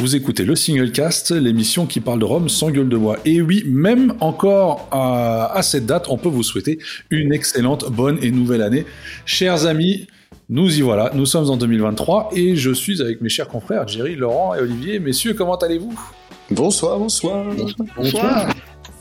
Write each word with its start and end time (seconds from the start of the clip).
Vous 0.00 0.16
écoutez 0.16 0.44
le 0.44 0.56
Single 0.56 0.92
Cast, 0.92 1.30
l'émission 1.30 1.84
qui 1.84 2.00
parle 2.00 2.20
de 2.20 2.24
Rome 2.24 2.48
sans 2.48 2.70
gueule 2.70 2.88
de 2.88 2.96
bois. 2.96 3.18
Et 3.26 3.42
oui, 3.42 3.64
même 3.66 4.14
encore 4.20 4.88
à, 4.90 5.52
à 5.54 5.62
cette 5.62 5.84
date, 5.84 6.06
on 6.08 6.16
peut 6.16 6.30
vous 6.30 6.42
souhaiter 6.42 6.78
une 7.10 7.34
excellente, 7.34 7.84
bonne 7.92 8.18
et 8.22 8.30
nouvelle 8.30 8.62
année. 8.62 8.86
Chers 9.26 9.66
amis, 9.66 10.06
nous 10.48 10.78
y 10.78 10.80
voilà, 10.80 11.10
nous 11.14 11.26
sommes 11.26 11.50
en 11.50 11.56
2023 11.58 12.30
et 12.34 12.56
je 12.56 12.70
suis 12.70 13.02
avec 13.02 13.20
mes 13.20 13.28
chers 13.28 13.46
confrères 13.48 13.86
Jerry, 13.88 14.16
Laurent 14.16 14.54
et 14.54 14.60
Olivier. 14.60 15.00
Messieurs, 15.00 15.34
comment 15.34 15.56
allez-vous? 15.56 15.92
Bonsoir, 16.50 16.98
bonsoir. 16.98 17.44
Bonsoir. 17.96 18.48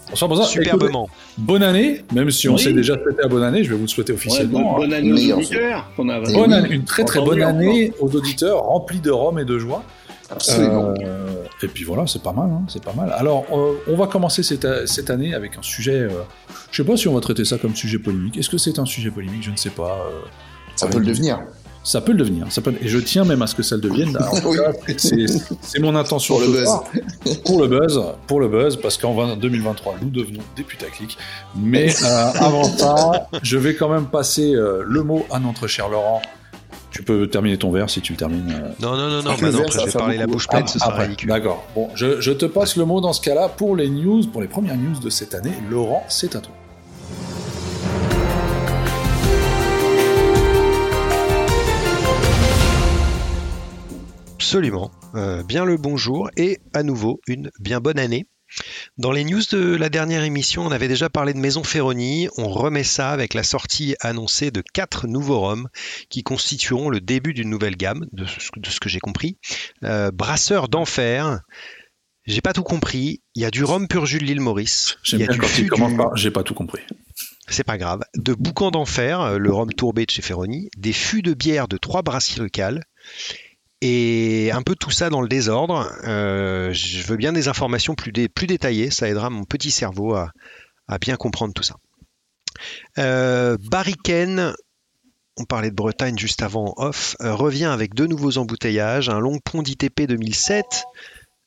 Bonsoir, 0.10 0.28
bonsoir. 0.30 0.48
Superbement. 0.48 1.06
Écoutez, 1.06 1.44
bonne 1.46 1.64
année, 1.64 2.02
même 2.14 2.30
si 2.30 2.50
on 2.50 2.56
Oui. 2.56 2.60
s'est 2.62 2.74
déjà 2.74 2.96
souhaité 2.96 3.22
la 3.22 3.28
bonne 3.30 3.44
année, 3.44 3.64
je 3.64 3.70
vais 3.70 3.76
vous 3.76 3.84
le 3.84 3.88
souhaiter 3.88 4.12
Ouais, 4.12 4.18
officiellement. 4.18 4.74
bonne, 4.74 4.90
bonne 4.90 4.94
année 4.94 5.32
aux 5.34 5.38
auditeurs. 5.38 5.90
Bonne 5.96 6.10
année, 6.54 6.70
une 6.72 6.84
très 6.84 7.06
très 7.06 7.22
bonne 7.22 7.42
année 7.42 7.94
aux 8.02 8.14
auditeurs, 8.16 8.64
remplis 8.64 9.00
de 9.00 9.12
rhum 9.12 9.40
et 9.40 9.46
de 9.46 9.58
joie. 9.58 9.84
Absolument. 10.32 10.94
Euh, 11.04 11.44
et 11.64 11.68
puis 11.68 11.84
voilà, 11.84 12.06
c'est 12.08 12.22
pas 12.22 12.34
mal, 12.34 12.50
hein, 12.52 12.62
c'est 12.68 12.84
pas 12.84 12.94
mal. 12.94 13.12
Alors, 13.18 13.46
euh, 13.52 13.74
on 13.88 13.96
va 13.96 14.08
commencer 14.08 14.44
cette, 14.44 14.66
a- 14.66 14.86
cette 14.88 15.10
année 15.10 15.34
avec 15.34 15.58
un 15.58 15.62
sujet. 15.64 15.94
euh, 16.02 16.10
je 16.72 16.82
sais 16.84 16.88
pas 16.88 16.96
si 16.98 17.08
on 17.08 17.14
va 17.16 17.22
traiter 17.22 17.46
ça 17.46 17.58
comme 17.58 17.76
sujet 17.76 17.98
polémique. 18.00 18.38
Est-ce 18.38 18.50
que 18.50 18.58
c'est 18.58 18.78
un 18.80 18.86
sujet 18.86 19.10
polémique? 19.12 19.44
Je 19.44 19.52
ne 19.52 19.56
sais 19.58 19.72
pas. 19.72 20.06
euh, 20.12 20.20
Ça 20.76 20.88
peut 20.88 21.00
le 21.00 21.06
devenir. 21.06 21.40
ça 21.84 22.00
peut 22.02 22.12
le 22.12 22.20
devenir. 22.20 22.46
Ça 22.52 22.62
peut... 22.62 22.74
Et 22.82 22.88
je 22.88 23.00
tiens 23.00 23.26
même 23.26 23.42
à 23.42 23.48
ce 23.48 23.56
que 23.56 23.64
ça 23.64 23.76
le 23.76 23.82
devienne. 23.82 24.16
Oui. 24.46 24.58
c'est 25.62 25.80
mon 25.80 25.96
intention. 25.96 26.36
Pour 26.36 26.42
le 26.46 26.52
buzz. 26.52 26.64
soir. 26.66 26.84
Pour 27.46 27.62
le 27.62 27.68
buzz. 27.68 28.02
Pour 28.28 28.40
le 28.40 28.48
buzz, 28.48 28.76
parce 28.78 28.98
qu'en 28.98 29.14
20 29.16 29.38
2023, 29.38 29.96
nous 30.02 30.10
devenons 30.10 30.42
des 30.56 30.64
putaclics. 30.64 31.18
Mais 31.56 31.94
avant 32.04 32.64
ça, 32.66 33.28
je 33.42 33.58
vais 33.58 33.74
quand 33.76 33.90
même 33.90 34.06
passer 34.06 34.54
le 34.54 35.02
mot 35.04 35.26
à 35.32 35.40
notre 35.40 35.66
cher 35.68 35.90
Laurent. 35.90 36.22
Tu 36.92 37.04
peux 37.04 37.28
terminer 37.28 37.58
ton 37.58 37.72
verre 37.72 37.90
si 37.90 38.02
tu 38.02 38.14
le 38.14 38.18
termines. 38.18 38.52
euh, 38.52 38.70
Non, 38.82 38.98
non, 38.98 39.10
non, 39.10 39.22
non, 39.22 39.36
bah 39.40 39.52
non, 39.52 39.52
verre, 39.52 39.62
après 39.62 39.72
je 39.72 39.78
va 39.78 39.86
vais 39.86 39.92
parler 39.92 40.18
la 40.18 40.28
bouche 40.28 40.48
pleine, 40.48 40.68
ce 40.68 40.80
sera 40.80 40.90
Après, 40.92 41.04
ridicule. 41.04 41.30
D'accord. 41.30 41.64
Bon, 41.76 41.90
je, 41.96 42.20
je 42.20 42.32
te 42.32 42.46
passe 42.46 42.76
le 42.78 42.86
mot 42.86 43.00
dans 43.00 43.14
ce 43.14 43.22
cas-là 43.22 43.48
pour 43.50 43.76
les 43.76 43.90
news, 43.90 44.26
pour 44.28 44.42
les 44.42 44.48
premières 44.48 44.76
news 44.78 45.00
de 45.00 45.10
cette 45.10 45.36
année. 45.36 45.54
Laurent, 45.70 46.04
c'est 46.10 46.36
à 46.36 46.40
toi. 46.40 46.54
Absolument. 54.36 54.92
Euh, 55.16 55.44
bien 55.44 55.66
le 55.66 55.78
bonjour 55.78 56.30
et 56.38 56.60
à 56.74 56.84
nouveau 56.84 57.20
une 57.28 57.52
bien 57.60 57.80
bonne 57.80 58.00
année. 58.00 58.26
Dans 58.98 59.12
les 59.12 59.24
news 59.24 59.42
de 59.52 59.76
la 59.76 59.90
dernière 59.90 60.24
émission, 60.24 60.66
on 60.66 60.72
avait 60.72 60.88
déjà 60.88 61.10
parlé 61.10 61.34
de 61.34 61.40
Maison 61.40 61.64
Ferroni. 61.64 62.28
On 62.38 62.50
remet 62.50 62.84
ça 62.84 63.12
avec 63.12 63.34
la 63.34 63.44
sortie 63.44 63.96
annoncée 64.02 64.52
de 64.52 64.62
quatre 64.74 65.08
nouveaux 65.08 65.40
rhums 65.42 65.70
qui 66.10 66.24
constitueront 66.24 66.90
le 66.90 67.00
début 67.00 67.34
d'une 67.34 67.50
nouvelle 67.50 67.78
gamme, 67.78 68.08
de 68.12 68.26
ce, 68.26 68.50
de 68.56 68.70
ce 68.70 68.80
que 68.80 68.90
j'ai 68.90 69.00
compris. 69.00 69.38
Euh, 69.84 70.12
Brasseur 70.12 70.68
d'enfer. 70.68 71.42
J'ai 72.26 72.42
pas 72.42 72.54
tout 72.54 72.64
compris. 72.64 73.22
Il 73.36 73.42
y 73.42 73.46
a 73.46 73.52
du 73.52 73.64
rhum 73.64 73.88
pur 73.88 74.06
jus 74.06 74.20
de 74.20 74.26
l'île 74.26 74.42
Maurice. 74.42 74.98
Il 75.06 75.10
J'aime 75.10 75.20
y 75.22 75.24
a 75.24 75.28
bien 75.28 75.38
du 75.38 75.70
quand 75.70 75.96
par. 75.96 76.16
J'ai 76.16 76.32
pas 76.32 76.44
tout 76.44 76.54
compris. 76.54 76.82
c'est 77.48 77.64
pas 77.64 77.78
grave, 77.78 78.02
de 78.16 78.34
boucan 78.34 78.70
d'enfer, 78.70 79.22
euh, 79.22 79.38
le 79.38 79.52
rhum 79.52 79.74
tourbé 79.74 80.06
de 80.06 80.12
chez 80.12 80.22
Ferroni, 80.22 80.70
des 80.78 80.94
fûts 80.94 81.24
de 81.24 81.34
bière 81.34 81.68
de 81.68 81.78
trois 81.78 82.04
brasseries 82.04 82.42
locales, 82.42 82.84
et 83.82 84.52
un 84.52 84.62
peu 84.62 84.76
tout 84.76 84.92
ça 84.92 85.10
dans 85.10 85.22
le 85.22 85.28
désordre. 85.28 85.92
Euh, 86.04 86.74
je 86.74 87.04
veux 87.04 87.18
bien 87.18 87.34
des 87.34 87.48
informations 87.48 87.96
plus, 87.96 88.12
dé- 88.12 88.30
plus 88.30 88.48
détaillées, 88.48 88.92
ça 88.92 89.08
aidera 89.08 89.30
mon 89.30 89.44
petit 89.44 89.72
cerveau 89.72 90.16
à, 90.16 90.32
bien 91.00 91.16
comprendre 91.16 91.54
tout 91.54 91.64
ça. 91.64 91.76
Euh, 92.98 93.58
Barriken, 93.70 94.54
on 95.38 95.46
parlait 95.46 95.70
de 95.70 95.76
Bretagne 95.76 96.18
juste 96.18 96.42
avant 96.42 96.74
off, 96.78 97.16
euh, 97.22 97.34
revient 97.34 97.66
avec 97.66 97.94
deux 97.94 98.08
nouveaux 98.08 98.38
embouteillages, 98.38 99.10
un 99.10 99.20
long 99.20 99.40
pont 99.40 99.62
d'ITP 99.62 100.02
2007 100.08 100.84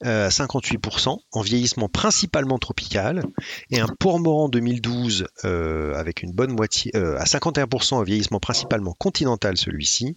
euh, 0.04 0.26
à 0.26 0.28
58%, 0.28 1.18
en 1.32 1.40
vieillissement 1.40 1.88
principalement 1.88 2.58
tropical, 2.58 3.24
et 3.70 3.80
un 3.80 3.88
Pourmoran 3.98 4.48
2012 4.48 5.26
euh, 5.44 5.94
avec 5.94 6.22
une 6.22 6.32
bonne 6.32 6.52
moitié 6.52 6.92
euh, 6.96 7.18
à 7.18 7.24
51% 7.24 7.94
en 7.94 8.02
vieillissement 8.02 8.40
principalement 8.40 8.94
continental 8.98 9.56
celui-ci. 9.56 10.16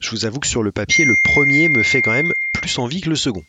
Je 0.00 0.10
vous 0.10 0.24
avoue 0.24 0.40
que 0.40 0.46
sur 0.46 0.62
le 0.62 0.72
papier, 0.72 1.04
le 1.04 1.14
premier 1.24 1.68
me 1.68 1.82
fait 1.82 2.02
quand 2.02 2.12
même 2.12 2.32
plus 2.52 2.78
envie 2.78 3.00
que 3.00 3.10
le 3.10 3.16
second. 3.16 3.42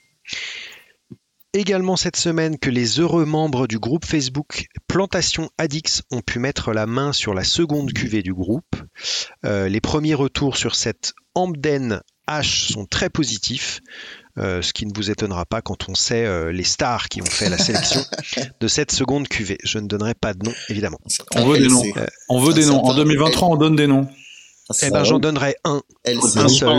Également 1.55 1.95
cette 1.95 2.17
semaine 2.17 2.59
que 2.59 2.69
les 2.69 2.99
heureux 2.99 3.23
membres 3.23 3.65
du 3.65 3.79
groupe 3.79 4.03
Facebook 4.03 4.65
Plantation 4.89 5.49
Addix 5.57 6.03
ont 6.11 6.19
pu 6.19 6.37
mettre 6.37 6.73
la 6.73 6.85
main 6.85 7.13
sur 7.13 7.33
la 7.33 7.45
seconde 7.45 7.93
cuvée 7.93 8.23
du 8.23 8.33
groupe. 8.33 8.75
Euh, 9.45 9.69
les 9.69 9.79
premiers 9.79 10.15
retours 10.15 10.57
sur 10.57 10.75
cette 10.75 11.13
Amden 11.33 12.01
H 12.27 12.73
sont 12.73 12.85
très 12.85 13.09
positifs. 13.09 13.79
Euh, 14.37 14.61
ce 14.61 14.73
qui 14.73 14.85
ne 14.85 14.91
vous 14.93 15.09
étonnera 15.11 15.45
pas 15.45 15.61
quand 15.61 15.87
on 15.87 15.95
sait 15.95 16.25
euh, 16.25 16.51
les 16.51 16.65
stars 16.65 17.07
qui 17.07 17.21
ont 17.21 17.25
fait 17.25 17.49
la 17.49 17.57
sélection 17.57 18.01
de 18.59 18.67
cette 18.67 18.91
seconde 18.91 19.29
cuvée. 19.29 19.57
Je 19.63 19.79
ne 19.79 19.87
donnerai 19.87 20.13
pas 20.13 20.33
de 20.33 20.43
nom, 20.43 20.53
évidemment. 20.67 20.99
On 21.35 21.47
veut 21.47 21.57
des 21.57 21.67
noms. 21.67 21.83
On 22.27 22.39
veut 22.39 22.53
des 22.53 22.65
noms. 22.65 22.83
En 22.83 22.91
ça, 22.91 22.97
2023, 22.97 23.47
on 23.47 23.55
donne 23.55 23.75
des 23.77 23.87
noms. 23.87 24.07
Eh 24.81 24.89
ben, 24.89 25.03
j'en 25.03 25.19
donnerai 25.19 25.55
un, 25.63 25.81
LC. 26.03 26.37
un 26.37 26.47
seul. 26.49 26.69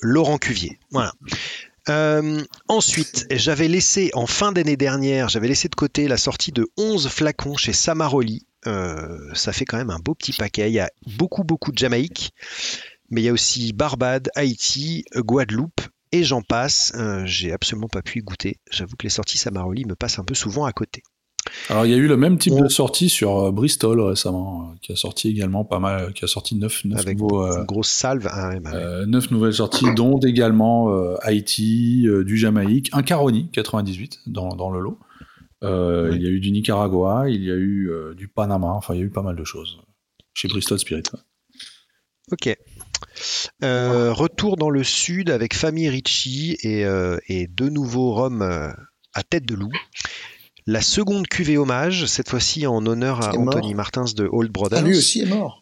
Laurent 0.00 0.38
Cuvier. 0.38 0.78
Voilà. 0.90 1.12
Euh, 1.88 2.42
ensuite, 2.68 3.26
j'avais 3.30 3.68
laissé 3.68 4.10
en 4.14 4.26
fin 4.26 4.52
d'année 4.52 4.76
dernière, 4.76 5.28
j'avais 5.28 5.48
laissé 5.48 5.68
de 5.68 5.74
côté 5.74 6.08
la 6.08 6.16
sortie 6.16 6.52
de 6.52 6.68
11 6.76 7.08
flacons 7.08 7.56
chez 7.56 7.72
Samaroli. 7.72 8.46
Euh, 8.66 9.18
ça 9.34 9.52
fait 9.52 9.64
quand 9.64 9.78
même 9.78 9.90
un 9.90 9.98
beau 9.98 10.14
petit 10.14 10.32
paquet. 10.32 10.70
Il 10.70 10.74
y 10.74 10.80
a 10.80 10.90
beaucoup, 11.18 11.42
beaucoup 11.42 11.72
de 11.72 11.78
Jamaïque, 11.78 12.32
mais 13.10 13.22
il 13.22 13.24
y 13.24 13.28
a 13.28 13.32
aussi 13.32 13.72
Barbade, 13.72 14.30
Haïti, 14.36 15.04
Guadeloupe 15.16 15.80
et 16.12 16.22
j'en 16.24 16.42
passe. 16.42 16.92
Euh, 16.96 17.22
J'ai 17.26 17.52
absolument 17.52 17.88
pas 17.88 18.02
pu 18.02 18.18
y 18.18 18.22
goûter. 18.22 18.56
J'avoue 18.70 18.96
que 18.96 19.04
les 19.04 19.10
sorties 19.10 19.38
Samaroli 19.38 19.84
me 19.84 19.94
passent 19.94 20.18
un 20.18 20.24
peu 20.24 20.34
souvent 20.34 20.64
à 20.64 20.72
côté. 20.72 21.02
Alors, 21.70 21.86
il 21.86 21.90
y 21.90 21.94
a 21.94 21.96
eu 21.96 22.06
le 22.06 22.18
même 22.18 22.36
type 22.38 22.52
On- 22.52 22.60
de 22.62 22.68
sortie 22.68 23.08
sur 23.08 23.38
euh, 23.38 23.50
Bristol 23.50 23.98
récemment, 24.00 24.70
euh, 24.70 24.74
qui 24.82 24.92
a 24.92 24.96
sorti 24.96 25.28
également 25.28 25.64
pas 25.64 25.78
mal, 25.78 26.12
qui 26.12 26.22
a 26.24 26.28
sorti 26.28 26.54
neuf, 26.54 26.84
neuf, 26.84 27.00
Avec 27.00 27.18
nouveaux, 27.18 27.42
euh, 27.46 27.60
une 27.60 27.64
grosse 27.64 27.88
salve. 27.88 28.28
Ah 28.30 28.50
ouais, 28.50 28.60
bah 28.60 28.72
ouais. 28.72 29.06
nouvelles 29.30 29.54
sorties, 29.54 29.86
dont 29.94 30.18
également 30.20 30.88
Haïti, 31.22 32.06
du 32.26 32.36
Jamaïque, 32.36 32.90
un 32.92 33.02
Caroni 33.02 33.50
98 33.52 34.20
dans, 34.26 34.54
dans 34.54 34.70
le 34.70 34.80
lot. 34.80 34.98
Euh, 35.62 36.10
Ouais. 36.10 36.16
Il 36.16 36.22
y 36.22 36.26
a 36.26 36.30
eu 36.30 36.40
du 36.40 36.50
Nicaragua, 36.52 37.24
il 37.28 37.42
y 37.44 37.50
a 37.50 37.54
eu 37.54 37.90
euh, 37.90 38.14
du 38.14 38.28
Panama, 38.28 38.68
enfin 38.68 38.94
il 38.94 38.98
y 39.00 39.02
a 39.02 39.06
eu 39.06 39.10
pas 39.10 39.22
mal 39.22 39.36
de 39.36 39.44
choses 39.44 39.78
chez 40.34 40.48
Bristol 40.48 40.78
Spirit. 40.78 41.02
Ok. 42.32 42.54
Euh, 43.64 44.12
retour 44.12 44.56
dans 44.56 44.70
le 44.70 44.82
sud 44.84 45.30
avec 45.30 45.54
Famille 45.54 45.88
Ricci 45.88 46.56
et, 46.62 46.84
euh, 46.84 47.18
et 47.28 47.46
deux 47.46 47.68
nouveaux 47.68 48.12
rhums 48.14 48.42
euh, 48.42 48.70
à 49.14 49.22
tête 49.22 49.44
de 49.44 49.54
loup. 49.54 49.72
La 50.66 50.80
seconde 50.82 51.26
cuvée 51.26 51.56
hommage, 51.58 52.06
cette 52.06 52.28
fois-ci 52.28 52.66
en 52.66 52.84
honneur 52.86 53.22
à. 53.26 53.34
Anthony 53.36 53.74
Martins 53.74 54.04
de 54.14 54.28
Old 54.30 54.52
Brothers. 54.52 54.80
Ah, 54.80 54.86
lui 54.86 54.96
aussi 54.96 55.22
est 55.22 55.26
mort. 55.26 55.60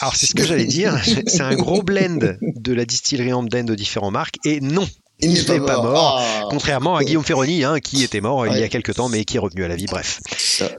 Alors 0.00 0.16
c'est 0.16 0.26
ce 0.26 0.34
que 0.34 0.44
j'allais 0.44 0.64
dire, 0.66 0.98
c'est 1.04 1.40
un 1.40 1.54
gros 1.54 1.82
blend 1.82 2.18
de 2.40 2.72
la 2.72 2.84
distillerie 2.84 3.32
Amden 3.32 3.64
de 3.64 3.74
différentes 3.74 4.12
marques 4.12 4.36
et 4.44 4.60
non, 4.60 4.86
Il 5.20 5.32
n'est 5.34 5.60
pas 5.60 5.80
mort. 5.82 6.18
Ah, 6.20 6.42
contrairement 6.50 6.96
à 6.96 7.04
Guillaume 7.04 7.22
Ferroni 7.24 7.62
hein, 7.64 7.78
qui 7.78 8.02
était 8.02 8.20
mort 8.20 8.44
il 8.46 8.58
y 8.58 8.62
a 8.64 8.68
quelques 8.68 8.94
temps 8.94 9.08
mais 9.08 9.24
qui 9.24 9.36
est 9.36 9.40
revenu 9.40 9.62
à 9.64 9.68
la 9.68 9.76
vie, 9.76 9.86
bref. 9.86 10.20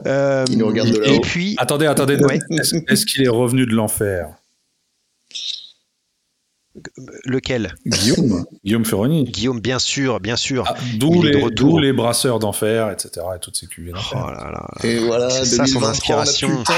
Euh, 0.06 0.44
Il 0.50 0.58
nous 0.58 0.66
regarde 0.66 0.90
de 0.90 1.02
et 1.02 1.06
là-haut. 1.12 1.20
puis, 1.22 1.54
Attendez, 1.58 1.86
attendez, 1.86 2.16
Ouais. 2.16 2.38
est-ce 2.58 2.76
est-ce 2.88 3.06
qu'il 3.06 3.22
est 3.24 3.28
revenu 3.28 3.64
de 3.66 3.72
l'enfer? 3.72 4.28
Lequel 7.24 7.74
Guillaume 7.86 8.44
Guillaume 8.64 8.84
Ferroni 8.84 9.24
Guillaume, 9.24 9.60
bien 9.60 9.78
sûr, 9.78 10.20
bien 10.20 10.36
sûr. 10.36 10.64
Ah, 10.66 10.76
D'où 10.98 11.78
les, 11.78 11.92
brasseurs 11.92 12.38
d'enfer, 12.38 12.90
etc. 12.90 13.26
et 13.34 13.38
toutes 13.40 13.56
ces 13.56 13.66
cuvées 13.66 13.92
Oh 14.12 14.14
là 14.14 14.50
là. 14.52 14.66
Et 14.84 14.98
voilà, 14.98 15.30
C'est 15.30 15.44
ça, 15.44 15.66
son 15.66 15.80
2023, 15.80 15.90
inspiration. 15.90 16.64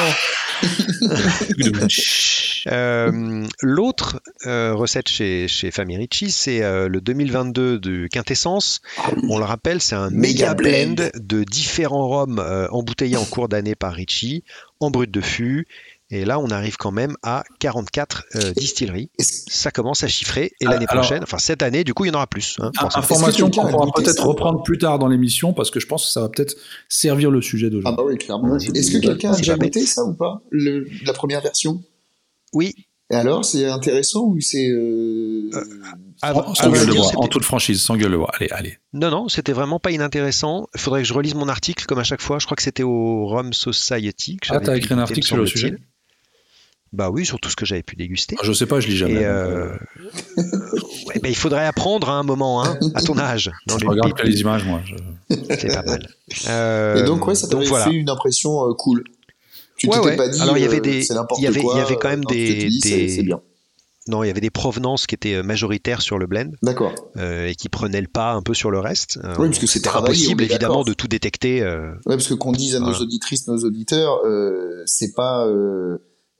Euh, 2.66 3.46
L'autre 3.62 4.20
euh, 4.46 4.74
recette 4.74 5.08
chez, 5.08 5.48
chez 5.48 5.70
Family 5.70 5.96
Ricci, 5.96 6.30
c'est 6.30 6.62
euh, 6.62 6.88
le 6.88 7.00
2022 7.00 7.78
de 7.78 8.06
Quintessence. 8.08 8.80
On 9.28 9.38
le 9.38 9.44
rappelle, 9.44 9.80
c'est 9.80 9.94
un 9.94 10.10
méga 10.10 10.54
blend 10.54 10.94
blend. 10.94 11.10
de 11.14 11.44
différents 11.44 12.08
rhums 12.08 12.40
euh, 12.40 12.68
embouteillés 12.70 13.16
en 13.16 13.24
cours 13.24 13.48
d'année 13.48 13.74
par 13.74 13.92
Ricci, 13.92 14.44
en 14.80 14.90
brut 14.90 15.10
de 15.10 15.20
fût. 15.20 15.66
Et 16.10 16.24
là, 16.24 16.38
on 16.38 16.48
arrive 16.48 16.76
quand 16.78 16.90
même 16.90 17.16
à 17.22 17.44
44 17.58 18.24
euh, 18.36 18.52
distilleries. 18.52 19.10
Ça 19.18 19.70
commence 19.70 20.02
à 20.04 20.08
chiffrer. 20.08 20.52
Et 20.60 20.66
Ah, 20.66 20.70
l'année 20.70 20.86
prochaine, 20.86 21.22
enfin 21.22 21.36
cette 21.38 21.62
année, 21.62 21.84
du 21.84 21.92
coup, 21.92 22.06
il 22.06 22.08
y 22.08 22.10
en 22.10 22.14
aura 22.14 22.26
plus. 22.26 22.56
hein, 22.60 22.70
Ah. 22.78 22.88
Information 22.94 23.50
qu'on 23.50 23.68
pourra 23.68 23.86
peut-être 23.94 24.24
reprendre 24.26 24.62
plus 24.62 24.78
tard 24.78 24.98
dans 24.98 25.08
l'émission 25.08 25.52
parce 25.52 25.70
que 25.70 25.80
je 25.80 25.86
pense 25.86 26.06
que 26.06 26.12
ça 26.12 26.20
va 26.22 26.28
peut-être 26.30 26.56
servir 26.88 27.30
le 27.30 27.42
sujet 27.42 27.66
Ah 27.66 27.70
d'aujourd'hui. 27.70 27.96
bah 27.96 28.04
oui, 28.06 28.16
clairement. 28.16 28.48
Ouais, 28.52 28.58
Est-ce 28.74 28.90
que 28.92 28.98
quelqu'un 28.98 29.32
a 29.32 29.36
déjà 29.36 29.56
goûté 29.56 29.84
ça 29.84 30.02
ou 30.04 30.14
pas 30.14 30.40
le, 30.50 30.86
La 31.04 31.12
première 31.12 31.42
version? 31.42 31.82
Oui. 32.54 32.74
Et 33.10 33.14
alors, 33.14 33.44
c'est 33.44 33.64
intéressant 33.66 34.24
ou 34.24 34.40
c'est... 34.40 34.68
euh, 34.68 35.50
Avant- 36.20 36.54
sans 36.54 36.70
gueule 36.70 36.86
de 36.86 36.92
bois, 36.92 37.10
en 37.16 37.26
toute 37.28 37.44
franchise, 37.44 37.80
sans 37.80 37.96
gueule 37.96 38.12
de 38.12 38.16
bois. 38.16 38.30
Allez, 38.38 38.48
allez. 38.50 38.78
Non, 38.92 39.10
non, 39.10 39.28
c'était 39.28 39.52
vraiment 39.52 39.78
pas 39.78 39.92
inintéressant. 39.92 40.68
Il 40.74 40.80
faudrait 40.80 41.02
que 41.02 41.08
je 41.08 41.14
relise 41.14 41.34
mon 41.34 41.48
article, 41.48 41.86
comme 41.86 41.98
à 41.98 42.04
chaque 42.04 42.20
fois. 42.20 42.38
Je 42.38 42.44
crois 42.46 42.56
que 42.56 42.62
c'était 42.62 42.82
au 42.82 43.26
Rome 43.26 43.52
Society. 43.52 44.36
Que 44.36 44.48
Ah, 44.52 44.60
t'as 44.60 44.76
écrit 44.76 44.94
un 44.94 44.98
article 44.98 45.26
sur 45.26 45.36
le 45.36 45.46
sujet 45.46 45.74
Bah 46.92 47.10
oui, 47.10 47.26
sur 47.26 47.38
tout 47.38 47.50
ce 47.50 47.56
que 47.56 47.66
j'avais 47.66 47.82
pu 47.82 47.96
déguster. 47.96 48.34
Ah, 48.38 48.42
je 48.44 48.52
sais 48.52 48.66
pas, 48.66 48.80
je 48.80 48.88
lis 48.88 48.96
jamais. 48.96 49.24
Euh, 49.24 49.66
euh, 49.66 49.72
ouais, 51.06 51.20
bah, 51.22 51.28
il 51.28 51.36
faudrait 51.36 51.66
apprendre 51.66 52.08
à 52.08 52.14
un 52.14 52.22
moment, 52.22 52.64
hein, 52.64 52.78
à 52.94 53.02
ton 53.02 53.18
âge. 53.18 53.50
Dans 53.66 53.76
je 53.78 53.82
les 53.84 53.88
regarde 53.88 54.14
que 54.14 54.26
les 54.26 54.40
images, 54.40 54.64
moi. 54.64 54.80
je- 54.84 55.34
C'est 55.58 55.68
pas 55.74 55.82
mal. 55.82 56.08
Euh, 56.48 56.96
Et 56.96 57.06
donc, 57.06 57.26
ouais, 57.26 57.34
ça 57.34 57.48
t'avait 57.48 57.64
voilà. 57.66 57.86
fait 57.86 57.94
une 57.94 58.10
impression 58.10 58.68
euh, 58.68 58.74
cool. 58.74 59.02
Tu 59.76 59.86
Ouais, 59.86 59.94
t'étais 59.96 60.06
ouais. 60.08 60.16
pas 60.16 60.28
dit, 60.28 60.40
Alors, 60.42 60.56
il 60.58 60.62
y 60.62 60.66
avait 60.66 60.78
euh, 60.78 60.80
des- 60.80 61.06
il 61.38 61.42
y 61.44 61.46
avait- 61.46 61.60
quoi. 61.62 61.72
il 61.74 61.78
y 61.78 61.80
avait 61.80 61.96
quand 61.96 62.08
euh, 62.08 62.12
même 62.12 62.24
des- 62.24 62.68
des- 62.82 63.08
C'est 63.08 63.22
bien. 63.22 63.40
Non, 64.08 64.24
il 64.24 64.28
y 64.28 64.30
avait 64.30 64.40
des 64.40 64.50
provenances 64.50 65.06
qui 65.06 65.14
étaient 65.14 65.34
euh, 65.34 65.42
majoritaires 65.42 66.00
sur 66.00 66.18
le 66.18 66.26
blend 66.26 66.50
D'accord. 66.62 66.94
euh, 67.18 67.46
et 67.48 67.54
qui 67.54 67.68
prenaient 67.68 68.00
le 68.00 68.08
pas 68.08 68.32
un 68.32 68.40
peu 68.42 68.54
sur 68.54 68.70
le 68.70 68.78
reste. 68.78 69.18
Euh, 69.22 69.34
Oui, 69.38 69.48
parce 69.48 69.58
que 69.58 69.66
c'est 69.66 69.78
c'était 69.80 69.90
impossible 69.90 70.42
évidemment 70.44 70.82
de 70.82 70.94
tout 70.94 71.08
détecter. 71.08 71.62
euh, 71.62 71.90
Ouais, 72.06 72.16
parce 72.16 72.26
que 72.28 72.34
qu'on 72.34 72.52
dise 72.52 72.74
à 72.74 72.80
nos 72.80 72.94
auditrices, 72.94 73.46
nos 73.48 73.58
auditeurs, 73.58 74.20
euh, 74.24 74.82
c'est 74.86 75.12
pas 75.14 75.46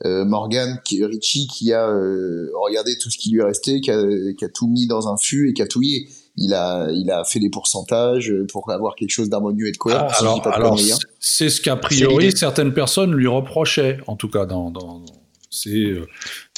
euh, 0.05 0.25
Morgan 0.25 0.81
qui, 0.85 1.05
Richie 1.05 1.47
qui 1.49 1.73
a 1.73 1.89
euh, 1.89 2.51
regardé 2.65 2.97
tout 2.99 3.11
ce 3.11 3.19
qui 3.19 3.31
lui 3.31 3.43
restait, 3.43 3.81
qui 3.81 3.91
a, 3.91 4.03
qui 4.37 4.45
a 4.45 4.49
tout 4.49 4.69
mis 4.69 4.87
dans 4.87 5.09
un 5.09 5.17
fût 5.17 5.49
et 5.51 5.53
qui 5.55 5.63
a 5.63 5.67
touillé. 5.67 6.09
Il 6.41 6.55
a, 6.55 6.89
il 6.93 7.11
a 7.11 7.25
fait 7.25 7.41
des 7.41 7.51
pourcentages 7.51 8.33
pour 8.53 8.71
avoir 8.71 8.95
quelque 8.95 9.11
chose 9.11 9.29
d'harmonieux 9.29 9.67
et 9.67 9.73
de 9.73 9.77
cohérent. 9.77 10.07
alors, 10.53 10.79
hein. 10.79 10.97
c'est 11.19 11.49
ce 11.51 11.61
qu'a 11.61 11.75
priori 11.75 12.31
certaines 12.31 12.73
personnes 12.73 13.13
lui 13.13 13.27
reprochaient, 13.27 13.99
en 14.07 14.15
tout 14.15 14.29
cas, 14.29 14.47
dans, 14.47 14.71
dans- 14.71 15.03
c'est 15.51 15.71
euh, 15.71 16.07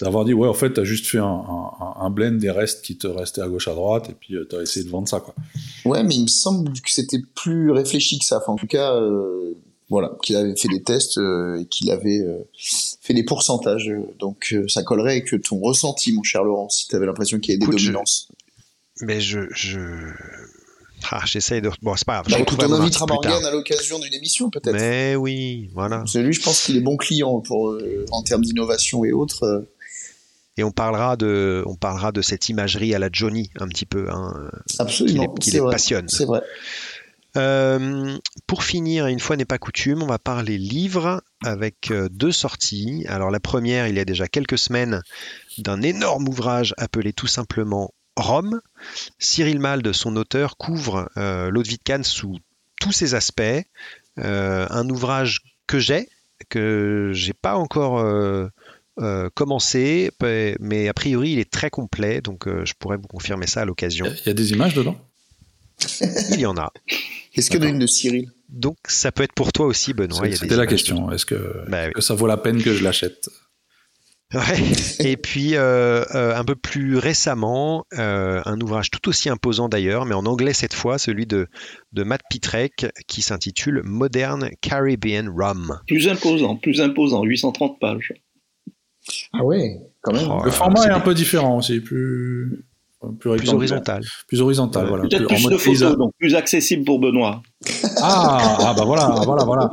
d'avoir 0.02 0.24
dit 0.24 0.34
ouais, 0.34 0.48
en 0.48 0.52
fait, 0.52 0.72
t'as 0.74 0.84
juste 0.84 1.06
fait 1.06 1.18
un, 1.18 1.24
un, 1.24 1.94
un 2.00 2.10
blend 2.10 2.32
des 2.38 2.50
restes 2.50 2.84
qui 2.84 2.98
te 2.98 3.06
restaient 3.06 3.40
à 3.40 3.48
gauche 3.48 3.68
à 3.68 3.74
droite, 3.74 4.10
et 4.10 4.14
puis 4.14 4.34
euh, 4.34 4.44
t'as 4.50 4.60
essayé 4.60 4.84
de 4.84 4.90
vendre 4.90 5.08
ça, 5.08 5.20
quoi. 5.20 5.34
Ouais, 5.84 6.02
mais 6.02 6.14
il 6.16 6.22
me 6.24 6.28
semble 6.28 6.72
que 6.72 6.90
c'était 6.90 7.22
plus 7.34 7.70
réfléchi 7.70 8.18
que 8.18 8.24
ça. 8.24 8.38
Enfin, 8.38 8.52
en 8.52 8.56
tout 8.56 8.66
cas, 8.66 8.94
euh, 8.96 9.54
voilà, 9.90 10.12
qu'il 10.22 10.36
avait 10.36 10.54
fait 10.56 10.68
des 10.68 10.82
tests 10.82 11.18
euh, 11.18 11.60
et 11.60 11.66
qu'il 11.66 11.90
avait 11.90 12.20
euh, 12.20 12.38
fait 13.00 13.12
des 13.12 13.24
pourcentages. 13.24 13.90
Donc, 14.18 14.52
euh, 14.52 14.66
ça 14.68 14.82
collerait 14.82 15.10
avec 15.12 15.42
ton 15.42 15.58
ressenti, 15.60 16.12
mon 16.12 16.22
cher 16.22 16.44
Laurent, 16.44 16.68
si 16.68 16.86
tu 16.88 16.96
avais 16.96 17.06
l'impression 17.06 17.38
qu'il 17.40 17.50
y 17.50 17.52
avait 17.54 17.58
des 17.58 17.64
Écoute, 17.66 17.78
je- 17.78 17.86
dominances. 17.88 18.28
Mais 19.02 19.20
je, 19.20 19.40
je... 19.50 19.80
Ah, 21.10 21.22
j'essaye 21.24 21.62
de. 21.62 21.70
Bon, 21.82 21.96
c'est 21.96 22.04
pas 22.06 22.20
grave. 22.22 22.26
Bah, 22.28 22.36
je 22.36 22.42
écoute, 22.42 22.58
on 22.62 22.72
invitera 22.74 23.06
Morgan 23.06 23.44
à 23.44 23.50
l'occasion 23.50 23.98
d'une 23.98 24.12
émission, 24.12 24.50
peut-être. 24.50 24.74
Mais 24.74 25.16
oui, 25.16 25.70
voilà. 25.74 25.98
Parce 25.98 26.12
que 26.12 26.18
lui, 26.18 26.34
je 26.34 26.42
pense 26.42 26.62
qu'il 26.64 26.76
est 26.76 26.80
bon 26.82 26.96
client 26.98 27.40
pour, 27.40 27.70
euh, 27.70 28.04
en 28.12 28.22
termes 28.22 28.42
d'innovation 28.42 29.04
et 29.04 29.12
autres. 29.12 29.66
Et 30.58 30.62
on 30.62 30.72
parlera 30.72 31.16
de, 31.16 31.64
on 31.66 31.74
parlera 31.74 32.12
de 32.12 32.20
cette 32.20 32.50
imagerie 32.50 32.94
à 32.94 32.98
la 32.98 33.08
Johnny 33.10 33.50
un 33.58 33.66
petit 33.68 33.86
peu, 33.86 34.10
hein, 34.10 34.50
absolument. 34.78 35.22
qui 35.22 35.28
les, 35.28 35.40
qui 35.40 35.50
c'est 35.50 35.56
les 35.56 35.60
vrai. 35.62 35.72
passionne. 35.72 36.08
C'est 36.08 36.26
vrai. 36.26 36.42
Euh, 37.36 38.18
pour 38.46 38.64
finir, 38.64 39.06
une 39.06 39.20
fois 39.20 39.36
n'est 39.36 39.44
pas 39.44 39.58
coutume, 39.58 40.02
on 40.02 40.06
va 40.06 40.18
parler 40.18 40.58
livres 40.58 41.22
avec 41.44 41.90
euh, 41.90 42.08
deux 42.10 42.32
sorties. 42.32 43.04
Alors 43.08 43.30
la 43.30 43.40
première, 43.40 43.86
il 43.86 43.96
y 43.96 44.00
a 44.00 44.04
déjà 44.04 44.26
quelques 44.26 44.58
semaines, 44.58 45.02
d'un 45.58 45.82
énorme 45.82 46.28
ouvrage 46.28 46.74
appelé 46.76 47.12
tout 47.12 47.28
simplement 47.28 47.94
Rome. 48.16 48.60
Cyril 49.18 49.60
Malde, 49.60 49.92
son 49.92 50.16
auteur, 50.16 50.56
couvre 50.56 51.08
euh, 51.16 51.50
l'eau 51.50 51.62
de 51.62 51.68
vie 51.68 51.78
de 51.78 51.82
Cannes 51.82 52.04
sous 52.04 52.38
tous 52.80 52.92
ses 52.92 53.14
aspects. 53.14 53.42
Euh, 54.18 54.66
un 54.68 54.88
ouvrage 54.90 55.40
que 55.66 55.78
j'ai, 55.78 56.08
que 56.48 57.12
j'ai 57.14 57.32
pas 57.32 57.54
encore 57.54 58.00
euh, 58.00 58.48
commencé, 59.34 60.10
mais- 60.20 60.88
a 60.88 60.94
priori 60.94 61.30
il 61.30 61.38
est 61.38 61.50
très 61.50 61.70
complet, 61.70 62.20
donc 62.20 62.46
je 62.46 62.72
pourrais 62.78 62.96
vous 62.96 63.06
confirmer 63.06 63.46
ça 63.46 63.62
à 63.62 63.64
l'occasion. 63.64 64.06
Il 64.06 64.26
y 64.26 64.30
a 64.30 64.34
des 64.34 64.50
images 64.50 64.74
dedans? 64.74 64.98
Il 66.30 66.40
y 66.40 66.46
en 66.46 66.58
a. 66.58 66.72
Est-ce 67.40 67.50
qu'il 67.50 67.60
y 67.60 67.64
en 67.64 67.66
a 67.66 67.70
une 67.70 67.78
de 67.78 67.86
Cyril? 67.86 68.30
Donc 68.48 68.76
ça 68.86 69.12
peut 69.12 69.22
être 69.22 69.32
pour 69.34 69.52
toi 69.52 69.66
aussi, 69.66 69.94
Benoît. 69.94 70.30
C'était 70.32 70.48
la 70.48 70.54
images 70.56 70.68
question. 70.68 71.10
Est-ce 71.10 71.24
que, 71.26 71.64
Bah 71.68 71.86
oui. 71.86 71.92
que 71.92 72.00
ça 72.00 72.14
vaut 72.14 72.26
la 72.26 72.36
peine 72.36 72.62
que 72.62 72.74
je 72.74 72.84
l'achète? 72.84 73.28
Ouais. 74.32 74.40
Et 75.00 75.16
puis 75.16 75.56
euh, 75.56 76.04
euh, 76.14 76.36
un 76.36 76.44
peu 76.44 76.54
plus 76.54 76.98
récemment, 76.98 77.84
euh, 77.98 78.40
un 78.44 78.60
ouvrage 78.60 78.90
tout 78.90 79.08
aussi 79.08 79.28
imposant 79.28 79.68
d'ailleurs, 79.68 80.04
mais 80.04 80.14
en 80.14 80.24
anglais 80.24 80.52
cette 80.52 80.74
fois, 80.74 80.98
celui 80.98 81.26
de, 81.26 81.48
de 81.92 82.02
Matt 82.04 82.20
Pitrek, 82.30 82.86
qui 83.08 83.22
s'intitule 83.22 83.82
Modern 83.84 84.50
Caribbean 84.60 85.28
Rum. 85.28 85.80
Plus 85.88 86.06
imposant, 86.08 86.54
plus 86.56 86.80
imposant, 86.80 87.24
830 87.24 87.80
pages. 87.80 88.12
Ah 89.32 89.44
ouais, 89.44 89.80
quand 90.02 90.12
même. 90.12 90.28
Oh, 90.30 90.44
Le 90.44 90.50
format 90.52 90.82
c'est 90.82 90.88
est 90.88 90.92
un 90.92 91.00
peu 91.00 91.14
différent 91.14 91.58
aussi, 91.58 91.80
plus, 91.80 92.64
plus, 93.18 93.48
horizontal. 93.50 94.04
Plus 94.28 94.40
horizontal, 94.40 94.88
voilà. 94.88 95.04
Peut-être 95.04 95.26
Plus 95.26 95.34
en 95.34 95.38
plus 95.38 95.42
mode 95.44 95.52
de 95.52 95.58
paysage. 95.64 95.88
photos, 95.90 95.98
donc 95.98 96.12
plus 96.18 96.34
accessible 96.34 96.84
pour 96.84 96.98
Benoît. 96.98 97.42
Ah, 98.02 98.56
ah, 98.60 98.74
bah 98.76 98.84
voilà, 98.84 99.08
voilà, 99.24 99.44
voilà. 99.44 99.70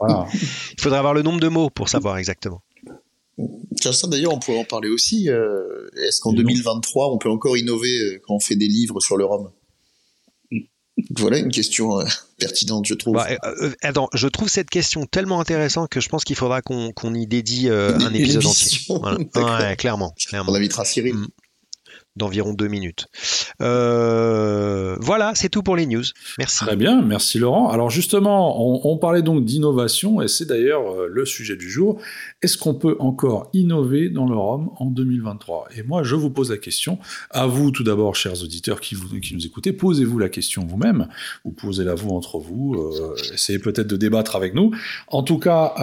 voilà. 0.00 0.26
Il 0.32 0.80
faudrait 0.80 0.98
avoir 0.98 1.14
le 1.14 1.22
nombre 1.22 1.40
de 1.40 1.48
mots 1.48 1.70
pour 1.70 1.88
savoir 1.88 2.18
exactement. 2.18 2.62
Tiens, 3.80 3.92
ça 3.92 4.06
d'ailleurs, 4.06 4.32
on 4.32 4.38
pourrait 4.38 4.58
en 4.60 4.64
parler 4.64 4.88
aussi. 4.88 5.28
euh, 5.28 5.88
Est-ce 6.06 6.20
qu'en 6.20 6.30
Dis 6.32 6.38
donc. 6.38 6.46
2023, 6.46 7.12
on 7.12 7.18
peut 7.18 7.30
encore 7.30 7.56
innover 7.56 7.88
euh, 7.98 8.20
quand 8.26 8.34
on 8.34 8.40
fait 8.40 8.56
des 8.56 8.68
livres 8.68 9.00
sur 9.00 9.16
le 9.16 9.24
rhum? 9.24 9.50
Voilà 11.16 11.38
une 11.38 11.50
question 11.50 11.98
euh, 11.98 12.04
pertinente, 12.38 12.86
je 12.86 12.94
trouve. 12.94 13.14
Bah, 13.14 13.26
euh, 13.44 13.72
attends, 13.82 14.08
je 14.14 14.28
trouve 14.28 14.48
cette 14.48 14.70
question 14.70 15.06
tellement 15.06 15.40
intéressante 15.40 15.88
que 15.90 16.00
je 16.00 16.08
pense 16.08 16.22
qu'il 16.24 16.36
faudra 16.36 16.62
qu'on 16.62 16.92
qu'on 16.92 17.12
y 17.14 17.26
dédie 17.26 17.68
euh, 17.68 17.96
un 17.98 18.14
épisode 18.14 18.46
entier. 18.46 18.78
Voilà. 18.88 19.18
D'accord. 19.18 19.58
Ouais, 19.60 19.76
clairement, 19.76 20.14
clairement. 20.28 20.52
On 20.52 20.54
invitera 20.54 20.84
Cyril. 20.84 21.14
Mm. 21.14 21.26
D'environ 22.16 22.52
deux 22.52 22.68
minutes. 22.68 23.06
Euh, 23.60 24.96
voilà, 25.00 25.32
c'est 25.34 25.48
tout 25.48 25.62
pour 25.62 25.76
les 25.76 25.86
news. 25.86 26.04
Merci. 26.38 26.64
Très 26.64 26.76
bien, 26.76 27.02
merci 27.02 27.38
Laurent. 27.38 27.70
Alors 27.70 27.90
justement, 27.90 28.86
on, 28.86 28.96
parlait 28.98 29.22
donc 29.22 29.44
d'innovation 29.44 30.22
et 30.22 30.28
c'est 30.28 30.46
d'ailleurs 30.46 30.92
euh, 30.92 31.08
le 31.10 31.24
sujet 31.24 31.56
du 31.56 31.68
jour. 31.68 32.00
Est-ce 32.42 32.56
qu'on 32.56 32.74
peut 32.74 32.96
encore 33.00 33.50
innover 33.52 34.08
dans 34.08 34.28
le 34.28 34.36
rhum 34.36 34.70
en 34.76 34.86
2023 34.86 35.68
Et 35.76 35.82
moi, 35.82 36.04
je 36.04 36.14
vous 36.14 36.30
pose 36.30 36.50
la 36.50 36.58
question. 36.58 36.98
À 37.30 37.46
vous 37.46 37.72
tout 37.72 37.84
d'abord, 37.84 38.14
chers 38.14 38.42
auditeurs 38.42 38.80
qui, 38.80 38.94
vous, 38.94 39.08
qui 39.20 39.34
nous 39.34 39.44
écoutez, 39.44 39.72
posez-vous 39.72 40.18
la 40.18 40.28
question 40.28 40.64
vous-même 40.64 41.08
ou 41.44 41.50
posez-la 41.50 41.94
vous 41.94 42.10
entre 42.10 42.38
vous. 42.38 42.74
euh, 42.74 43.14
essayez 43.32 43.58
peut-être 43.58 43.88
de 43.88 43.96
débattre 43.96 44.36
avec 44.36 44.54
nous. 44.54 44.70
En 45.08 45.24
tout 45.24 45.38
cas, 45.38 45.74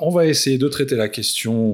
on 0.00 0.10
va 0.10 0.26
essayer 0.26 0.56
de 0.56 0.68
traiter 0.68 0.96
la 0.96 1.08
question 1.08 1.72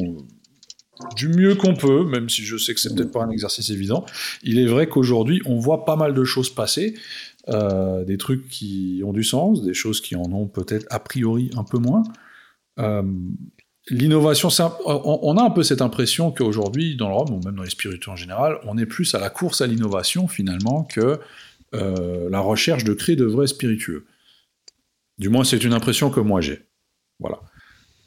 du 1.17 1.29
mieux 1.29 1.55
qu'on 1.55 1.75
peut, 1.75 2.05
même 2.05 2.29
si 2.29 2.43
je 2.43 2.56
sais 2.56 2.75
que 2.75 2.81
c'est 2.81 2.94
peut-être 2.94 3.12
pas 3.12 3.23
un 3.23 3.31
exercice 3.31 3.70
évident. 3.70 4.05
Il 4.43 4.58
est 4.58 4.67
vrai 4.67 4.88
qu'aujourd'hui, 4.88 5.41
on 5.47 5.58
voit 5.58 5.85
pas 5.85 5.97
mal 5.97 6.14
de 6.14 6.25
choses 6.25 6.50
passer, 6.50 6.94
euh, 7.49 8.05
des 8.05 8.19
trucs 8.19 8.49
qui 8.49 9.02
ont 9.05 9.12
du 9.12 9.25
sens, 9.25 9.62
des 9.62 9.75
choses 9.75 10.00
qui 10.00 10.17
en 10.17 10.32
ont 10.32 10.47
peut-être 10.47 10.87
a 10.91 10.99
priori 10.99 11.50
un 11.56 11.64
peu 11.64 11.79
moins. 11.79 12.02
Euh, 12.79 13.02
L'innovation, 13.88 14.50
on, 14.85 15.37
a 15.37 15.43
un 15.43 15.50
peu 15.50 15.62
cette 15.62 15.82
impression 15.82 16.31
qu'aujourd'hui, 16.31 16.97
dans 16.97 17.08
le 17.08 17.32
ou 17.32 17.41
même 17.43 17.56
dans 17.56 17.62
les 17.62 17.70
spiritueux 17.70 18.12
en 18.12 18.16
général, 18.16 18.59
on 18.64 18.78
est 18.78 18.87
plus 18.87 19.14
à 19.14 19.19
la 19.19 19.30
course 19.30 19.62
à 19.62 19.66
l'innovation 19.66 20.28
finalement 20.28 20.85
que 20.85 21.19
euh, 21.75 22.28
la 22.30 22.40
recherche 22.40 22.85
de 22.85 22.92
créer 22.92 23.16
de 23.16 23.25
vrais 23.25 23.47
spiritueux. 23.47 24.07
Du 25.19 25.28
moins, 25.28 25.45
c'est 25.45 25.64
une 25.64 25.73
impression 25.73 26.11
que 26.11 26.21
moi 26.21 26.40
j'ai. 26.40 26.66
Voilà. 27.19 27.40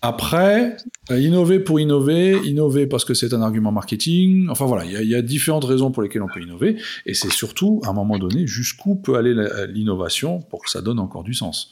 Après, 0.06 0.76
euh, 1.12 1.20
innover 1.20 1.60
pour 1.62 1.80
innover, 1.80 2.38
innover 2.44 2.88
parce 2.88 3.06
que 3.06 3.14
c'est 3.14 3.34
un 3.34 3.42
argument 3.42 3.72
marketing, 3.72 4.50
enfin 4.50 4.66
voilà, 4.66 4.84
il 4.84 4.92
y, 4.92 4.98
a- 4.98 5.02
il 5.02 5.08
y 5.10 5.16
a 5.16 5.22
différentes 5.22 5.64
raisons 5.64 5.92
pour 5.92 6.04
lesquelles 6.04 6.22
on 6.22 6.28
peut 6.28 6.42
innover, 6.42 6.76
et 7.06 7.14
c'est 7.14 7.32
surtout, 7.32 7.80
à 7.86 7.90
un 7.90 7.94
moment 7.94 8.20
donné, 8.20 8.46
jusqu'où 8.46 8.96
peut 8.96 9.16
aller 9.16 9.34
l'innovation 9.70 10.42
pour 10.42 10.62
que 10.62 10.70
ça 10.70 10.82
donne 10.82 11.00
encore 11.00 11.24
du 11.24 11.34
sens. 11.34 11.72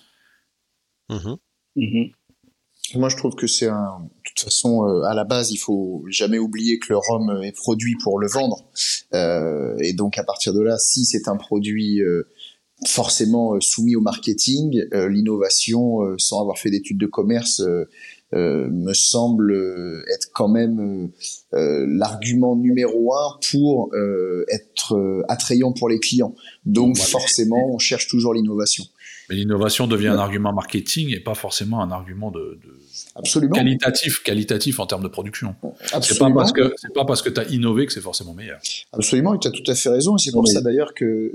Mhm. 1.10 1.36
Mhm. 1.76 2.12
Moi, 2.96 3.10
je 3.10 3.18
trouve 3.18 3.36
que 3.36 3.48
c'est 3.48 3.68
un. 3.68 4.00
De 4.02 4.20
toute 4.24 4.40
façon, 4.46 4.86
euh, 4.88 5.04
à 5.04 5.14
la 5.14 5.26
base, 5.26 5.52
il 5.52 5.58
faut 5.58 6.06
jamais 6.10 6.40
oublier 6.40 6.80
que 6.80 6.88
le 6.94 6.98
rhum 6.98 7.42
est 7.44 7.56
produit 7.56 7.96
pour 8.02 8.18
le 8.18 8.28
vendre. 8.30 8.64
Euh, 9.14 9.76
et 9.80 9.92
donc, 9.94 10.18
à 10.18 10.24
partir 10.24 10.54
de 10.54 10.62
là, 10.62 10.78
si 10.78 11.04
c'est 11.06 11.28
un 11.28 11.36
produit 11.38 12.02
euh, 12.02 12.24
forcément 12.88 13.56
euh, 13.56 13.60
soumis 13.62 13.96
au 13.96 14.02
marketing, 14.02 14.82
euh, 14.94 15.08
l'innovation, 15.10 16.02
euh, 16.04 16.16
sans 16.18 16.42
avoir 16.42 16.58
fait 16.58 16.70
d'études 16.72 16.98
de 16.98 17.06
commerce, 17.08 17.62
euh, 18.34 18.68
me 18.70 18.94
semble 18.94 19.52
euh, 19.52 20.04
être 20.14 20.30
quand 20.34 20.48
même 20.48 21.12
euh, 21.54 21.86
l'argument 21.90 22.56
numéro 22.56 23.14
un 23.16 23.38
pour 23.52 23.90
euh, 23.94 24.46
être 24.50 25.24
attrayant 25.28 25.72
pour 25.74 25.90
les 25.90 26.00
clients. 26.00 26.34
Donc, 26.66 26.98
forcément, 26.98 27.74
on 27.74 27.78
cherche 27.80 28.08
toujours 28.08 28.34
l'innovation. 28.34 28.86
Mais 29.30 29.36
l'innovation 29.38 29.88
devient 29.88 30.08
un 30.10 30.18
argument 30.18 30.52
marketing 30.52 31.14
et 31.16 31.20
pas 31.20 31.36
forcément 31.36 31.82
un 31.82 31.92
argument 31.92 32.32
de, 32.32 32.40
de- 32.62 32.80
Absolument. 33.16 33.54
qualitatif, 33.54 34.24
qualitatif 34.24 34.80
en 34.82 34.86
termes 34.88 35.04
de 35.04 35.08
production. 35.08 35.56
C'est 36.02 36.18
pas 36.18 36.30
parce 36.32 36.52
que 36.52 36.74
c'est 36.76 36.94
pas 36.94 37.06
parce 37.06 37.22
que 37.22 37.30
tu 37.30 37.40
as 37.40 37.46
innové 37.46 37.86
que 37.86 37.94
c'est 37.94 38.02
forcément 38.02 38.34
meilleur. 38.34 38.60
Absolument, 38.92 39.34
et 39.34 39.40
tu 39.40 39.48
as 39.48 39.52
tout 39.52 39.64
à 39.68 39.76
fait 39.76 39.90
raison. 39.90 40.18
C'est 40.18 40.32
pour 40.32 40.44
Oui. 40.44 40.52
ça 40.52 40.60
d'ailleurs 40.62 40.94
que, 40.94 41.32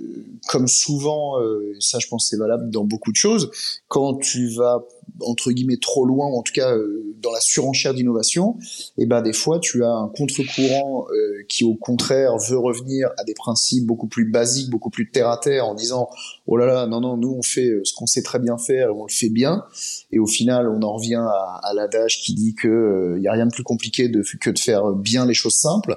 comme 0.49 0.69
souvent, 0.69 1.41
euh, 1.41 1.75
ça 1.81 1.99
je 1.99 2.07
pense 2.09 2.29
c'est 2.29 2.37
valable 2.37 2.69
dans 2.71 2.85
beaucoup 2.85 3.13
de 3.13 3.17
choses, 3.17 3.51
quand 3.89 4.17
tu 4.17 4.49
vas 4.49 4.85
entre 5.21 5.51
guillemets 5.53 5.79
trop 5.79 6.05
loin, 6.05 6.27
ou 6.29 6.39
en 6.39 6.43
tout 6.43 6.53
cas 6.53 6.75
euh, 6.75 7.15
dans 7.23 7.33
la 7.33 7.41
surenchère 7.41 7.95
d'innovation, 7.95 8.57
et 8.99 9.07
ben 9.07 9.23
des 9.23 9.33
fois 9.33 9.59
tu 9.59 9.85
as 9.85 9.91
un 9.91 10.09
contre-courant 10.09 11.07
euh, 11.11 11.43
qui 11.49 11.65
au 11.65 11.75
contraire 11.75 12.37
veut 12.37 12.59
revenir 12.59 13.09
à 13.19 13.25
des 13.25 13.35
principes 13.35 13.87
beaucoup 13.87 14.09
plus 14.09 14.31
basiques, 14.31 14.71
beaucoup 14.71 14.91
plus 14.91 15.11
terre 15.11 15.29
à 15.29 15.39
terre, 15.39 15.67
en 15.67 15.75
disant 15.75 16.09
oh 16.47 16.57
là 16.57 16.67
là 16.67 16.87
non 16.87 17.01
non 17.01 17.17
nous 17.17 17.33
on 17.33 17.43
fait 17.43 17.69
euh, 17.69 17.83
ce 17.85 17.95
qu'on 17.95 18.07
sait 18.07 18.23
très 18.23 18.39
bien 18.39 18.59
faire, 18.59 18.89
et 18.89 18.93
on 18.93 19.05
le 19.05 19.13
fait 19.13 19.31
bien, 19.31 19.65
et 20.13 20.19
au 20.19 20.27
final 20.27 20.69
on 20.69 20.83
en 20.83 20.95
revient 20.95 21.25
à 21.27 21.73
l'adage 21.75 22.21
qui 22.23 22.35
dit 22.35 22.55
que 22.55 23.15
il 23.17 23.23
y 23.23 23.29
a 23.29 23.33
rien 23.33 23.47
de 23.47 23.53
plus 23.53 23.65
compliqué 23.65 24.11
que 24.41 24.51
de 24.51 24.59
faire 24.59 24.93
bien 24.93 25.27
les 25.27 25.35
choses 25.35 25.57
simples. 25.57 25.97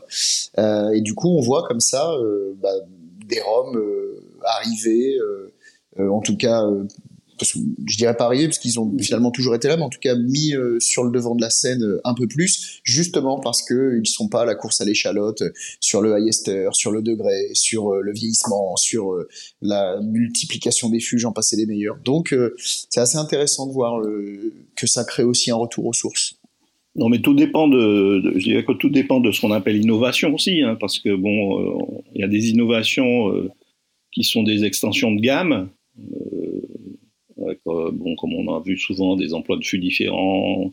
et 0.57 1.01
du 1.01 1.13
coup, 1.13 1.29
on 1.29 1.41
voit 1.41 1.63
comme 1.67 1.79
ça 1.79 2.11
bah, 2.61 2.69
des 3.27 3.41
roms 3.41 3.79
arriver, 4.43 5.17
en 5.99 6.21
tout 6.21 6.37
cas 6.37 6.63
je 7.43 7.97
dirais 7.97 8.15
arrivé 8.19 8.45
parce 8.45 8.59
qu'ils 8.59 8.79
ont 8.79 8.91
finalement 8.99 9.31
toujours 9.31 9.55
été 9.55 9.67
là, 9.67 9.77
mais 9.77 9.83
en 9.83 9.89
tout 9.89 9.99
cas 9.99 10.15
mis 10.15 10.53
euh, 10.53 10.77
sur 10.79 11.03
le 11.03 11.11
devant 11.11 11.35
de 11.35 11.41
la 11.41 11.49
scène 11.49 11.83
euh, 11.83 12.01
un 12.03 12.13
peu 12.13 12.27
plus, 12.27 12.79
justement 12.83 13.39
parce 13.39 13.63
que 13.63 13.99
ils 14.03 14.07
sont 14.07 14.29
pas 14.29 14.41
à 14.41 14.45
la 14.45 14.55
course 14.55 14.81
à 14.81 14.85
l'échalote 14.85 15.41
euh, 15.41 15.51
sur 15.79 16.01
le 16.01 16.17
high 16.17 16.31
sur 16.73 16.91
le 16.91 17.01
degré, 17.01 17.49
sur 17.53 17.93
le 17.93 18.13
vieillissement, 18.13 18.75
sur 18.75 19.15
la 19.61 19.99
multiplication 20.01 20.89
des 20.89 20.99
fûts, 20.99 21.17
j'en 21.17 21.31
passais 21.31 21.55
les 21.55 21.65
meilleurs. 21.65 21.97
Donc 22.03 22.35
c'est 22.57 22.99
assez 22.99 23.17
intéressant 23.17 23.67
de 23.67 23.73
voir 23.73 24.01
que 24.75 24.87
ça 24.87 25.03
crée 25.03 25.23
aussi 25.23 25.51
un 25.51 25.55
retour 25.55 25.85
aux 25.85 25.93
sources. 25.93 26.35
Non, 26.95 27.09
mais 27.09 27.19
tout 27.19 27.33
dépend 27.33 27.67
de, 27.67 28.21
je 28.35 28.43
dirais 28.43 28.63
que 28.63 28.73
tout 28.73 28.89
dépend 28.89 29.19
de 29.19 29.31
ce 29.31 29.41
qu'on 29.41 29.51
appelle 29.51 29.77
innovation 29.77 30.33
aussi, 30.33 30.61
hein, 30.61 30.77
parce 30.79 30.99
que 30.99 31.15
bon, 31.15 32.03
il 32.13 32.21
y 32.21 32.23
a 32.23 32.27
des 32.27 32.49
innovations 32.49 33.31
qui 34.11 34.23
sont 34.23 34.43
des 34.43 34.63
extensions 34.63 35.11
de 35.11 35.21
gamme 35.21 35.69
bon, 37.65 38.15
comme 38.15 38.33
on 38.33 38.55
a 38.55 38.61
vu 38.61 38.77
souvent 38.77 39.15
des 39.15 39.33
emplois 39.33 39.57
de 39.57 39.63
fûts 39.63 39.79
différents, 39.79 40.71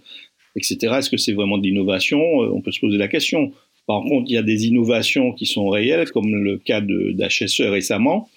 etc. 0.57 0.95
Est-ce 0.99 1.11
que 1.11 1.17
c'est 1.17 1.33
vraiment 1.33 1.59
de 1.59 1.63
l'innovation? 1.63 2.21
Euh, 2.43 2.51
On 2.53 2.61
peut 2.61 2.73
se 2.73 2.81
poser 2.81 2.99
la 2.99 3.09
question. 3.09 3.53
Par 3.87 4.03
contre, 4.03 4.25
il 4.29 4.35
y 4.35 4.39
a 4.39 4.43
des 4.43 4.67
innovations 4.67 5.33
qui 5.33 5.47
sont 5.47 5.69
réelles, 5.69 6.11
comme 6.11 6.35
le 6.35 6.59
cas 6.59 6.81
d'HSE 6.81 7.61
récemment, 7.61 8.29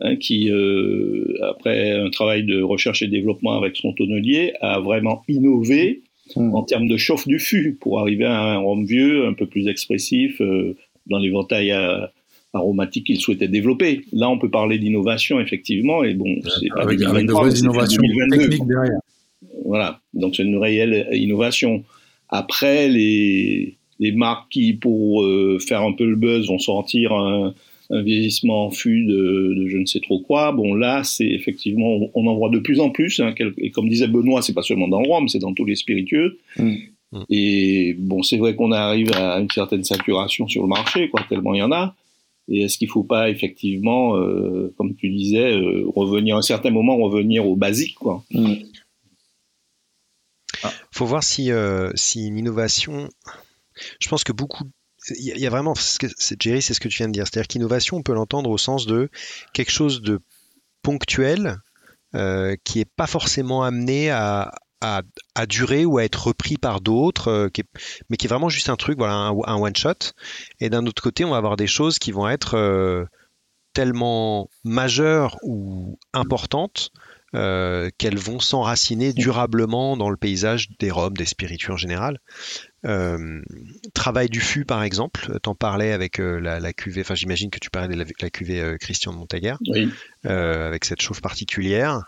hein, 0.00 0.16
qui, 0.16 0.50
euh, 0.50 1.38
après 1.42 1.92
un 1.92 2.10
travail 2.10 2.44
de 2.44 2.60
recherche 2.60 3.00
et 3.02 3.08
développement 3.08 3.56
avec 3.56 3.76
son 3.76 3.94
tonnelier, 3.94 4.52
a 4.60 4.78
vraiment 4.80 5.22
innové 5.26 6.02
hmm. 6.36 6.54
en 6.54 6.62
termes 6.64 6.88
de 6.88 6.98
chauffe 6.98 7.26
du 7.26 7.38
fût 7.38 7.78
pour 7.80 8.00
arriver 8.00 8.26
à 8.26 8.38
un 8.38 8.58
rhum 8.58 8.84
vieux 8.84 9.26
un 9.26 9.32
peu 9.32 9.46
plus 9.46 9.68
expressif 9.68 10.40
euh, 10.42 10.76
dans 11.06 11.18
l'éventail 11.18 11.70
à, 11.70 12.12
aromatique 12.52 13.06
qu'il 13.06 13.20
souhaitait 13.20 13.48
développer. 13.48 14.02
Là, 14.12 14.28
on 14.28 14.38
peut 14.38 14.50
parler 14.50 14.78
d'innovation, 14.78 15.40
effectivement, 15.40 16.02
et 16.04 16.14
bon, 16.14 16.36
c'est 16.42 16.68
avec, 16.80 17.00
avec 17.02 17.26
de 17.26 17.32
vraies 17.32 17.58
innovations 17.58 18.02
techniques 18.30 18.66
derrière. 18.66 19.00
Voilà, 19.64 20.00
donc 20.14 20.34
c'est 20.34 20.42
une 20.42 20.56
réelle 20.56 21.08
innovation. 21.12 21.84
Après, 22.28 22.88
les, 22.88 23.76
les 24.00 24.12
marques 24.12 24.50
qui, 24.50 24.72
pour 24.72 25.22
euh, 25.22 25.58
faire 25.60 25.82
un 25.82 25.92
peu 25.92 26.06
le 26.06 26.16
buzz, 26.16 26.48
vont 26.48 26.58
sortir 26.58 27.12
un, 27.12 27.54
vieillissement 27.90 28.66
en 28.66 28.70
fût 28.70 29.04
de, 29.04 29.66
je 29.66 29.76
ne 29.76 29.84
sais 29.84 29.98
trop 29.98 30.20
quoi. 30.20 30.52
Bon, 30.52 30.74
là, 30.74 31.02
c'est 31.02 31.26
effectivement, 31.26 31.98
on, 32.14 32.26
en 32.26 32.36
voit 32.36 32.48
de 32.48 32.60
plus 32.60 32.78
en 32.78 32.90
plus. 32.90 33.18
Hein, 33.18 33.34
et 33.58 33.70
comme 33.72 33.88
disait 33.88 34.06
Benoît, 34.06 34.42
c'est 34.42 34.54
pas 34.54 34.62
seulement 34.62 34.86
dans 34.86 35.00
le 35.00 35.08
rhum, 35.08 35.28
c'est 35.28 35.40
dans 35.40 35.52
tous 35.52 35.64
les 35.64 35.74
spiritueux. 35.74 36.38
Mm. 36.56 36.76
Et 37.30 37.96
bon, 37.98 38.22
c'est 38.22 38.36
vrai 38.36 38.54
qu'on 38.54 38.70
arrive 38.70 39.12
à 39.14 39.40
une 39.40 39.50
certaine 39.50 39.82
saturation 39.82 40.46
sur 40.46 40.62
le 40.62 40.68
marché, 40.68 41.08
quoi, 41.08 41.24
tellement 41.28 41.54
il 41.54 41.58
y 41.58 41.62
en 41.62 41.72
a. 41.72 41.96
Et 42.48 42.62
est-ce 42.62 42.78
qu'il 42.78 42.88
ne 42.88 42.92
faut 42.92 43.04
pas 43.04 43.30
effectivement, 43.30 44.16
euh, 44.16 44.74
comme 44.76 44.94
tu 44.96 45.08
disais, 45.10 45.52
euh, 45.52 45.84
revenir 45.94 46.36
à 46.36 46.38
un 46.38 46.42
certain 46.42 46.70
moment, 46.70 46.96
revenir 46.96 47.46
au 47.46 47.56
basique, 47.56 47.94
quoi. 47.94 48.24
Mm. 48.30 48.54
Faut 50.92 51.06
voir 51.06 51.22
si, 51.22 51.50
euh, 51.52 51.90
si 51.94 52.26
une 52.26 52.38
innovation. 52.38 53.08
Je 54.00 54.08
pense 54.08 54.24
que 54.24 54.32
beaucoup 54.32 54.64
il 55.16 55.38
y, 55.38 55.46
a 55.46 55.50
vraiment, 55.50 55.72
Jerry, 56.38 56.60
c'est 56.60 56.74
ce 56.74 56.80
que 56.80 56.88
tu 56.88 56.98
viens 56.98 57.08
de 57.08 57.12
dire. 57.12 57.26
C'est-à-dire 57.26 57.48
qu'innovation, 57.48 57.96
on 57.96 58.02
peut 58.02 58.12
l'entendre 58.12 58.50
au 58.50 58.58
sens 58.58 58.84
de 58.84 59.08
quelque 59.54 59.70
chose 59.70 60.02
de 60.02 60.20
ponctuel 60.82 61.56
qui 62.12 62.78
n'est 62.78 62.84
pas 62.96 63.06
forcément 63.06 63.62
amené 63.62 64.10
à, 64.10 64.52
à, 64.80 65.02
durer 65.46 65.84
ou 65.84 65.98
à 65.98 66.04
être 66.04 66.28
repris 66.28 66.56
par 66.56 66.80
d'autres, 66.80 67.28
euh, 67.28 67.48
mais 68.08 68.16
qui 68.16 68.26
est 68.26 68.28
vraiment 68.28 68.48
juste 68.48 68.68
un 68.68 68.76
truc, 68.76 68.98
voilà, 68.98 69.14
un, 69.14 69.56
one 69.56 69.76
shot. 69.76 70.12
Et 70.60 70.70
d'un 70.70 70.86
autre 70.86 71.02
côté, 71.02 71.24
on 71.24 71.30
va 71.30 71.36
avoir 71.36 71.56
des 71.56 71.66
choses 71.66 71.98
qui 71.98 72.12
vont 72.12 72.28
être 72.28 72.54
euh, 72.54 73.04
tellement 73.72 74.48
majeures 74.64 75.36
ou 75.42 75.98
importantes 76.12 76.90
euh, 77.34 77.90
qu'elles 77.98 78.18
vont 78.18 78.40
s'enraciner 78.40 79.12
durablement 79.12 79.96
dans 79.96 80.10
le 80.10 80.16
paysage 80.16 80.68
des 80.78 80.90
robes, 80.90 81.16
des 81.16 81.26
spiritueux 81.26 81.74
en 81.74 81.76
général. 81.76 82.18
travail 83.94 84.28
du 84.28 84.40
fût, 84.40 84.64
par 84.64 84.82
exemple, 84.82 85.38
t'en 85.42 85.54
parlais 85.54 85.92
avec 85.92 86.18
la, 86.18 86.58
la, 86.58 86.72
cuvée, 86.72 87.02
enfin 87.02 87.14
j'imagine 87.14 87.50
que 87.50 87.60
tu 87.60 87.70
parlais 87.70 87.94
de 87.94 87.98
la, 87.98 88.04
la 88.20 88.30
cuvée 88.30 88.76
Christian 88.80 89.12
de 89.12 89.18
Montaguer, 89.18 89.54
avec 90.24 90.84
cette 90.84 91.02
chauffe 91.02 91.20
particulière. 91.20 92.02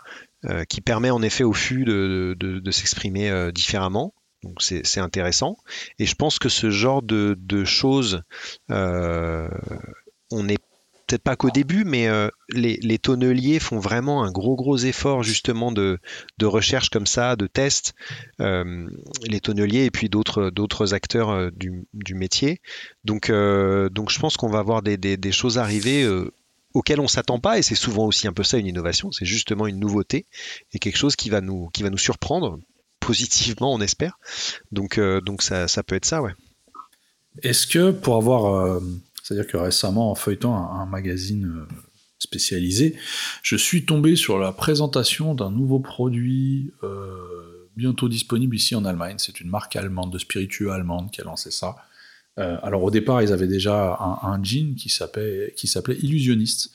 Euh, 0.49 0.65
qui 0.65 0.81
permet 0.81 1.09
en 1.09 1.21
effet 1.21 1.45
au 1.45 1.53
fût 1.53 1.85
de, 1.85 2.61
s'exprimer 2.71 3.29
euh, 3.29 3.53
différemment. 3.53 4.13
Donc 4.43 4.61
c'est 4.61 4.99
intéressant. 4.99 5.55
Et 5.99 6.05
je 6.05 6.15
pense 6.15 6.37
que 6.37 6.49
ce 6.49 6.69
genre 6.69 7.01
de, 7.01 7.63
choses, 7.63 8.23
euh, 8.69 9.47
on 10.31 10.43
n'est 10.43 10.57
peut-être 11.07 11.23
pas 11.23 11.37
qu'au 11.37 11.49
début, 11.49 11.85
mais 11.85 12.09
les, 12.49 12.99
tonneliers 12.99 13.59
font 13.59 13.79
vraiment 13.79 14.25
un 14.25 14.31
gros 14.31 14.57
gros 14.57 14.75
effort 14.75 15.23
justement 15.23 15.71
de, 15.71 15.97
recherche 16.41 16.89
comme 16.89 17.07
ça, 17.07 17.37
de 17.37 17.47
tests, 17.47 17.93
les 18.39 19.39
tonneliers 19.41 19.85
et 19.85 19.91
puis 19.91 20.09
d'autres 20.09 20.93
acteurs 20.93 21.53
du, 21.53 22.15
métier. 22.15 22.59
Donc, 23.05 23.31
donc 23.31 24.09
je 24.09 24.19
pense 24.19 24.35
qu'on 24.35 24.49
va 24.49 24.59
avoir 24.59 24.81
des, 24.81 24.97
des 24.97 25.31
choses 25.31 25.57
arriver 25.57 26.05
auquel 26.73 26.99
on 26.99 27.07
s'attend 27.07 27.39
pas, 27.39 27.59
et 27.59 27.61
c'est 27.61 27.75
souvent 27.75 28.05
aussi 28.05 28.27
un 28.27 28.33
peu 28.33 28.43
ça 28.43 28.57
une 28.57 28.67
innovation, 28.67 29.11
c'est 29.11 29.25
justement 29.25 29.67
une 29.67 29.79
nouveauté 29.79 30.25
et 30.73 30.79
quelque 30.79 30.97
chose 30.97 31.15
qui 31.15 31.29
va 31.29 31.41
nous, 31.41 31.69
surprendre 31.97 32.59
positivement, 32.99 33.73
on 33.73 33.81
espère. 33.81 34.17
Donc, 34.71 34.97
euh, 34.97 35.21
donc 35.21 35.41
ça, 35.41 35.67
ça, 35.67 35.83
peut 35.83 35.95
être 35.95 36.05
ça, 36.05 36.21
ouais. 36.21 36.33
Est-ce 37.41 37.67
que 37.67 37.91
pour 37.91 38.15
avoir, 38.15 38.45
euh, 38.45 38.79
c'est-à-dire 39.23 39.47
que 39.47 39.57
récemment 39.57 40.11
en 40.11 40.15
feuilletant 40.15 40.55
un, 40.55 40.85
magazine 40.85 41.45
euh, 41.45 41.67
spécialisé, 42.19 42.95
je 43.41 43.55
suis 43.55 43.85
tombé 43.85 44.15
sur 44.15 44.39
la 44.39 44.51
présentation 44.51 45.35
d'un 45.35 45.51
nouveau 45.51 45.79
produit 45.79 46.71
bientôt 47.75 48.07
disponible 48.07 48.55
ici 48.55 48.75
en 48.75 48.85
Allemagne. 48.85 49.15
C'est 49.17 49.41
une 49.41 49.49
marque 49.49 49.75
allemande 49.75 50.11
de 50.11 50.17
spiritueux 50.17 50.71
allemande 50.71 51.11
qui 51.11 51.21
a 51.21 51.23
lancé 51.23 51.51
ça. 51.51 51.75
Euh, 52.39 52.57
alors 52.63 52.83
au 52.83 52.91
départ, 52.91 53.21
ils 53.21 53.31
avaient 53.31 53.47
déjà 53.47 53.97
un, 54.23 54.43
jean 54.43 54.75
qui 54.75 54.89
s'appelait 54.89 55.53
Illusionniste. 56.01 56.71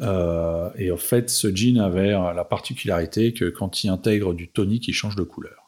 Euh, 0.00 0.68
et 0.76 0.90
en 0.90 0.96
fait, 0.96 1.30
ce 1.30 1.54
jean 1.54 1.78
avait 1.78 2.10
la 2.10 2.44
particularité 2.44 3.32
que 3.32 3.46
quand 3.46 3.84
il 3.84 3.88
intègre 3.88 4.34
du 4.34 4.48
tonique, 4.48 4.88
il 4.88 4.94
change 4.94 5.16
de 5.16 5.22
couleur. 5.22 5.66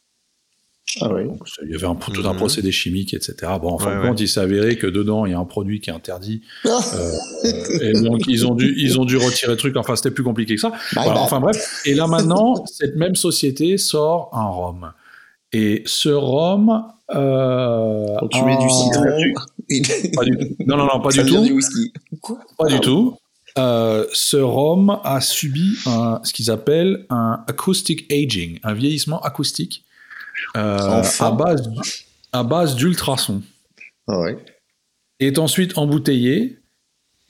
Ah 1.00 1.12
oui. 1.12 1.24
Donc, 1.24 1.46
il 1.62 1.70
y 1.70 1.74
avait 1.74 1.86
un, 1.86 1.94
tout 1.94 2.26
un 2.26 2.32
mhm. 2.32 2.38
procédé 2.38 2.72
chimique, 2.72 3.12
etc. 3.12 3.52
Bon, 3.60 3.68
en 3.68 3.78
fin 3.78 3.96
de 3.96 4.06
compte, 4.06 4.20
il 4.20 4.28
s'est 4.28 4.40
avéré 4.40 4.76
que 4.76 4.86
dedans, 4.86 5.26
il 5.26 5.32
y 5.32 5.34
a 5.34 5.38
un 5.38 5.44
produit 5.44 5.80
qui 5.80 5.90
est 5.90 5.92
interdit. 5.92 6.42
Ah. 6.70 6.80
Euh, 6.94 7.80
et 7.80 7.92
donc, 7.92 8.22
ils 8.26 8.46
ont, 8.46 8.54
dû, 8.54 8.74
ils 8.76 8.98
ont 9.00 9.04
dû 9.04 9.16
retirer 9.16 9.52
le 9.52 9.56
truc. 9.56 9.76
Enfin, 9.76 9.96
c'était 9.96 10.10
plus 10.10 10.24
compliqué 10.24 10.54
que 10.54 10.60
ça. 10.60 10.72
Enfin, 10.96 11.40
bref. 11.40 11.82
Et 11.84 11.94
là, 11.94 12.06
maintenant, 12.06 12.64
cette 12.66 12.96
même 12.96 13.14
société 13.14 13.78
sort 13.78 14.30
un 14.32 14.46
rhum. 14.46 14.92
Et 15.52 15.82
ce 15.86 16.10
rhum. 16.10 16.84
Euh, 17.14 18.16
Quand 18.20 18.28
tu 18.28 18.42
mets 18.42 18.58
du 18.58 18.68
citron. 18.68 19.02
pas 20.14 20.24
du... 20.24 20.56
Non, 20.66 20.76
non, 20.76 20.86
non, 20.92 21.00
pas 21.00 21.10
du 21.10 21.24
tout. 21.24 22.36
pas 22.58 22.66
du 22.66 22.80
tout. 22.80 23.16
Euh, 23.56 24.06
ce 24.12 24.36
rhum 24.36 25.00
a 25.02 25.20
subi 25.20 25.76
un, 25.86 26.20
ce 26.22 26.32
qu'ils 26.32 26.50
appellent 26.50 27.06
un 27.10 27.42
acoustic 27.48 28.10
aging, 28.12 28.60
un 28.62 28.74
vieillissement 28.74 29.20
acoustique 29.22 29.84
euh, 30.56 31.02
à 31.18 31.30
base 31.32 31.68
à 32.32 32.42
base 32.42 32.76
d'ultrasons. 32.76 33.42
Ah 34.06 34.20
ouais. 34.20 34.38
Est 35.18 35.38
ensuite 35.38 35.76
embouteillé 35.76 36.58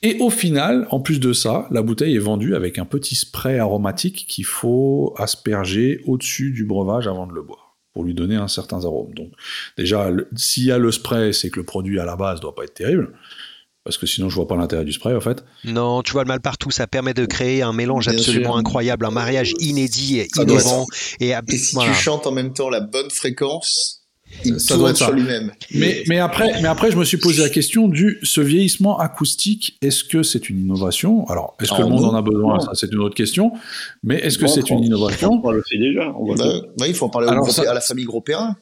et 0.02 0.18
au 0.20 0.30
final, 0.30 0.86
en 0.90 1.00
plus 1.00 1.18
de 1.18 1.32
ça, 1.32 1.66
la 1.70 1.82
bouteille 1.82 2.14
est 2.14 2.20
vendue 2.20 2.54
avec 2.54 2.78
un 2.78 2.84
petit 2.84 3.16
spray 3.16 3.58
aromatique 3.58 4.26
qu'il 4.28 4.44
faut 4.44 5.14
asperger 5.16 6.02
au-dessus 6.06 6.52
du 6.52 6.64
breuvage 6.64 7.08
avant 7.08 7.26
de 7.26 7.32
le 7.32 7.42
boire 7.42 7.67
pour 7.98 8.04
lui 8.04 8.14
donner 8.14 8.36
un 8.36 8.46
certain 8.46 8.84
arôme. 8.84 9.12
Donc 9.12 9.32
déjà, 9.76 10.08
s'il 10.36 10.66
y 10.66 10.70
a 10.70 10.78
le 10.78 10.92
spray, 10.92 11.34
c'est 11.34 11.50
que 11.50 11.58
le 11.58 11.66
produit 11.66 11.98
à 11.98 12.04
la 12.04 12.14
base 12.14 12.38
doit 12.38 12.54
pas 12.54 12.62
être 12.62 12.74
terrible. 12.74 13.12
Parce 13.82 13.98
que 13.98 14.06
sinon, 14.06 14.28
je 14.28 14.36
vois 14.36 14.46
pas 14.46 14.54
l'intérêt 14.54 14.84
du 14.84 14.92
spray, 14.92 15.16
en 15.16 15.20
fait. 15.20 15.44
Non, 15.64 16.02
tu 16.02 16.12
vois 16.12 16.22
le 16.22 16.28
mal 16.28 16.40
partout. 16.40 16.70
Ça 16.70 16.86
permet 16.86 17.12
de 17.12 17.26
créer 17.26 17.62
un 17.62 17.72
mélange 17.72 18.06
absolument 18.06 18.56
incroyable, 18.56 19.04
un 19.04 19.10
mariage 19.10 19.52
inédit 19.58 20.20
et 20.20 20.28
innovant. 20.36 20.86
Et, 21.18 21.32
si 21.48 21.76
tu 21.76 21.92
chantes 21.92 22.28
en 22.28 22.30
même 22.30 22.52
temps 22.52 22.70
la 22.70 22.78
bonne 22.78 23.10
fréquence, 23.10 23.97
il 24.44 24.60
ça 24.60 24.76
doit 24.76 24.90
être 24.90 24.96
sur 24.96 25.12
lui-même. 25.12 25.52
Mais, 25.72 26.02
mais, 26.08 26.18
après, 26.18 26.60
mais 26.60 26.68
après, 26.68 26.90
je 26.90 26.96
me 26.96 27.04
suis 27.04 27.16
posé 27.16 27.42
la 27.42 27.48
question 27.48 27.88
du 27.88 28.18
ce 28.22 28.40
vieillissement 28.40 28.98
acoustique. 28.98 29.78
Est-ce 29.82 30.04
que 30.04 30.22
c'est 30.22 30.48
une 30.50 30.60
innovation? 30.60 31.26
Alors, 31.28 31.56
est-ce 31.60 31.72
que 31.72 31.82
le 31.82 31.88
monde 31.88 32.04
en 32.04 32.14
a 32.14 32.22
besoin? 32.22 32.60
Ça, 32.60 32.70
c'est 32.74 32.92
une 32.92 33.00
autre 33.00 33.14
question. 33.14 33.52
Mais 34.02 34.16
est-ce 34.16 34.38
que 34.38 34.46
c'est 34.46 34.70
une 34.70 34.82
innovation? 34.82 35.40
On 35.42 35.50
le 35.50 35.62
fait 35.62 35.78
déjà. 35.78 36.12
bah, 36.78 36.86
il 36.86 36.94
faut 36.94 37.06
en 37.06 37.10
parler 37.10 37.28
à 37.28 37.74
la 37.74 37.80
famille 37.80 38.04
Gros 38.04 38.20
Perrin. 38.20 38.56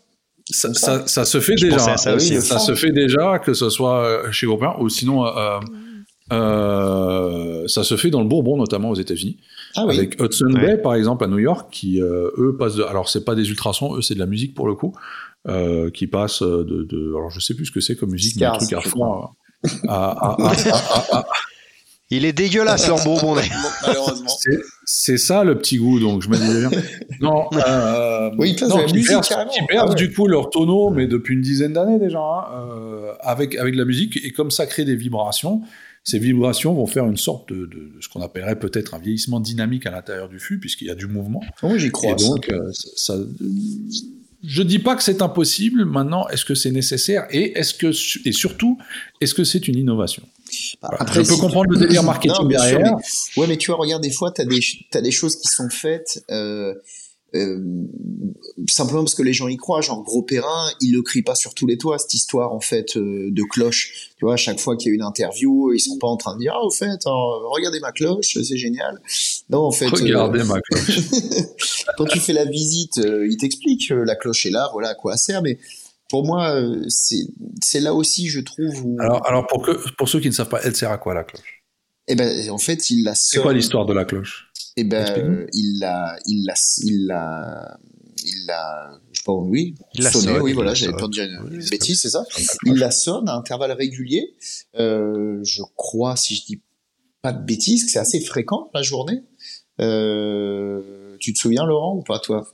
Ça, 0.49 1.07
ça, 1.07 1.25
se 1.25 1.41
fait 1.41 1.57
déjà. 1.57 1.97
Ça, 1.97 2.19
se 2.59 2.75
fait 2.75 2.93
déjà, 2.93 3.41
que 3.41 3.53
ce 3.53 3.69
soit 3.69 4.05
euh, 4.05 4.31
chez 4.31 4.47
Gros 4.47 4.59
Perrin 4.59 4.77
ou 4.79 4.89
sinon, 4.89 5.27
euh, 5.27 5.59
euh, 6.33 7.67
ça 7.67 7.83
se 7.83 7.97
fait 7.97 8.11
dans 8.11 8.21
le 8.21 8.29
Bourbon, 8.29 8.57
notamment 8.57 8.91
aux 8.91 8.95
États-Unis. 8.95 9.39
ah 9.75 9.83
avec 9.83 10.21
Hudson 10.23 10.53
Bay 10.53 10.79
par 10.79 10.95
exemple 10.95 11.25
à 11.25 11.27
New 11.27 11.41
York, 11.41 11.69
qui 11.73 12.01
eux 12.01 12.57
passent 12.57 12.77
de, 12.77 12.85
alors 12.85 13.09
c'est 13.09 13.25
pas 13.25 13.35
des 13.35 13.49
ultrasons, 13.49 13.97
eux 13.97 14.03
c'est 14.03 14.15
de 14.15 14.21
la 14.21 14.27
musique 14.27 14.55
pour 14.55 14.69
le 14.69 14.75
coup, 14.77 14.95
qui 15.95 16.07
passe 16.07 16.43
de, 16.43 16.83
de, 16.85 17.15
alors 17.15 17.31
je 17.31 17.41
sais 17.41 17.55
plus 17.55 17.67
ce 17.67 17.73
que 17.73 17.81
c'est 17.81 17.97
comme 17.97 18.11
musique, 18.11 18.37
mais 18.41 18.47
un 18.47 18.53
truc 18.53 18.73
à 18.73 18.81
fond. 18.81 19.29
Il 22.09 22.25
est 22.25 22.33
dégueulasse 22.33 22.87
leur 22.87 23.03
bonbon. 23.03 23.35
malheureusement. 23.83 24.31
C'est 24.85 25.19
ça 25.19 25.43
le 25.43 25.59
petit 25.59 25.79
goût, 25.79 25.99
donc 25.99 26.23
je 26.23 26.29
me 26.29 26.37
disais 26.37 26.69
bien. 26.69 26.71
Non, 27.21 27.49
euh, 27.67 28.31
oui, 28.39 28.57
ils 28.57 28.69
non, 28.69 28.77
la 28.77 28.93
musique 28.93 29.33
ah 29.77 29.95
du 29.95 30.13
coup 30.13 30.29
leur 30.29 30.51
tonneau, 30.51 30.91
mais 30.91 31.09
depuis 31.09 31.35
une 31.35 31.41
dizaine 31.41 31.73
d'années 31.73 31.99
déjà, 31.99 32.21
hein, 32.21 32.45
euh, 32.55 33.13
avec, 33.21 33.57
avec 33.57 33.75
la 33.75 33.85
musique, 33.85 34.25
et 34.25 34.31
comme 34.31 34.53
ça 34.53 34.67
crée 34.67 34.85
des 34.85 34.95
vibrations, 34.95 35.63
ces 36.05 36.21
vibrations 36.21 36.75
vont 36.75 36.87
faire 36.87 37.07
une 37.07 37.17
sorte 37.17 37.53
de, 37.53 37.67
de, 37.67 37.93
ce 38.01 38.09
qu'on 38.09 38.23
appellerait 38.23 38.61
peut-être 38.61 38.95
un 38.95 39.01
vieillissement 39.01 39.41
dynamique 39.41 39.87
à 39.87 39.91
l'intérieur 39.91 40.29
du 40.29 40.39
fût, 40.39 40.61
puisqu'il 40.61 40.87
y 40.87 40.91
a 40.91 40.95
du 40.95 41.09
mouvement. 41.09 41.43
Oui, 41.65 41.81
j'y 41.81 41.91
crois. 41.91 42.13
Et 42.13 42.15
donc, 42.15 42.49
euh, 42.53 42.71
ça, 42.73 43.15
ça, 43.15 43.23
je 44.45 44.63
dis 44.63 44.79
pas 44.79 44.97
que 44.97 45.03
c'est 45.03 45.23
impossible. 45.23 45.85
Maintenant, 45.85 46.29
est-ce 46.29 46.45
que 46.45 46.55
c'est 46.55 46.71
nécessaire 46.71 47.27
et 47.31 47.59
est-ce 47.59 47.75
que 47.75 47.89
et 48.29 48.33
surtout, 48.33 48.79
est-ce 49.21 49.35
que 49.35 49.45
c'est 49.45 49.69
une 49.69 49.77
innovation? 49.79 50.23
Bah, 50.83 50.91
Après, 50.99 51.25
Je 51.25 51.29
peux 51.29 51.37
comprendre 51.37 51.71
le 51.71 51.79
délire 51.79 52.03
marketing 52.05 52.49
derrière. 52.49 52.81
mais, 52.81 53.41
ouais, 53.41 53.47
mais 53.49 53.57
tu 53.57 53.71
vois, 53.71 53.79
regarde, 53.81 54.03
des 54.03 54.11
fois, 54.11 54.33
tu 54.33 54.43
as 54.43 54.45
des, 54.45 54.61
as 54.95 55.01
des 55.01 55.11
choses 55.11 55.37
qui 55.37 55.49
sont 55.49 55.69
faites. 55.71 56.25
Euh, 56.31 56.75
euh, 57.35 57.59
simplement 58.69 59.03
parce 59.03 59.15
que 59.15 59.23
les 59.23 59.33
gens 59.33 59.49
y 59.49 59.57
croient, 59.57 59.81
genre 59.81 60.03
Gros 60.03 60.23
Perrin, 60.23 60.71
il 60.81 60.93
le 60.93 61.03
crie 61.03 61.23
pas 61.23 61.35
sur 61.35 61.55
tous 61.55 61.67
les 61.67 61.77
toits 61.77 61.99
cette 61.99 62.15
histoire 62.15 62.53
en 62.53 62.61
fait 62.61 62.97
euh, 62.97 63.31
de 63.31 63.43
cloche. 63.43 64.11
Tu 64.17 64.25
vois, 64.25 64.35
à 64.35 64.37
chaque 64.37 64.61
fois 64.61 64.77
qu'il 64.77 64.91
y 64.91 64.93
a 64.93 64.95
une 64.95 65.03
interview, 65.03 65.73
ils 65.73 65.81
sont 65.81 65.99
pas 65.99 66.07
en 66.07 66.17
train 66.17 66.35
de 66.35 66.41
dire 66.41 66.55
ah 66.55 66.65
au 66.65 66.71
fait, 66.71 67.01
regardez 67.05 67.81
ma 67.81 67.93
cloche, 67.93 68.39
c'est 68.43 68.57
génial. 68.57 69.01
Non 69.51 69.61
en 69.61 69.73
fait. 69.73 69.87
Regardez 69.87 70.45
ma 70.45 70.61
cloche. 70.61 71.01
quand 71.99 72.07
tu 72.07 72.21
fais 72.21 72.33
la 72.33 72.45
visite, 72.45 72.97
il 72.97 73.37
t'explique 73.39 73.91
la 73.91 74.17
cloche 74.17 74.47
est 74.47 74.51
là, 74.51 74.69
voilà 74.73 74.91
à 74.91 74.95
quoi 74.95 75.15
elle 75.15 75.19
sert, 75.19 75.43
mais 75.43 75.59
pour 76.09 76.25
moi, 76.25 76.57
c'est 76.89 77.81
là 77.81 77.93
aussi, 77.93 78.29
je 78.29 78.41
trouve. 78.41 78.97
Alors, 79.01 79.27
alors 79.27 79.47
pour, 79.49 79.63
que, 79.63 79.73
pour 79.95 80.09
ceux 80.09 80.21
qui 80.21 80.29
ne 80.29 80.33
savent 80.33 80.49
pas, 80.49 80.61
elle 80.63 80.77
sert 80.77 80.93
à 80.93 80.99
quoi 80.99 81.15
la 81.15 81.25
cloche? 81.25 81.65
Eh 82.09 82.15
ben, 82.15 82.51
en 82.51 82.59
fait, 82.59 82.91
il 82.91 83.03
la 83.03 83.15
C'est 83.17 83.41
quoi 83.41 83.53
l'histoire 83.53 83.85
de 83.85 83.93
la 83.93 84.05
cloche? 84.05 84.46
Eh 84.77 84.85
ben, 84.85 85.47
il 85.53 85.79
l'a, 85.79 86.19
il 86.27 86.45
l'a, 86.45 86.55
il 86.83 87.07
l'a, 87.07 87.79
il 88.25 88.47
l'a, 88.47 89.01
je 89.13 89.21
sais 89.21 89.25
pas, 89.25 89.33
oui, 89.33 89.75
il 89.95 90.05
sonné, 90.05 90.27
sonne, 90.27 90.41
oui, 90.43 90.53
voilà, 90.53 90.75
j'avais 90.75 90.93
peur 90.93 91.09
de 91.09 91.15
dire 91.15 91.25
une 91.25 91.65
bêtise, 91.71 92.01
c'est 92.03 92.11
ça. 92.11 92.25
Il 92.65 92.75
la 92.75 92.91
sonne 92.91 93.29
à 93.29 93.35
intervalles 93.35 93.73
réguliers. 93.73 94.37
Euh, 94.79 95.41
je 95.43 95.63
crois, 95.77 96.17
si 96.17 96.35
je 96.35 96.45
dis 96.45 96.63
pas 97.23 97.33
de 97.33 97.45
bêtises, 97.45 97.85
que 97.85 97.91
c'est 97.91 97.99
assez 97.99 98.21
fréquent 98.21 98.71
la 98.75 98.83
journée. 98.83 99.25
Euh, 99.81 101.17
tu 101.21 101.33
te 101.33 101.39
souviens, 101.39 101.65
Laurent, 101.65 101.97
ou 101.97 102.03
pas, 102.03 102.19
toi? 102.19 102.47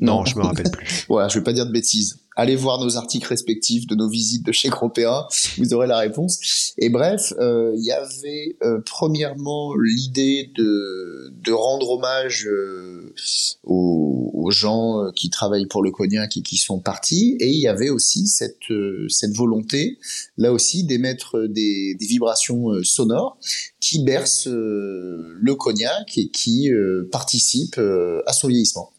Non, 0.00 0.24
je 0.24 0.36
me 0.36 0.42
rappelle 0.42 0.70
plus. 0.70 1.04
voilà, 1.08 1.28
je 1.28 1.38
vais 1.38 1.44
pas 1.44 1.52
dire 1.52 1.66
de 1.66 1.72
bêtises. 1.72 2.18
Allez 2.36 2.56
voir 2.56 2.80
nos 2.80 2.96
articles 2.96 3.28
respectifs 3.28 3.86
de 3.86 3.94
nos 3.94 4.08
visites 4.08 4.44
de 4.44 4.50
chez 4.50 4.68
Gropéa, 4.68 5.28
vous 5.56 5.72
aurez 5.72 5.86
la 5.86 5.98
réponse. 5.98 6.74
Et 6.78 6.88
bref, 6.88 7.32
euh, 7.38 7.72
il 7.76 7.84
y 7.84 7.92
avait 7.92 8.56
euh, 8.64 8.80
premièrement 8.84 9.72
l'idée 9.76 10.50
de, 10.56 11.32
de 11.32 11.52
rendre 11.52 11.90
hommage 11.90 12.48
euh, 12.48 13.14
aux, 13.62 14.32
aux, 14.34 14.50
gens 14.50 15.12
qui 15.14 15.30
travaillent 15.30 15.68
pour 15.68 15.84
le 15.84 15.92
cognac 15.92 16.36
et 16.36 16.42
qui 16.42 16.56
sont 16.56 16.80
partis, 16.80 17.36
et 17.38 17.48
il 17.50 17.60
y 17.60 17.68
avait 17.68 17.90
aussi 17.90 18.26
cette, 18.26 18.72
cette 19.08 19.34
volonté, 19.36 19.98
là 20.36 20.52
aussi, 20.52 20.82
d'émettre 20.82 21.46
des, 21.48 21.94
des 21.94 22.06
vibrations 22.06 22.82
sonores 22.82 23.38
qui 23.80 24.02
bercent 24.02 24.48
le 24.48 25.54
cognac 25.54 26.18
et 26.18 26.28
qui 26.28 26.70
participent 27.12 27.80
à 28.26 28.32
son 28.32 28.48
vieillissement. 28.48 28.90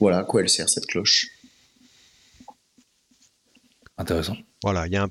Voilà 0.00 0.18
à 0.18 0.24
quoi 0.24 0.40
elle 0.40 0.48
sert 0.48 0.68
cette 0.68 0.86
cloche? 0.86 1.28
Intéressant. 3.98 4.36
Voilà, 4.62 4.86
il 4.86 4.92
y 4.92 4.96
a 4.96 5.08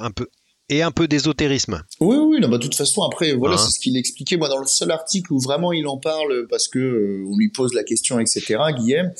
un, 0.00 0.10
peu 0.10 0.28
et 0.68 0.82
un 0.82 0.90
peu 0.90 1.08
d'ésotérisme. 1.08 1.82
Oui, 2.00 2.16
oui, 2.16 2.40
bah, 2.42 2.48
de 2.48 2.58
toute 2.58 2.74
façon, 2.74 3.02
après, 3.02 3.32
voilà, 3.32 3.54
hein. 3.54 3.58
c'est 3.58 3.70
ce 3.70 3.80
qu'il 3.80 3.96
expliquait. 3.96 4.36
Moi, 4.36 4.48
dans 4.48 4.58
le 4.58 4.66
seul 4.66 4.90
article 4.90 5.32
où 5.32 5.40
vraiment 5.40 5.72
il 5.72 5.86
en 5.86 5.96
parle, 5.96 6.46
parce 6.48 6.68
que 6.68 6.78
euh, 6.78 7.24
on 7.26 7.36
lui 7.36 7.48
pose 7.48 7.72
la 7.74 7.84
question, 7.84 8.20
etc., 8.20 8.56
Guillaume, 8.76 9.10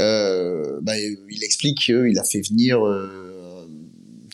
euh, 0.00 0.78
bah, 0.82 0.98
il 0.98 1.44
explique 1.44 1.78
qu'il 1.78 2.18
a 2.18 2.24
fait 2.24 2.40
venir 2.40 2.84
euh, 2.84 3.35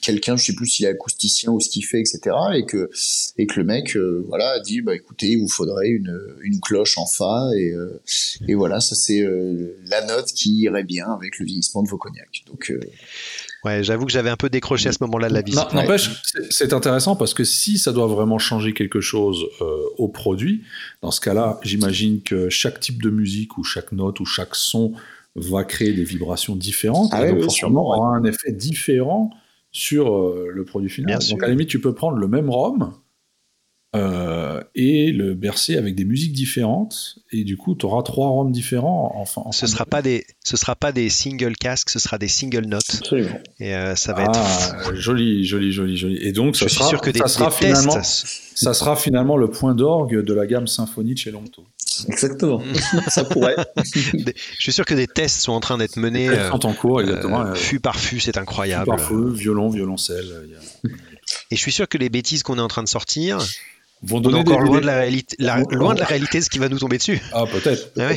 quelqu'un, 0.03 0.37
je 0.37 0.45
sais 0.45 0.55
plus 0.55 0.67
s'il 0.67 0.85
est 0.85 0.91
acousticien 0.91 1.51
ou 1.53 1.61
ce 1.61 1.71
qu'il 1.71 1.87
fait, 1.87 2.01
etc. 2.01 2.21
Et 2.55 2.67
que 2.67 2.91
et 3.39 3.47
que 3.47 3.59
le 3.59 3.65
mec, 3.65 3.97
euh, 3.97 4.23
voilà, 4.29 4.51
a 4.51 4.61
dit, 4.61 4.83
bah 4.83 4.95
écoutez, 4.95 5.29
il 5.29 5.39
vous 5.39 5.49
faudrait 5.49 5.89
une 5.89 6.15
une 6.43 6.61
cloche 6.61 6.99
en 6.99 7.07
fa 7.07 7.49
et 7.57 7.71
euh, 7.71 8.03
et 8.47 8.55
voilà, 8.55 8.81
ça 8.81 8.95
c'est 8.95 9.23
euh, 9.23 9.79
la 9.87 10.05
note 10.05 10.27
qui 10.27 10.59
irait 10.59 10.85
bien 10.85 11.07
avec 11.07 11.39
le 11.39 11.47
vieillissement 11.47 11.83
de 11.83 11.89
vos 11.89 11.97
cognacs. 11.97 12.43
Donc 12.47 12.71
Ouais, 13.65 13.85
j'avoue 13.85 14.07
que 14.07 14.13
j'avais 14.13 14.29
un 14.29 14.37
peu 14.37 14.51
décroché 14.51 14.89
à 14.89 14.93
ce 14.93 14.99
moment-là 15.03 15.29
de 15.29 15.35
la 15.35 15.43
visite. 15.43 15.73
N'empêche, 15.73 16.11
c'est 16.51 16.73
intéressant 16.73 17.15
parce 17.15 17.33
que 17.33 17.45
si 17.45 17.79
ça 17.79 17.93
doit 17.93 18.09
vraiment 18.09 18.41
changer 18.41 18.75
quelque 18.75 19.01
chose 19.01 19.47
au 19.99 20.09
produit, 20.09 20.63
dans 21.01 21.13
ce 21.13 21.21
cas-là, 21.21 21.61
j'imagine 21.63 22.23
que 22.23 22.49
chaque 22.49 22.81
type 22.81 23.01
de 23.01 23.09
musique 23.09 23.57
ou 23.59 23.63
chaque 23.63 23.93
note 23.93 24.19
ou 24.19 24.25
chaque 24.25 24.57
son 24.57 24.95
va 25.37 25.63
créer 25.63 25.93
des 25.93 26.03
vibrations 26.03 26.57
différentes 26.57 27.11
ah 27.13 27.27
et 27.27 27.33
donc 27.33 27.45
forcément 27.45 27.87
aura 27.87 28.17
un 28.17 28.25
effet 28.25 28.53
différent 28.53 29.31
sur 29.73 30.15
euh, 30.15 30.49
le 30.53 30.65
produit 30.65 30.91
final. 30.91 31.19
Donc 31.31 31.43
à 31.43 31.47
la 31.47 31.53
limite, 31.53 31.69
tu 31.69 31.81
peux 31.81 31.95
prendre 31.95 32.19
le 32.19 32.29
même 32.29 32.51
ROM 32.51 32.93
euh, 33.95 34.63
et 34.75 35.13
le 35.13 35.35
bercer 35.35 35.77
avec 35.77 35.95
des 35.95 36.07
musiques 36.07 36.33
différentes 36.33 37.19
et 37.31 37.45
du 37.45 37.59
coup 37.59 37.75
tu 37.75 37.85
auras 37.85 38.03
trois 38.03 38.29
ROM 38.29 38.51
différents 38.51 39.13
enfin, 39.17 39.43
ce 39.51 39.67
sera 39.67 39.85
pas 39.85 40.01
des 40.01 40.25
ce 40.43 40.57
sera 40.57 40.75
pas 40.75 40.93
des 40.93 41.11
single 41.11 41.55
casques 41.59 41.91
ce 41.91 41.99
sera 41.99 42.17
des 42.17 42.29
single 42.29 42.65
notes. 42.65 42.89
Absolument. 42.89 43.39
et 43.61 43.75
euh, 43.75 43.95
ça 43.95 44.15
va 44.15 44.33
ah, 44.35 44.89
être 44.89 44.95
joli 44.95 45.45
joli 45.45 45.73
joli 45.73 45.99
joli. 45.99 46.17
Et 46.27 46.33
donc 46.33 46.57
ça 46.57 46.69
Je 46.69 46.75
sera, 46.75 46.89
sûr 46.89 47.03
que 47.03 47.15
ça 47.15 47.29
sera 47.29 47.51
finalement 47.51 48.03
ça 48.03 48.73
sera 48.73 48.97
finalement 48.97 49.37
le 49.37 49.51
point 49.51 49.75
d'orgue 49.75 50.25
de 50.25 50.33
la 50.33 50.47
gamme 50.47 50.67
symphonie 50.67 51.13
de 51.13 51.19
chez 51.19 51.31
Longto 51.31 51.67
Exactement, 52.09 52.63
ça 53.09 53.25
pourrait. 53.25 53.57
je 53.85 54.33
suis 54.59 54.73
sûr 54.73 54.85
que 54.85 54.95
des 54.95 55.07
tests 55.07 55.41
sont 55.41 55.53
en 55.53 55.61
train 55.61 55.79
d'être 55.79 55.97
menés. 55.97 56.29
Euh, 56.29 56.51
en 56.51 56.73
cours, 56.73 57.01
exactement. 57.01 57.43
Euh, 57.43 57.55
fût 57.55 57.81
par 57.81 57.99
fût, 57.99 58.21
c'est 58.21 58.39
incroyable. 58.39 58.85
Fût 58.85 58.97
par 58.97 59.01
fût, 59.01 59.33
violon, 59.33 59.69
violoncelle. 59.69 60.49
Et 61.51 61.57
je 61.57 61.61
suis 61.61 61.73
sûr 61.73 61.89
que 61.89 61.99
les 61.99 62.09
bêtises 62.09 62.43
qu'on 62.43 62.59
est 62.59 62.63
en 62.63 62.69
train 62.69 62.83
de 62.83 62.89
sortir 62.89 63.39
vont 64.03 64.21
donner 64.21 64.39
encore 64.39 64.61
loin, 64.61 64.81
de 64.81 64.87
la 64.87 64.97
réalité, 64.97 65.37
loin 65.71 65.95
de 65.95 66.01
la 66.01 66.07
réalité 66.07 66.41
ce 66.41 66.51
qui 66.51 66.59
va 66.59 66.69
nous 66.69 66.79
tomber 66.79 66.99
dessus. 66.99 67.21
Ah, 67.33 67.45
peut-être. 67.47 67.93
Ah 67.99 68.11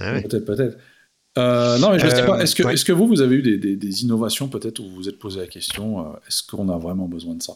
ah 0.00 0.20
peut-être, 0.20 0.44
peut-être. 0.44 0.76
Euh, 1.36 1.78
non, 1.78 1.90
mais 1.90 1.98
je 1.98 2.06
ne 2.06 2.10
sais 2.10 2.24
pas. 2.24 2.40
Est-ce 2.42 2.84
que, 2.84 2.92
vous, 2.92 3.06
vous 3.06 3.20
avez 3.20 3.36
eu 3.36 3.42
des, 3.42 3.58
des, 3.58 3.76
des 3.76 4.02
innovations 4.02 4.48
peut-être 4.48 4.78
où 4.80 4.88
vous 4.88 4.94
vous 4.94 5.08
êtes 5.08 5.18
posé 5.18 5.40
la 5.40 5.46
question 5.46 6.14
est-ce 6.28 6.42
qu'on 6.42 6.68
a 6.68 6.78
vraiment 6.78 7.06
besoin 7.06 7.34
de 7.34 7.42
ça? 7.42 7.54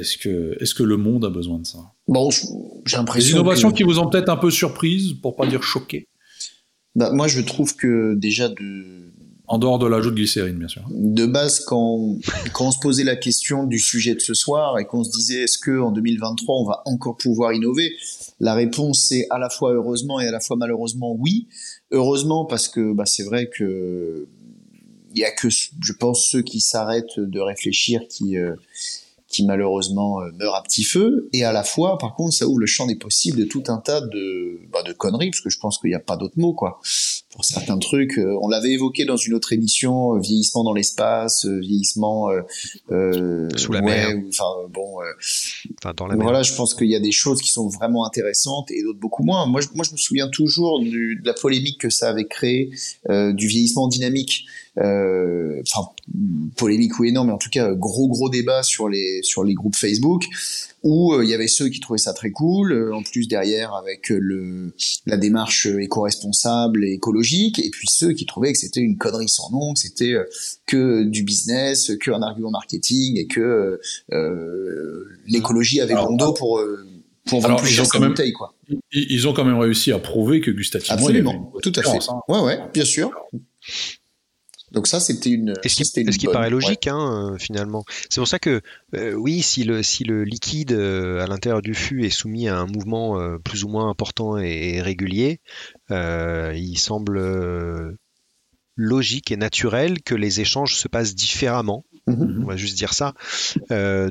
Est-ce 0.00 0.16
que, 0.16 0.56
est 0.60 0.74
que 0.74 0.82
le 0.82 0.96
monde 0.96 1.24
a 1.24 1.30
besoin 1.30 1.58
de 1.58 1.66
ça? 1.66 1.78
Bon, 2.08 2.30
j'ai 2.30 2.96
l'impression. 2.96 3.26
Des 3.26 3.32
innovations 3.32 3.70
qui 3.70 3.82
vous 3.82 3.98
ont 3.98 4.08
peut-être 4.08 4.28
un 4.28 4.36
peu 4.36 4.50
surprise, 4.50 5.14
pour 5.22 5.36
pas 5.36 5.46
dire 5.46 5.62
choqué 5.62 6.08
bah, 6.94 7.10
Moi, 7.12 7.28
je 7.28 7.40
trouve 7.40 7.76
que 7.76 8.14
déjà 8.14 8.48
de. 8.48 9.12
En 9.46 9.58
dehors 9.58 9.80
de 9.80 9.86
l'ajout 9.86 10.10
de 10.10 10.14
glycérine, 10.14 10.58
bien 10.58 10.68
sûr. 10.68 10.82
De 10.90 11.26
base, 11.26 11.58
quand, 11.60 12.18
quand 12.52 12.68
on 12.68 12.70
se 12.70 12.78
posait 12.78 13.02
la 13.02 13.16
question 13.16 13.64
du 13.64 13.80
sujet 13.80 14.14
de 14.14 14.20
ce 14.20 14.32
soir 14.32 14.78
et 14.78 14.84
qu'on 14.84 15.02
se 15.02 15.10
disait 15.10 15.42
est-ce 15.42 15.58
que 15.58 15.80
en 15.80 15.90
2023 15.90 16.54
on 16.54 16.64
va 16.64 16.82
encore 16.84 17.16
pouvoir 17.16 17.52
innover, 17.52 17.90
la 18.38 18.54
réponse 18.54 19.10
est 19.10 19.26
à 19.28 19.40
la 19.40 19.50
fois 19.50 19.72
heureusement 19.72 20.20
et 20.20 20.28
à 20.28 20.30
la 20.30 20.38
fois 20.38 20.56
malheureusement 20.56 21.16
oui. 21.18 21.48
Heureusement 21.90 22.44
parce 22.44 22.68
que 22.68 22.92
bah, 22.92 23.06
c'est 23.06 23.24
vrai 23.24 23.50
que 23.52 24.28
il 25.12 25.18
y 25.18 25.24
a 25.24 25.32
que 25.32 25.48
je 25.50 25.92
pense 25.92 26.28
ceux 26.28 26.42
qui 26.42 26.60
s'arrêtent 26.60 27.18
de 27.18 27.40
réfléchir 27.40 28.02
qui 28.08 28.36
euh, 28.36 28.54
qui 29.30 29.46
malheureusement 29.46 30.20
euh, 30.20 30.30
meurt 30.32 30.56
à 30.56 30.62
petit 30.62 30.82
feu, 30.82 31.28
et 31.32 31.44
à 31.44 31.52
la 31.52 31.62
fois, 31.62 31.96
par 31.98 32.14
contre, 32.14 32.34
ça 32.34 32.46
ouvre 32.46 32.58
le 32.58 32.66
champ 32.66 32.86
des 32.86 32.96
possibles 32.96 33.38
de 33.38 33.44
tout 33.44 33.62
un 33.68 33.78
tas 33.78 34.00
de, 34.00 34.60
bah, 34.70 34.82
de 34.82 34.92
conneries, 34.92 35.30
parce 35.30 35.40
que 35.40 35.50
je 35.50 35.58
pense 35.58 35.78
qu'il 35.78 35.88
n'y 35.88 35.96
a 35.96 36.00
pas 36.00 36.16
d'autre 36.16 36.34
mot, 36.36 36.52
quoi. 36.52 36.80
Pour 37.32 37.44
certains 37.44 37.78
trucs, 37.78 38.18
euh, 38.18 38.36
on 38.42 38.48
l'avait 38.48 38.72
évoqué 38.72 39.04
dans 39.04 39.16
une 39.16 39.34
autre 39.34 39.52
émission, 39.52 40.16
euh, 40.16 40.18
vieillissement 40.18 40.64
dans 40.64 40.74
l'espace, 40.74 41.46
vieillissement 41.46 42.28
euh, 42.90 43.48
sous 43.56 43.72
la 43.72 43.82
mer, 43.82 44.16
enfin 44.28 44.44
bon, 44.68 44.96
enfin, 45.78 45.94
dans 45.96 46.06
la 46.08 46.16
mer. 46.16 46.24
voilà, 46.24 46.42
je 46.42 46.52
pense 46.54 46.74
qu'il 46.74 46.88
y 46.90 46.96
a 46.96 47.00
des 47.00 47.12
choses 47.12 47.40
qui 47.40 47.52
sont 47.52 47.68
vraiment 47.68 48.04
intéressantes 48.04 48.70
et 48.72 48.82
d'autres 48.82 48.98
beaucoup 48.98 49.22
moins. 49.22 49.46
Moi, 49.46 49.60
je, 49.60 49.68
moi, 49.74 49.84
je 49.86 49.92
me 49.92 49.96
souviens 49.96 50.28
toujours 50.28 50.80
du, 50.80 51.20
de 51.22 51.26
la 51.26 51.34
polémique 51.34 51.80
que 51.80 51.90
ça 51.90 52.08
avait 52.08 52.26
créé 52.26 52.72
du 53.08 53.46
vieillissement 53.46 53.86
dynamique. 53.86 54.46
Euh, 54.78 55.60
enfin 55.62 55.90
polémique 56.56 56.98
ou 57.00 57.04
énorme, 57.04 57.26
mais 57.26 57.32
en 57.32 57.38
tout 57.38 57.50
cas 57.50 57.72
gros 57.72 58.08
gros 58.08 58.30
débat 58.30 58.62
sur 58.62 58.88
les 58.88 59.20
sur 59.22 59.42
les 59.42 59.52
groupes 59.52 59.74
Facebook 59.74 60.24
où 60.82 61.12
euh, 61.12 61.24
il 61.24 61.30
y 61.30 61.34
avait 61.34 61.48
ceux 61.48 61.68
qui 61.68 61.80
trouvaient 61.80 61.98
ça 61.98 62.12
très 62.12 62.30
cool, 62.30 62.72
euh, 62.72 62.94
en 62.94 63.02
plus 63.02 63.28
derrière 63.28 63.74
avec 63.74 64.08
le 64.08 64.72
la 65.06 65.16
démarche 65.16 65.66
éco-responsable 65.66 66.84
et 66.84 66.92
écologique, 66.92 67.58
et 67.58 67.70
puis 67.70 67.88
ceux 67.90 68.12
qui 68.12 68.26
trouvaient 68.26 68.52
que 68.52 68.58
c'était 68.58 68.80
une 68.80 68.96
connerie 68.96 69.28
sans 69.28 69.50
nom, 69.50 69.74
que 69.74 69.80
c'était 69.80 70.14
que 70.66 71.04
du 71.04 71.22
business, 71.22 71.92
que 72.00 72.10
un 72.10 72.22
argument 72.22 72.50
marketing 72.50 73.18
et 73.18 73.26
que 73.26 73.80
l'écologie 75.26 75.80
avait 75.80 75.94
bon 75.94 76.16
dos 76.16 76.32
pour 76.32 76.60
pour 77.26 77.40
vendre 77.40 77.60
plus 77.60 77.68
cher 77.68 77.86
sa 77.86 77.98
bouteille, 77.98 78.32
quoi. 78.32 78.54
Ils, 78.92 79.26
ont 79.28 79.32
quand 79.32 79.44
même 79.44 79.58
réussi 79.58 79.92
à 79.92 79.98
prouver 79.98 80.40
que 80.40 80.50
gustativement, 80.50 80.94
Absolument, 80.94 81.52
tout 81.62 81.72
à 81.74 81.82
fait. 81.82 81.98
Hein. 82.08 82.20
Ouais, 82.28 82.40
ouais, 82.40 82.58
bien 82.72 82.84
sûr. 82.84 83.10
Donc 84.72 84.86
ça, 84.86 85.00
c'était 85.00 85.30
une. 85.30 85.54
Et 85.64 85.68
ce 85.68 85.82
qui, 85.82 86.04
qui 86.04 86.26
paraît 86.26 86.50
logique, 86.50 86.86
hein, 86.86 87.32
euh, 87.32 87.38
finalement. 87.38 87.84
C'est 88.08 88.20
pour 88.20 88.28
ça 88.28 88.38
que, 88.38 88.60
euh, 88.94 89.14
oui, 89.14 89.42
si 89.42 89.64
le, 89.64 89.82
si 89.82 90.04
le 90.04 90.24
liquide 90.24 90.72
euh, 90.72 91.22
à 91.22 91.26
l'intérieur 91.26 91.62
du 91.62 91.74
fût 91.74 92.04
est 92.04 92.10
soumis 92.10 92.48
à 92.48 92.58
un 92.58 92.66
mouvement 92.66 93.18
plus 93.38 93.64
ou 93.64 93.68
moins 93.68 93.88
important 93.88 94.38
et, 94.38 94.80
régulier, 94.80 95.40
il 95.90 96.76
semble 96.78 97.98
logique 98.76 99.30
et 99.30 99.36
naturel 99.36 100.02
que 100.02 100.14
les 100.14 100.40
échanges 100.40 100.76
se 100.76 100.88
passent 100.88 101.14
différemment. 101.14 101.84
Mhm. 102.06 102.42
On 102.42 102.46
va 102.46 102.56
juste 102.56 102.76
dire 102.76 102.92
ça. 102.92 103.14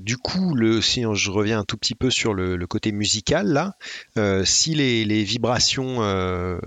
du 0.01 0.17
coup, 0.17 0.55
le, 0.55 0.81
si 0.81 1.03
je 1.13 1.31
reviens 1.31 1.59
un 1.59 1.63
tout 1.63 1.77
petit 1.77 1.95
peu 1.95 2.09
sur 2.09 2.33
le, 2.33 2.57
côté 2.67 2.91
musical, 2.91 3.47
là, 3.47 3.73
si 4.45 4.75
les, 4.75 5.23
vibrations, 5.23 5.97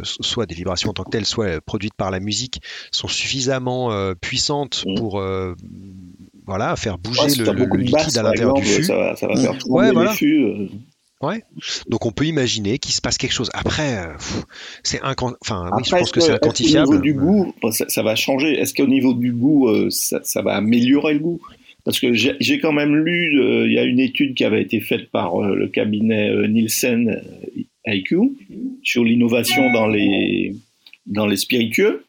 soit 0.03 0.47
des 0.47 0.55
vibrations 0.55 0.91
en 0.91 0.95
tant 0.95 1.05
que 1.05 1.11
telles, 1.11 1.27
soit 1.27 1.61
produites 1.61 1.95
par 1.95 2.11
la 2.11 2.21
musique, 2.21 2.61
sont 2.91 3.09
suffisamment 3.09 4.15
puissantes 4.21 4.85
mhm. 4.87 4.95
pour 4.97 5.23
voilà, 6.47 6.77
faire 6.77 6.99
bouger 6.99 7.35
le, 7.37 7.77
liquide 7.77 8.19
à 8.19 8.23
l'intérieur 8.23 8.55
du 8.55 8.65
fût. 8.65 8.85
Ça 8.85 8.97
va, 8.97 9.17
ça 9.17 9.27
va 9.27 9.37
faire 9.37 9.59
tourner 9.59 9.93
les 9.93 10.09
fûts. 10.09 10.71
Ouais. 11.23 11.45
Donc 11.89 12.05
on 12.05 12.11
peut 12.11 12.27
imaginer 12.27 12.79
qu'il 12.79 12.93
se 12.93 13.01
passe 13.01 13.17
quelque 13.17 13.33
chose. 13.33 13.49
Après, 13.55 13.97
euh, 13.97 14.15
c'est 14.83 15.01
enfin, 15.03 15.71
oui, 15.77 15.83
je 15.85 15.91
pense 15.91 16.11
que, 16.11 16.21
c'est 16.21 16.33
inquantifiable. 16.33 16.89
Au 16.89 16.91
niveau 16.91 17.03
du 17.03 17.15
goût, 17.15 17.55
ça, 17.71 18.03
va 18.03 18.17
changer. 18.17 18.59
Est-ce 18.59 18.75
qu'au 18.75 18.89
niveau 18.89 19.15
du 19.15 19.33
goût, 19.33 19.69
euh, 19.69 19.89
ça, 19.91 20.43
va 20.43 20.57
améliorer 20.57 21.15
le 21.15 21.21
goût? 21.21 21.41
Parce 21.85 22.01
que 22.01 22.13
j'ai 22.13 22.59
quand 22.61 22.73
même 22.73 22.97
lu, 22.97 23.41
euh, 23.41 23.67
il 23.67 23.73
y 23.73 23.79
a 23.79 23.85
une 23.85 24.01
étude 24.01 24.35
qui 24.35 24.45
avait 24.45 24.63
été 24.63 24.81
faite 24.81 25.11
par 25.11 25.41
le 25.41 25.69
cabinet 25.69 26.49
Nielsen 26.49 27.23
IQ 27.87 28.17
sur 28.83 29.05
l'innovation 29.05 29.73
dans 29.73 29.87
les 29.87 30.55
dans 31.07 31.27
les 31.27 31.37
spiritueux. 31.37 32.05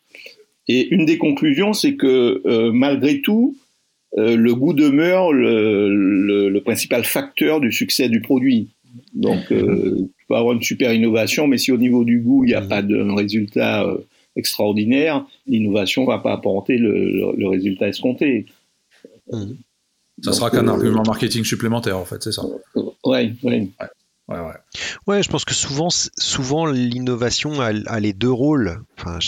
Et 0.67 0.87
une 0.89 1.05
des 1.05 1.17
conclusions, 1.17 1.73
c'est 1.73 1.95
que 1.95 2.41
malgré 2.71 3.21
tout, 3.21 3.57
le 4.15 4.53
goût 4.53 4.73
demeure 4.73 5.33
le, 5.33 6.49
le 6.49 6.61
principal 6.61 7.03
facteur 7.03 7.59
du 7.59 7.71
succès 7.71 8.09
du 8.09 8.21
produit. 8.21 8.69
Donc, 9.13 9.51
euh, 9.51 10.07
tu 10.17 10.25
peux 10.27 10.35
avoir 10.35 10.53
une 10.53 10.61
super 10.61 10.93
innovation, 10.93 11.47
mais 11.47 11.57
si 11.57 11.71
au 11.71 11.77
niveau 11.77 12.03
du 12.03 12.19
goût, 12.19 12.43
il 12.43 12.47
n'y 12.47 12.53
a 12.53 12.61
pas 12.61 12.81
de 12.81 12.95
résultat 12.97 13.83
euh, 13.83 13.97
extraordinaire, 14.35 15.25
l'innovation 15.47 16.03
ne 16.03 16.07
va 16.07 16.19
pas 16.19 16.33
apporter 16.33 16.77
le, 16.77 17.47
résultat 17.47 17.87
escompté. 17.87 18.45
Ça 20.21 20.31
sera 20.31 20.51
qu'un 20.51 20.67
euh, 20.67 20.71
argument 20.71 21.03
marketing 21.05 21.43
supplémentaire, 21.43 21.97
en 21.97 22.05
fait, 22.05 22.23
c'est 22.23 22.31
ça. 22.31 22.43
Oui, 22.75 23.33
oui. 23.43 23.71
Ouais, 24.29 24.39
ouais. 24.39 24.53
ouais, 25.07 25.21
je 25.21 25.29
pense 25.29 25.43
que 25.43 25.53
souvent, 25.53 25.89
souvent 25.89 26.65
l'innovation 26.65 27.59
a, 27.59 27.99
les 27.99 28.13
deux 28.13 28.31
rôles. 28.31 28.79
Enfin, 28.97 29.19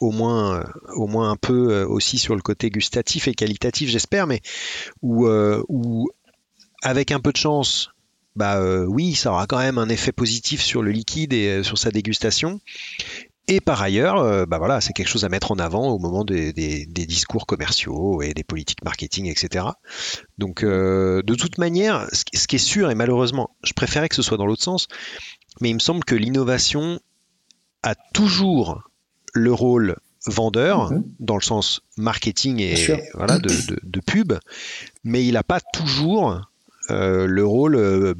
au 0.00 0.10
moins, 0.10 0.64
au 0.96 1.06
moins 1.06 1.30
un 1.30 1.36
peu 1.36 1.82
aussi 1.84 2.18
sur 2.18 2.34
le 2.34 2.42
côté 2.42 2.68
gustatif 2.68 3.26
et 3.26 3.34
qualitatif, 3.34 3.88
j'espère, 3.88 4.26
mais 4.26 4.42
où, 5.00 5.26
où, 5.26 6.10
avec 6.82 7.10
un 7.10 7.20
peu 7.20 7.32
de 7.32 7.38
chance, 7.38 7.93
bah 8.36 8.58
euh, 8.58 8.84
oui, 8.86 9.14
ça 9.14 9.30
aura 9.30 9.46
quand 9.46 9.58
même 9.58 9.78
un 9.78 9.88
effet 9.88 10.12
positif 10.12 10.60
sur 10.60 10.82
le 10.82 10.90
liquide 10.90 11.32
et 11.32 11.48
euh, 11.48 11.62
sur 11.62 11.78
sa 11.78 11.90
dégustation. 11.90 12.60
Et 13.46 13.60
par 13.60 13.82
ailleurs, 13.82 14.18
euh, 14.18 14.46
bah 14.46 14.58
voilà, 14.58 14.80
c'est 14.80 14.92
quelque 14.94 15.08
chose 15.08 15.24
à 15.24 15.28
mettre 15.28 15.52
en 15.52 15.58
avant 15.58 15.88
au 15.88 15.98
moment 15.98 16.24
des, 16.24 16.52
discours 16.86 17.46
commerciaux 17.46 18.22
et 18.22 18.32
des 18.32 18.44
politiques 18.44 18.82
marketing, 18.84 19.26
etc. 19.26 19.66
Donc, 20.38 20.64
de 20.64 21.34
toute 21.34 21.58
manière, 21.58 22.08
ce, 22.12 22.46
qui 22.46 22.56
est 22.56 22.58
sûr, 22.58 22.90
et 22.90 22.94
malheureusement, 22.94 23.50
je 23.62 23.74
préférais 23.74 24.08
que 24.08 24.14
ce 24.14 24.22
soit 24.22 24.38
dans 24.38 24.46
l'autre 24.46 24.62
sens, 24.62 24.88
mais 25.60 25.68
il 25.68 25.74
me 25.74 25.78
semble 25.78 26.04
que 26.04 26.14
l'innovation 26.14 27.00
a 27.82 27.94
toujours 27.94 28.88
le 29.34 29.52
rôle 29.52 29.96
vendeur, 30.26 30.90
mhm. 30.90 31.04
dans 31.20 31.36
le 31.36 31.42
sens 31.42 31.82
marketing 31.96 32.60
et 32.60 32.74
voilà, 33.14 33.38
de, 33.38 33.50
de, 33.82 34.00
pub, 34.00 34.32
mais 35.02 35.24
il 35.24 35.34
n'a 35.34 35.42
pas 35.42 35.60
toujours 35.60 36.30
euh, 36.30 36.38
le 36.90 37.44
rôle 37.44 37.76
euh, 37.76 38.14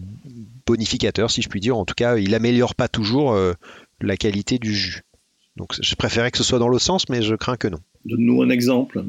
bonificateur, 0.67 1.31
si 1.31 1.43
je 1.43 1.49
puis 1.49 1.61
dire. 1.61 1.77
En 1.77 1.85
tout 1.85 1.95
cas, 1.95 2.17
il 2.17 2.35
améliore 2.35 2.75
pas 2.75 2.89
toujours 2.89 3.33
euh, 3.33 3.53
la 4.01 4.17
qualité 4.17 4.59
du 4.59 4.75
jus. 4.75 5.03
Donc, 5.57 5.75
je 5.81 5.95
préférais 5.95 6.31
que 6.31 6.39
ce 6.39 6.45
soit 6.45 6.59
dans 6.59 6.69
l'autre 6.69 6.85
sens, 6.85 7.09
mais 7.09 7.23
je 7.23 7.35
crains 7.35 7.57
que 7.57 7.69
non. 7.69 7.79
Donne-nous 8.05 8.43
un 8.43 8.51
exemple. 8.51 9.05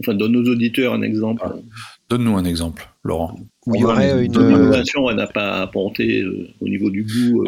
Enfin, 0.00 0.14
donne 0.14 0.32
nos 0.32 0.50
auditeurs 0.50 0.92
un 0.92 1.02
exemple. 1.02 1.42
Ah. 1.44 1.54
Donne-nous 2.10 2.36
un 2.36 2.44
exemple, 2.44 2.88
Laurent. 3.04 3.38
Où 3.66 3.74
il 3.76 3.80
y 3.80 3.84
aurait 3.84 4.24
une 4.24 4.34
innovation, 4.34 5.08
elle 5.08 5.16
n'a 5.16 5.26
pas 5.26 5.62
apporté 5.62 6.24
au 6.60 6.68
niveau 6.68 6.90
du 6.90 7.04
goût. 7.04 7.44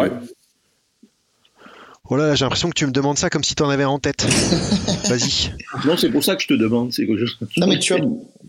Voilà, 2.08 2.34
j'ai 2.34 2.44
l'impression 2.44 2.68
que 2.68 2.74
tu 2.74 2.86
me 2.86 2.92
demandes 2.92 3.18
ça 3.18 3.30
comme 3.30 3.42
si 3.42 3.54
tu 3.54 3.62
en 3.62 3.68
avais 3.68 3.84
en 3.84 3.98
tête. 3.98 4.24
Vas-y. 5.08 5.52
Non, 5.84 5.96
c'est 5.96 6.10
pour 6.10 6.22
ça 6.22 6.36
que 6.36 6.42
je 6.42 6.48
te 6.48 6.54
demande. 6.54 6.92
C'est 6.92 7.06
que 7.06 7.16
je... 7.16 7.26
Non, 7.56 7.66
mais 7.66 7.78
tu 7.78 7.94
vois, 7.94 8.04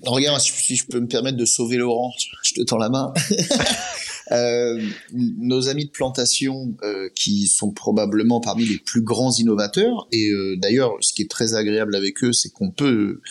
regarde, 0.06 0.40
si 0.40 0.76
je 0.76 0.86
peux 0.86 1.00
me 1.00 1.08
permettre 1.08 1.38
de 1.38 1.46
sauver 1.46 1.78
Laurent, 1.78 2.14
je 2.44 2.54
te 2.54 2.62
tends 2.62 2.78
la 2.78 2.90
main. 2.90 3.14
euh, 4.32 4.82
nos 5.14 5.70
amis 5.70 5.86
de 5.86 5.92
plantation, 5.92 6.76
euh, 6.84 7.10
qui 7.16 7.48
sont 7.48 7.72
probablement 7.72 8.42
parmi 8.42 8.66
les 8.66 8.78
plus 8.78 9.02
grands 9.02 9.34
innovateurs, 9.34 10.08
et 10.12 10.30
euh, 10.30 10.56
d'ailleurs, 10.58 10.92
ce 11.02 11.14
qui 11.14 11.24
est 11.24 11.30
très 11.30 11.56
agréable 11.56 11.96
avec 11.96 12.24
eux, 12.24 12.34
c'est 12.34 12.50
qu'on 12.50 12.72
peut 12.72 13.22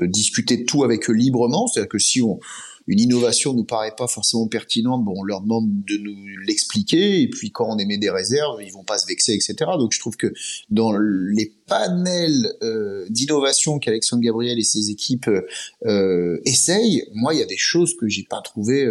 euh, 0.00 0.06
discuter 0.06 0.58
de 0.58 0.64
tout 0.64 0.84
avec 0.84 1.08
eux 1.08 1.14
librement. 1.14 1.66
C'est-à-dire 1.66 1.88
que 1.88 1.98
si 1.98 2.22
on 2.22 2.38
une 2.86 3.00
innovation 3.00 3.52
nous 3.52 3.64
paraît 3.64 3.94
pas 3.96 4.06
forcément 4.06 4.46
pertinente, 4.46 5.04
bon, 5.04 5.14
on 5.16 5.24
leur 5.24 5.40
demande 5.40 5.68
de 5.68 5.96
nous 5.98 6.16
l'expliquer, 6.46 7.22
et 7.22 7.28
puis 7.28 7.50
quand 7.50 7.66
on 7.68 7.78
émet 7.78 7.98
des 7.98 8.10
réserves, 8.10 8.62
ils 8.62 8.72
vont 8.72 8.84
pas 8.84 8.98
se 8.98 9.06
vexer, 9.06 9.32
etc. 9.32 9.54
Donc 9.78 9.92
je 9.92 10.00
trouve 10.00 10.16
que 10.16 10.32
dans 10.70 10.92
les 10.96 11.52
panels 11.66 12.52
euh, 12.62 13.06
d'innovation 13.10 13.78
qu'Alexandre 13.78 14.22
Gabriel 14.22 14.58
et 14.58 14.64
ses 14.64 14.90
équipes 14.90 15.30
euh, 15.84 16.40
essayent, 16.44 17.04
moi, 17.14 17.34
il 17.34 17.40
y 17.40 17.42
a 17.42 17.46
des 17.46 17.56
choses 17.56 17.96
que 17.96 18.08
j'ai 18.08 18.24
pas 18.24 18.40
trouvées 18.40 18.86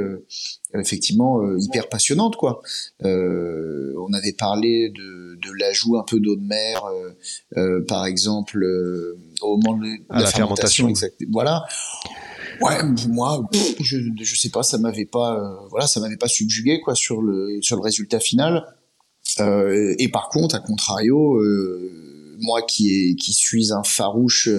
euh, 0.75 0.81
effectivement 0.81 1.41
euh, 1.41 1.57
hyper 1.59 1.89
passionnantes, 1.89 2.35
quoi. 2.35 2.61
Euh, 3.03 3.93
on 3.97 4.13
avait 4.13 4.33
parlé 4.33 4.89
de, 4.89 5.35
de 5.35 5.51
l'ajout 5.59 5.97
un 5.97 6.03
peu 6.03 6.19
d'eau 6.19 6.35
de 6.35 6.45
mer, 6.45 6.83
par 7.87 8.05
exemple, 8.05 8.65
au 9.41 9.57
moment 9.57 9.77
de, 9.77 9.87
la, 10.09 10.25
fermentation, 10.27 10.85
fermentation 10.85 11.27
voilà. 11.31 11.65
Ouais, 12.61 12.77
moi, 13.09 13.49
je, 13.79 13.97
je 14.21 14.35
sais 14.35 14.49
pas, 14.49 14.63
ça 14.63 14.77
m'avait 14.77 15.05
pas, 15.05 15.37
euh, 15.39 15.67
voilà, 15.69 15.87
ça 15.87 15.99
m'avait 15.99 16.17
pas 16.17 16.27
subjugué 16.27 16.79
quoi 16.81 16.95
sur 16.95 17.21
le 17.21 17.59
sur 17.61 17.75
le 17.75 17.81
résultat 17.81 18.19
final. 18.19 18.65
Euh, 19.39 19.95
et 19.97 20.09
par 20.09 20.29
contre, 20.29 20.55
à 20.55 20.59
contrario, 20.59 21.35
euh, 21.37 22.37
moi 22.39 22.61
qui 22.61 22.93
est 22.93 23.15
qui 23.15 23.33
suis 23.33 23.71
un 23.71 23.83
farouche 23.83 24.49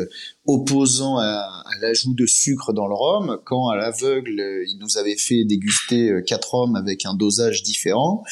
opposant 0.47 1.19
à, 1.19 1.63
l'ajout 1.81 2.15
de 2.15 2.27
sucre 2.27 2.73
dans 2.73 2.87
le 2.87 2.95
rhum, 2.95 3.39
quand 3.45 3.69
à 3.69 3.77
l'aveugle 3.77 4.43
il 4.67 4.79
nous 4.79 4.99
avait 4.99 5.17
fait 5.17 5.45
déguster 5.45 6.23
quatre 6.27 6.55
rhums 6.55 6.77
avec 6.77 7.07
un 7.07 7.15
dosage 7.15 7.63
différent, 7.63 8.25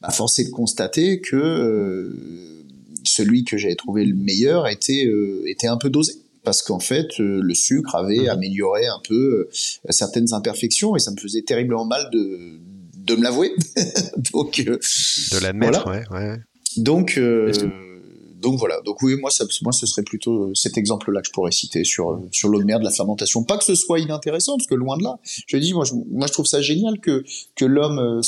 bah 0.00 0.10
force 0.10 0.40
de 0.44 0.50
constater 0.50 1.20
que 1.20 2.14
celui 3.04 3.44
que 3.44 3.56
j'avais 3.56 3.74
trouvé 3.74 4.04
le 4.04 4.14
meilleur 4.14 4.68
était 4.68 5.10
était 5.46 5.66
un 5.66 5.76
peu 5.76 5.90
dosé 5.90 6.19
parce 6.44 6.62
qu'en 6.62 6.80
fait 6.80 7.08
euh, 7.20 7.40
le 7.42 7.54
sucre 7.54 7.94
avait 7.94 8.22
mhm. 8.22 8.28
amélioré 8.28 8.86
un 8.86 9.00
peu 9.06 9.14
euh, 9.14 9.48
certaines 9.90 10.32
imperfections 10.32 10.96
et 10.96 10.98
ça 10.98 11.10
me 11.10 11.16
faisait 11.16 11.42
terriblement 11.42 11.84
mal 11.84 12.08
de 12.12 12.58
de 12.96 13.16
me 13.16 13.22
l'avouer. 13.22 13.54
donc 14.32 14.62
euh, 14.66 14.78
de 15.32 15.38
l'admettre, 15.42 15.88
ouais, 15.88 16.04
ouais. 16.10 16.36
Donc 16.76 17.18
donc 18.40 18.58
voilà. 18.58 18.80
Donc 18.84 19.02
oui, 19.02 19.16
moi, 19.20 19.30
ça, 19.30 19.44
moi, 19.62 19.72
ce 19.72 19.86
serait 19.86 20.02
plutôt 20.02 20.54
cet 20.54 20.78
exemple-là 20.78 21.20
que 21.20 21.26
je 21.26 21.32
pourrais 21.32 21.50
citer 21.50 21.84
sur 21.84 22.22
sur 22.30 22.48
l'eau 22.48 22.58
de 22.58 22.64
mer 22.64 22.78
de 22.78 22.84
la 22.84 22.90
fermentation. 22.90 23.44
Pas 23.44 23.58
que 23.58 23.64
ce 23.64 23.74
soit 23.74 23.98
inintéressant, 23.98 24.56
parce 24.56 24.66
que 24.66 24.74
loin 24.74 24.96
de 24.96 25.02
là. 25.02 25.18
Je 25.46 25.56
dis, 25.58 25.74
moi, 25.74 25.84
je, 25.84 25.94
moi, 26.10 26.26
je 26.26 26.32
trouve 26.32 26.46
ça 26.46 26.62
génial 26.62 27.00
que 27.00 27.22
que 27.54 27.64
l'homme 27.64 28.22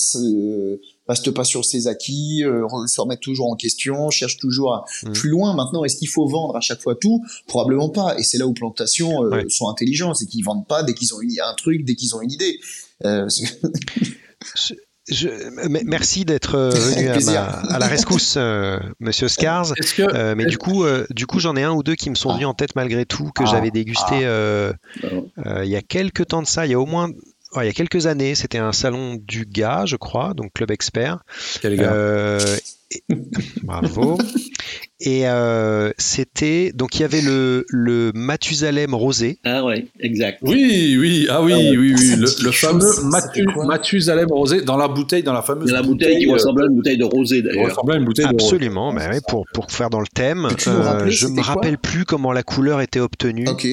reste 1.09 1.31
pas 1.31 1.45
sur 1.45 1.65
ses 1.65 1.89
acquis, 1.89 2.45
euh, 2.45 2.67
se 2.87 3.01
remet 3.01 3.17
toujours 3.17 3.51
en 3.51 3.57
question, 3.57 4.11
cherche 4.11 4.37
toujours 4.39 4.85
mm. 5.03 5.13
plus 5.13 5.31
loin. 5.31 5.55
Maintenant, 5.55 5.85
est-ce 5.85 5.97
qu'il 5.97 6.09
faut 6.09 6.27
vendre 6.27 6.57
à 6.57 6.61
chaque 6.61 6.81
fois 6.81 6.95
tout? 6.95 7.25
Probablement 7.47 7.89
pas. 7.89 8.19
Et 8.19 8.23
c'est 8.23 8.39
là 8.39 8.47
où 8.47 8.53
Plantation 8.53 9.25
euh, 9.25 9.43
sont 9.49 9.69
intelligents, 9.69 10.15
c'est 10.15 10.27
qu'ils 10.27 10.45
vendent 10.45 10.67
pas 10.67 10.83
dès 10.83 10.95
qu'ils 10.95 11.15
ont 11.15 11.21
une, 11.21 11.33
un 11.45 11.55
truc, 11.55 11.85
dès 11.85 11.95
qu'ils 11.95 12.15
ont 12.15 12.21
une 12.21 12.31
idée. 12.31 12.61
Euh, 13.05 13.29
je, 15.09 15.29
merci 15.85 16.25
d'être 16.25 16.57
venu 16.71 17.37
à, 17.37 17.79
la 17.79 17.87
rescousse, 17.89 18.39
Monsieur 19.01 19.27
Scars. 19.27 19.75
mais 20.37 20.47
du 20.47 20.59
coup, 20.59 20.85
du 21.11 21.27
coup, 21.27 21.41
j'en 21.41 21.57
ai 21.57 21.65
un 21.65 21.73
ou 21.73 21.83
deux 21.83 21.97
qui 21.97 22.11
me 22.11 22.15
sont 22.15 22.33
venus 22.33 22.47
en 22.47 22.55
tête 22.55 22.77
malgré 22.77 23.05
tout 23.05 23.31
que 23.35 23.43
ah. 23.43 23.47
j'avais 23.47 23.73
dégusté 23.73 24.25
ah. 24.25 25.65
il 25.65 25.69
y 25.69 25.77
a 25.77 25.83
quelques 25.83 26.29
temps 26.29 26.43
de 26.43 26.47
ça. 26.47 26.67
Il 26.67 26.71
y 26.71 26.75
a 26.75 26.81
au 26.81 26.87
moins 26.87 27.11
il 27.61 27.67
y 27.67 27.69
a 27.69 27.73
quelques 27.73 28.07
années, 28.07 28.35
c'était 28.35 28.59
un 28.59 28.73
salon 28.73 29.17
du 29.21 29.45
gars, 29.45 29.85
je 29.87 29.97
crois, 29.97 30.33
donc 30.35 30.53
Club 30.55 30.71
Expert. 30.71 31.19
Quel 31.61 31.77
gars 31.77 31.93
Euh, 31.93 32.57
et- 32.91 33.15
bravo. 33.63 34.19
Et 35.01 35.27
euh, 35.27 35.91
c'était 35.99 36.73
donc 36.75 36.95
il 36.97 37.03
y 37.03 37.05
avait 37.05 37.23
le, 37.23 37.65
le 37.69 38.13
Mathusalem 38.15 38.95
rosé. 38.95 39.39
Ah 39.45 39.65
ouais, 39.65 39.87
exact. 39.99 40.39
Oui, 40.43 40.97
oui, 41.01 41.27
ah 41.29 41.43
oui, 41.43 41.53
Ah 41.55 41.59
ouais. 41.59 41.77
oui, 41.77 41.95
oui, 41.99 42.17
le, 42.19 42.53
fameux 42.53 42.85
Mathu, 43.05 43.45
Mathusalem 43.67 44.29
rosé 44.31 44.61
dans 44.63 44.77
la 44.77 44.89
bouteille, 44.89 45.23
dans 45.23 45.33
la 45.33 45.43
fameuse 45.43 45.71
a 45.71 45.77
la 45.77 45.83
bouteille 45.83 46.19
qui 46.21 46.29
euh, 46.31 46.35
ressemble 46.35 46.63
à 46.63 46.67
une 46.67 46.75
bouteille 46.77 46.99
de 46.99 47.05
rosé 47.05 47.37
qui 47.39 47.43
d'ailleurs. 47.43 47.65
ressemblait 47.65 47.95
à 47.97 47.99
une 47.99 48.05
bouteille 48.05 48.27
de 48.27 48.31
rosé. 48.33 48.45
Absolument, 48.45 48.93
ouais, 48.95 49.21
pour, 49.27 49.45
pour 49.53 49.71
faire 49.73 49.91
dans 49.91 50.01
le 50.01 50.07
thème. 50.07 50.47
Rappeler, 50.67 51.11
je 51.11 51.27
me 51.27 51.41
rappelle 51.41 51.79
plus 51.79 52.05
comment 52.05 52.33
la 52.33 52.43
couleur 52.45 52.81
était 52.81 53.01
obtenue. 53.01 53.49
Ok. 53.49 53.67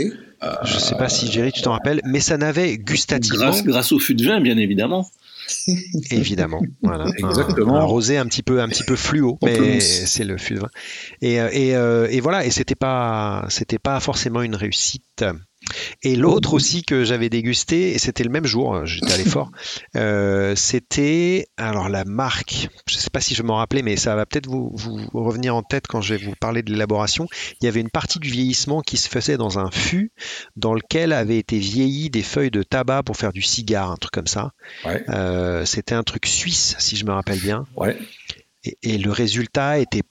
Je 0.64 0.78
sais 0.80 0.96
pas 0.96 1.10
si 1.10 1.32
Jerry 1.32 1.52
tu 1.52 1.62
t'en 1.62 1.72
rappelles, 1.72 2.02
mais 2.06 2.20
ça 2.20 2.38
n'avait 2.38 2.78
gustativement, 2.78 3.38
Grâce, 3.46 3.64
grâce 3.64 3.92
au 3.92 4.00
fût 4.00 4.16
de 4.16 4.26
vin, 4.26 4.40
bien 4.40 4.58
évidemment. 4.58 5.10
évidemment. 6.12 6.62
Voilà. 6.82 7.06
Un- 7.06 7.28
Exactement. 7.30 7.76
Un, 7.76 7.84
rosé 7.84 8.18
un 8.18 8.26
petit 8.26 8.44
peu, 8.44 8.62
un 8.62 8.70
petit 8.70 8.84
peu 8.84 8.96
fluo, 8.96 9.38
mais 9.42 9.80
c'est 9.80 10.24
le 10.24 10.38
fût 10.38 10.56
de 10.56 10.60
vin. 10.60 10.70
Et, 11.22 11.42
euh, 11.42 11.50
et, 11.52 11.76
euh, 11.76 12.08
et 12.10 12.20
voilà. 12.20 12.46
Et 12.46 12.52
c'était 12.52 12.76
pas, 12.76 13.46
c'était 13.50 13.80
pas 13.80 14.00
forcément 14.00 14.42
une 14.42 14.56
réussite. 14.56 15.26
Et 16.04 16.16
l'autre 16.16 16.54
aussi 16.54 16.84
que 16.84 17.04
j'avais 17.04 17.30
dégusté, 17.30 17.92
et 17.94 18.00
c'était 18.00 18.24
le 18.24 18.30
même 18.30 18.46
jour, 18.46 18.76
euh, 18.76 18.86
j'étais 18.86 19.12
allé 19.12 19.24
fort, 19.26 19.52
euh, 19.96 20.56
c'était 20.56 21.48
alors 21.58 21.90
la 21.90 22.06
marque, 22.06 22.70
je 22.88 22.96
sais 22.96 23.10
pas 23.10 23.22
si 23.22 23.36
je 23.36 23.44
m'en 23.44 23.58
rappelais, 23.58 23.82
mais 23.82 23.98
ça 23.98 24.16
va 24.16 24.26
peut-être 24.26 24.48
vous, 24.48 24.72
vous 24.74 25.08
revenir 25.14 25.56
en 25.56 25.62
tête 25.62 25.86
quand 25.88 26.02
je 26.02 26.16
vais 26.16 26.26
vous 26.26 26.36
parler 26.40 26.64
de 26.64 26.72
l'élaboration. 26.72 27.28
Il 27.62 27.66
y 27.66 27.68
avait 27.68 27.82
une 27.82 27.90
partie 27.90 28.20
du 28.20 28.30
vieillissement 28.30 28.82
qui 28.82 28.98
se 28.98 29.10
faisait 29.10 29.38
dans 29.38 29.60
un 29.60 29.70
fût 29.70 30.12
dans 30.56 30.74
lequel 30.74 31.12
avaient 31.14 31.38
été 31.38 31.60
vieillies 31.60 32.10
des 32.10 32.24
feuilles 32.24 32.52
de 32.52 32.64
tabac 32.64 33.04
pour 33.04 33.18
faire 33.18 33.34
du 33.34 33.42
cigare, 33.42 33.92
un 33.92 33.98
truc 33.98 34.12
comme 34.12 34.28
ça. 34.28 34.54
Ouais, 34.86 35.04
Euh, 35.10 35.66
c'était 35.66 35.96
un 35.96 36.04
truc 36.04 36.26
suisse, 36.26 36.76
si 36.80 36.96
je 36.96 37.06
me 37.06 37.12
rappelle 37.12 37.40
bien, 37.40 37.66
ouais. 37.76 37.98
et, 38.64 38.78
et 38.84 38.98
le 38.98 39.12
résultat 39.12 39.80
était 39.80 40.04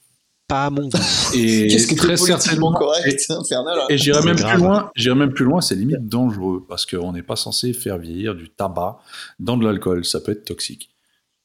pas 0.49 0.65
à 0.67 0.71
mon 0.71 0.89
goût. 0.89 0.99
Et 1.35 1.69
Qu'est-ce 1.69 1.87
que 1.87 1.95
très 1.95 2.17
certainement. 2.17 2.73
correct, 2.73 3.25
infernal. 3.31 3.79
hein. 3.81 3.87
Et 3.91 3.99
j'irais 3.99 4.21
C'est 4.21 4.27
même 4.27 4.37
grave. 4.37 4.55
plus 4.55 4.63
loin. 4.63 4.91
J'irais 4.97 5.15
même 5.17 5.33
plus 5.33 5.45
loin. 5.45 5.61
C'est 5.61 5.75
limite 5.77 6.09
dangereux 6.09 6.65
parce 6.69 6.87
qu'on 6.87 7.13
n'est 7.13 7.23
pas 7.23 7.37
censé 7.37 7.73
faire 7.73 7.99
vieillir 7.99 8.35
du 8.35 8.49
tabac 8.49 8.99
dans 9.39 9.57
de 9.57 9.65
l'alcool. 9.65 10.05
Ça 10.05 10.21
peut 10.21 10.33
être 10.33 10.45
toxique. 10.45 10.91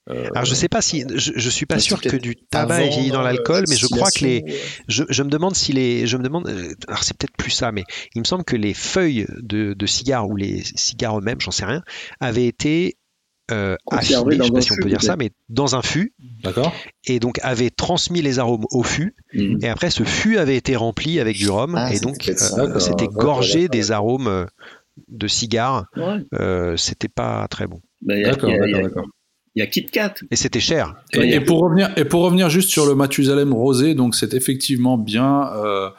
Euh, 0.10 0.28
Alors 0.34 0.44
je 0.44 0.54
sais 0.54 0.68
pas 0.68 0.82
si, 0.82 1.06
je, 1.16 1.32
je 1.34 1.50
suis 1.50 1.66
pas 1.66 1.80
sûr 1.80 2.02
que 2.02 2.18
du 2.18 2.36
tabac 2.36 2.82
est 2.84 2.90
vieilli 2.90 3.10
dans 3.12 3.22
euh, 3.22 3.24
l'alcool, 3.24 3.64
mais 3.70 3.78
je 3.78 3.88
crois 3.88 4.12
que 4.12 4.26
les, 4.26 4.44
je 4.90 5.24
me 5.24 5.30
demande 5.30 5.56
si 5.56 5.72
les, 5.72 6.08
je 6.08 6.18
me 6.18 6.24
demande, 6.24 6.46
euh, 6.50 6.74
alors 6.90 7.04
c'est 7.06 7.16
peut-être 7.18 7.38
plus 7.38 7.52
ça, 7.52 7.72
mais 7.72 7.86
il 8.14 8.20
me 8.20 8.26
semble 8.26 8.44
que 8.44 8.58
les 8.58 8.74
feuilles 8.74 9.26
de, 9.40 9.74
de 9.74 9.86
cigares 9.86 10.28
ou 10.30 10.36
les 10.36 10.62
cigares 10.76 11.18
eux-mêmes, 11.20 11.40
j'en 11.40 11.52
sais 11.52 11.64
rien, 11.64 11.84
avaient 12.20 12.48
été 12.48 12.98
euh, 13.52 13.76
dans 13.92 14.00
je 14.02 14.06
sais 14.06 14.14
pas 14.52 14.58
un 14.58 14.62
si 14.62 14.72
on 14.72 14.76
fût, 14.76 14.82
peut 14.82 14.90
dire 14.90 15.02
ça, 15.02 15.18
peut-être. 15.18 15.32
mais 15.32 15.32
dans 15.50 15.76
un 15.76 15.82
fût, 15.82 16.14
D'accord. 16.44 16.74
et 17.06 17.20
donc 17.20 17.40
avaient 17.44 17.70
transmis 17.70 18.22
les 18.22 18.40
arômes 18.40 18.66
au 18.72 18.84
fût, 18.84 19.16
Mhm. 19.34 19.60
et 19.62 19.68
après 19.70 19.90
ce 19.90 20.04
fût 20.04 20.38
avait 20.38 20.56
été 20.58 20.76
rempli 20.76 21.20
avec 21.20 21.38
du 21.38 21.50
rhum, 21.50 21.76
Ah, 21.78 21.94
et 21.94 22.00
donc 22.00 22.30
euh, 22.30 22.80
c'était 22.80 23.08
gorgé 23.08 23.68
des 23.68 23.92
arômes 23.92 24.28
euh, 24.28 24.46
de 25.10 25.28
cigares, 25.28 25.86
Ouais. 25.98 26.20
euh, 26.40 26.78
c'était 26.78 27.10
pas 27.10 27.48
très 27.50 27.68
bon. 27.68 27.82
Il 28.08 28.18
y 28.20 28.24
a- 28.24 28.32
D'accord, 28.32 28.50
d'accord, 28.52 28.82
d'accord. 28.84 29.06
il 29.56 29.64
y 29.64 29.70
Kit 29.70 29.86
Kat. 29.86 30.14
Et 30.32 30.36
c'était 30.36 30.60
cher. 30.60 30.96
Ouais, 31.16 31.30
et 31.30 31.40
pour 31.40 31.60
revenir, 31.62 31.92
et 31.98 32.06
pour 32.06 32.22
revenir 32.24 32.50
juste 32.50 32.70
sur 32.70 32.86
le 32.86 32.96
Mathusalem 32.96 33.54
rosé, 33.54 33.94
donc 33.96 34.16
c'est 34.16 34.34
effectivement 34.34 34.98
bien 34.98 35.48
euh, 35.56 35.90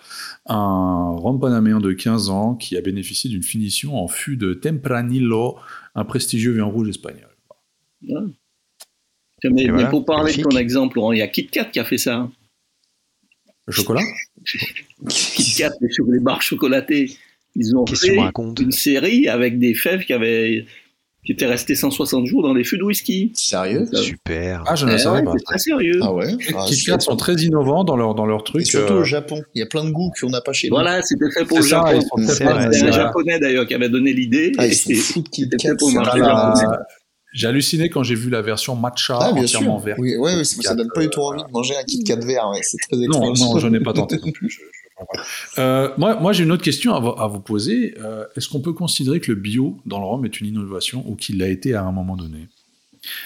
un 0.46 1.11
rhum 1.16 1.38
panaméen 1.40 1.80
de 1.80 1.92
15 1.92 2.30
ans 2.30 2.54
qui 2.54 2.76
a 2.76 2.80
bénéficié 2.80 3.30
d'une 3.30 3.42
finition 3.42 3.96
en 3.96 4.09
fût 4.09 4.37
de 4.37 4.54
Tempranillo, 4.54 5.57
un 5.94 6.04
prestigieux 6.04 6.52
vin 6.57 6.64
rouge 6.64 6.88
espagnol. 6.88 7.28
Mais, 8.06 9.50
Et 9.50 9.50
mais 9.50 9.68
voilà, 9.68 9.88
pour 9.88 10.04
parler 10.04 10.32
de 10.34 10.42
ton 10.42 10.56
exemple, 10.56 10.96
Laurent, 10.96 11.12
il 11.12 11.18
y 11.18 11.22
a 11.22 11.28
Kit 11.28 11.46
Kat 11.48 11.66
qui 11.66 11.78
a 11.80 11.84
fait 11.84 11.98
ça. 11.98 12.14
hein. 12.16 12.32
Le 13.66 13.72
chocolat 13.72 14.02
Kit 15.08 15.54
Kat, 15.56 15.72
les, 15.80 15.88
les 16.12 16.20
barres 16.20 16.42
chocolatées, 16.42 17.10
ils 17.54 17.76
ont 17.76 17.86
fait 17.86 18.16
une 18.60 18.72
série 18.72 19.28
avec 19.28 19.58
des 19.58 19.74
fèves 19.74 20.04
qui 20.04 20.12
avaient 20.12 20.64
qui 21.24 21.32
étaient 21.32 21.46
restées 21.46 21.74
160 21.74 22.26
jours 22.26 22.42
dans 22.42 22.52
des 22.52 22.64
fûts 22.64 22.76
de 22.76 22.82
whisky. 22.82 23.32
Sérieux 23.34 23.86
Ça- 23.90 24.02
Super. 24.02 24.62
Ah, 24.66 24.74
je 24.74 24.84
ne 24.84 24.92
Eh 24.92 24.98
savais 24.98 25.20
ouais, 25.20 25.24
pas. 25.24 25.32
c'est 25.38 25.44
très 25.44 25.58
sérieux. 25.58 25.98
Ah 26.02 26.12
ouais 26.12 26.32
Les 26.36 26.54
Ah, 26.92 27.00
sont 27.00 27.16
très 27.16 27.34
innovants 27.36 27.82
dans 27.82 27.96
leur, 27.96 28.14
dans 28.14 28.26
leur 28.26 28.40
Et 28.40 28.44
truc. 28.44 28.66
surtout 28.66 28.92
euh, 28.92 29.00
au 29.00 29.04
Japon. 29.04 29.40
Il 29.54 29.60
y 29.60 29.62
a 29.62 29.66
plein 29.66 29.84
de 29.84 29.90
goûts 29.90 30.10
qu'on 30.20 30.28
n'a 30.28 30.42
pas 30.42 30.52
chez 30.52 30.68
nous. 30.68 30.74
Voilà, 30.74 31.00
c'était 31.00 31.30
fait 31.30 31.46
pour 31.46 31.56
le 31.58 31.62
ça, 31.64 31.82
Japon. 31.86 32.00
euh, 32.18 32.26
C'est 32.26 32.44
un 32.44 32.92
japonais 32.92 33.38
d'ailleurs 33.38 33.66
qui 33.66 33.72
avait 33.72 33.88
donné 33.88 34.12
l'idée. 34.12 34.52
Ah, 34.58 34.66
et- 34.66 34.70
ils 34.72 34.74
sont 34.76 34.90
et- 34.90 34.94
fous 34.96 35.22
de 35.22 35.28
Kit 35.30 35.42
c'était 35.50 35.56
Kat. 35.56 35.76
J'ai 37.34 37.46
halluciné 37.48 37.88
quand 37.90 38.02
j'ai 38.04 38.14
vu 38.14 38.30
la 38.30 38.40
version 38.40 38.76
matcha 38.76 39.18
Ah, 39.20 39.32
bien 39.32 39.46
sûr. 39.46 39.58
entièrement 39.58 39.78
verte. 39.78 39.98
Oui, 40.00 40.16
ouais, 40.16 40.36
ouais, 40.36 40.44
ça 40.44 40.74
donne 40.74 40.88
pas 40.94 41.00
du 41.02 41.10
tout 41.10 41.20
envie 41.20 41.42
de 41.42 41.50
manger 41.50 41.74
un 41.76 41.82
Kit 41.84 42.02
Kat 42.04 42.16
vert. 42.16 42.48
ouais, 42.50 42.60
C'est 42.62 42.78
très 42.78 42.96
Non, 42.96 43.02
étrange. 43.02 43.40
non, 43.40 43.58
je 43.58 43.66
n'ai 43.68 43.80
pas 43.80 43.92
tenté 43.92 44.16
non 44.24 44.30
plus. 44.32 44.48
je- 44.50 44.58
je. 44.60 45.60
Euh, 45.60 45.90
moi, 45.98 46.14
moi 46.20 46.32
j'ai 46.32 46.44
une 46.44 46.52
autre 46.52 46.62
question 46.62 46.94
à, 46.94 47.00
vous- 47.00 47.20
à 47.20 47.26
vous 47.26 47.40
poser. 47.40 47.94
Euh, 48.00 48.24
Est-ce 48.36 48.48
qu'on 48.48 48.60
peut 48.60 48.72
considérer 48.72 49.18
que 49.20 49.32
le 49.32 49.36
bio 49.38 49.76
dans 49.86 49.98
le 49.98 50.04
rhum 50.06 50.24
est 50.24 50.40
une 50.40 50.46
innovation 50.46 51.04
ou 51.08 51.16
qu'il 51.16 51.38
l'a 51.38 51.48
été 51.48 51.74
à 51.74 51.82
un 51.82 51.90
moment 51.90 52.16
donné? 52.16 52.46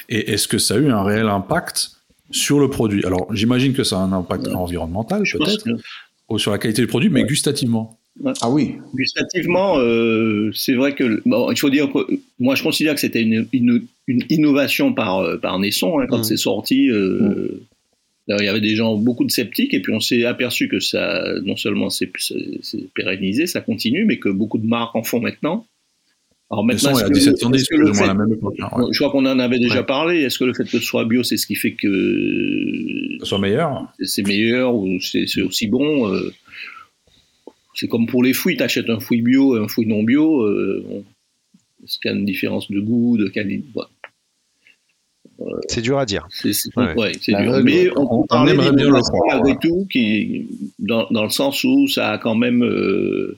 Et 0.09 0.33
est-ce 0.33 0.49
que 0.49 0.57
ça 0.59 0.75
a 0.75 0.79
eu 0.79 0.91
un 0.91 1.03
réel 1.05 1.29
impact 1.29 1.91
sur 2.31 2.59
le 2.59 2.71
produit? 2.71 3.05
Alors, 3.05 3.27
j'imagine 3.35 3.75
que 3.75 3.85
ça 3.85 3.97
a 3.97 4.01
un 4.01 4.13
impact 4.13 4.47
Ouais. 4.47 4.55
environnemental, 4.55 5.23
peut-être, 5.31 5.65
que 5.65 5.71
ou 6.31 6.39
sur 6.39 6.51
la 6.53 6.59
qualité 6.59 6.81
du 6.83 6.89
produit, 6.89 7.11
mais 7.11 7.25
gustativement. 7.25 7.98
Ah 8.43 8.51
oui. 8.51 8.75
gustativement, 8.95 9.79
euh, 9.79 10.51
c'est 10.53 10.75
vrai 10.75 10.95
que 10.95 11.23
bon, 11.25 11.51
il 11.53 11.59
faut 11.59 11.71
dire 11.71 11.89
que 11.93 11.99
moi 12.41 12.55
je 12.57 12.63
considère 12.63 12.95
que 12.95 13.01
c'était 13.01 13.23
une, 13.23 13.47
une, 13.53 13.83
une 14.07 14.23
innovation 14.31 14.93
par 14.93 15.19
euh, 15.21 15.37
par 15.37 15.59
naisson 15.59 16.01
hein, 16.01 16.07
quand 16.09 16.19
Mm. 16.21 16.25
c'est 16.25 16.37
sorti. 16.37 16.91
euh, 16.91 17.61
d'ailleurs, 18.27 18.43
il 18.43 18.47
y 18.47 18.49
avait 18.49 18.61
des 18.61 18.75
gens 18.77 18.97
beaucoup 18.97 19.25
de 19.25 19.31
sceptiques 19.31 19.73
et 19.73 19.81
puis 19.81 19.93
on 19.93 20.01
s'est 20.01 20.25
aperçu 20.25 20.69
que 20.69 20.81
ça 20.81 21.23
non 21.45 21.57
seulement 21.57 21.91
c'est 21.91 22.11
pérennisé, 22.95 23.47
ça 23.47 23.61
continue, 23.61 24.05
mais 24.05 24.19
que 24.19 24.29
beaucoup 24.29 24.59
de 24.59 24.67
marques 24.67 24.97
en 24.97 25.03
font 25.03 25.21
maintenant. 25.21 25.67
Alors 26.51 26.65
maintenant, 26.65 26.95
ça, 26.95 27.07
il 27.07 27.13
y 27.15 27.19
a 27.19 27.19
est-ce 27.19 27.27
que- 27.31 27.35
1710, 27.47 27.61
est-ce 27.61 27.69
que 27.69 27.75
plus 27.77 27.85
le 27.85 27.91
ou 27.91 27.95
moins 27.95 27.99
à 27.99 28.03
fait- 28.03 28.09
la 28.09 28.15
même 28.15 28.33
époque. 28.33 28.57
hein, 28.61 28.69
ouais. 28.79 28.85
je 28.91 28.99
crois 28.99 29.11
qu'on 29.13 29.27
en 29.27 29.39
avait 29.39 29.59
déjà 29.59 29.81
Ouais. 29.81 29.87
parlé. 29.87 30.23
Est-ce 30.23 30.39
que 30.39 30.45
le 30.45 30.55
fait 30.55 30.65
que 30.65 30.71
ce 30.71 30.81
soit 30.81 31.05
bio, 31.05 31.23
c'est 31.23 31.37
ce 31.37 31.47
qui 31.47 31.55
fait 31.55 31.73
que 31.75 33.17
ce 33.21 33.25
soit 33.27 33.39
meilleur. 33.39 33.93
c'est 34.03 34.27
meilleur 34.27 34.75
ou 34.75 34.99
c'est 35.01 35.27
c'est 35.27 35.43
aussi 35.43 35.67
bon 35.69 36.13
euh, 36.13 36.33
C'est 37.81 37.87
comme 37.87 38.07
pour 38.07 38.25
les 38.25 38.33
fouilles, 38.33 38.57
t'achètes 38.57 38.91
un 38.91 38.99
fouille 38.99 39.23
bio 39.23 39.57
et 39.57 39.61
un 39.61 39.69
fouille 39.69 39.87
non 39.87 40.03
bio. 40.03 40.43
euh, 40.43 41.05
Est-ce 41.85 41.99
qu'il 42.01 42.11
y 42.11 42.15
a 42.15 42.17
une 42.17 42.25
différence 42.25 42.69
de 42.71 42.81
goût, 42.81 43.17
de 43.17 43.29
qualité 43.29 43.65
voilà. 43.73 43.91
C'est 45.69 45.83
dur 45.83 45.97
à 45.99 46.05
dire. 46.05 46.27
C'est 46.31 46.53
c'est- 46.53 46.77
Ouais. 46.77 46.95
ouais, 46.97 47.13
c'est 47.21 47.31
La 47.31 47.43
dur. 47.45 47.53
règle, 47.53 47.65
Mais 47.67 47.91
on- 47.91 48.01
on 48.01 48.19
on 48.19 48.23
peut 48.23 48.27
parler 48.29 48.53
aimerait 48.55 48.73
bien 48.73 48.87
le 48.91 49.01
croire, 49.01 49.37
malgré 49.37 49.53
ouais. 49.53 49.59
tout, 49.63 49.87
qui, 49.91 50.49
dans, 50.81 51.07
dans 51.13 51.23
le 51.23 51.31
sens 51.31 51.63
où 51.63 51.87
ça 51.87 52.11
a 52.11 52.19
quand 52.19 52.35
même, 52.35 52.65
euh, 52.65 53.37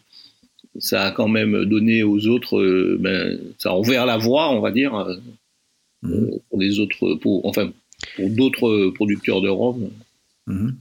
ça 0.79 1.03
a 1.09 1.11
quand 1.13 1.29
même 1.29 1.67
donné 1.67 2.03
aux 2.03 2.27
autres, 2.27 2.59
euh, 2.59 2.97
ben, 2.99 3.39
ça 3.59 3.73
a 3.73 3.77
ouvert 3.79 4.07
la 4.07 4.17
voie, 4.17 4.51
on 4.51 4.61
va 4.61 4.71
dire, 4.71 4.95
euh, 4.95 5.17
Mhm. 6.03 6.31
pour 6.49 6.59
les 6.59 6.81
autres, 6.81 7.15
pour, 7.17 7.45
enfin, 7.45 7.71
pour 8.17 8.31
d'autres 8.31 8.89
producteurs 8.95 9.43
de 9.43 9.51
rhum. 9.51 9.91
Mhm. 10.47 10.77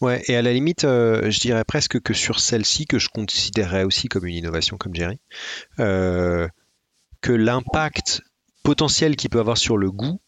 Ouais, 0.00 0.22
et 0.28 0.36
à 0.36 0.42
la 0.42 0.52
limite, 0.52 0.84
euh, 0.84 1.30
je 1.30 1.40
dirais 1.40 1.64
presque 1.64 2.00
que 2.00 2.14
sur 2.14 2.40
celle-ci, 2.40 2.86
que 2.86 2.98
je 2.98 3.08
considérerais 3.08 3.84
aussi 3.84 4.08
comme 4.08 4.26
une 4.26 4.34
innovation, 4.34 4.78
comme 4.78 4.94
Jerry, 4.94 5.20
euh, 5.78 6.48
que 7.20 7.32
l'impact 7.32 8.22
potentiel 8.62 9.16
qu'il 9.16 9.28
peut 9.28 9.40
avoir 9.40 9.58
sur 9.58 9.76
le 9.76 9.90
goût 9.90 10.20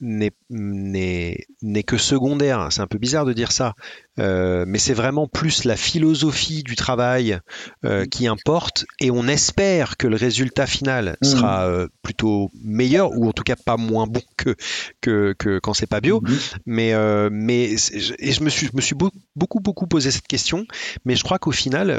n'est 0.00 0.32
n'est- 0.50 1.46
n'est 1.62 1.82
que 1.82 1.96
secondaire. 1.96 2.68
C'est 2.70 2.80
un 2.80 2.86
peu 2.86 2.98
bizarre 2.98 3.24
de 3.24 3.32
dire 3.32 3.52
ça, 3.52 3.74
euh, 4.18 4.64
mais 4.66 4.78
c'est 4.78 4.94
vraiment 4.94 5.26
plus 5.26 5.64
la 5.64 5.76
philosophie 5.76 6.62
du 6.62 6.76
travail 6.76 7.38
euh, 7.84 8.04
qui 8.06 8.26
importe, 8.26 8.86
et 9.00 9.10
on 9.10 9.26
espère 9.28 9.96
que 9.96 10.06
le 10.06 10.16
résultat 10.16 10.66
final 10.66 11.16
Mhm. 11.22 11.28
sera 11.28 11.66
euh, 11.68 11.88
plutôt 12.02 12.50
meilleur, 12.62 13.12
ou 13.16 13.28
en 13.28 13.32
tout 13.32 13.42
cas 13.42 13.56
pas 13.56 13.76
moins 13.76 14.06
bon 14.06 14.22
que, 14.36 14.54
que, 15.00 15.34
que 15.38 15.58
quand 15.58 15.74
c'est 15.74 15.86
pas 15.86 16.00
bio. 16.00 16.20
Mhm. 16.22 16.38
Mais, 16.66 16.92
mais 17.30 17.72
et 17.72 18.32
je 18.32 18.42
me 18.42 18.48
suis, 18.50 18.66
je 18.66 18.76
me 18.76 18.80
suis 18.80 18.94
beau- 18.94 19.10
beaucoup, 19.34 19.60
beaucoup 19.60 19.86
posé 19.86 20.10
cette 20.10 20.26
question. 20.28 20.66
Mais 21.04 21.16
je 21.16 21.24
crois 21.24 21.38
qu'au 21.38 21.52
final, 21.52 21.90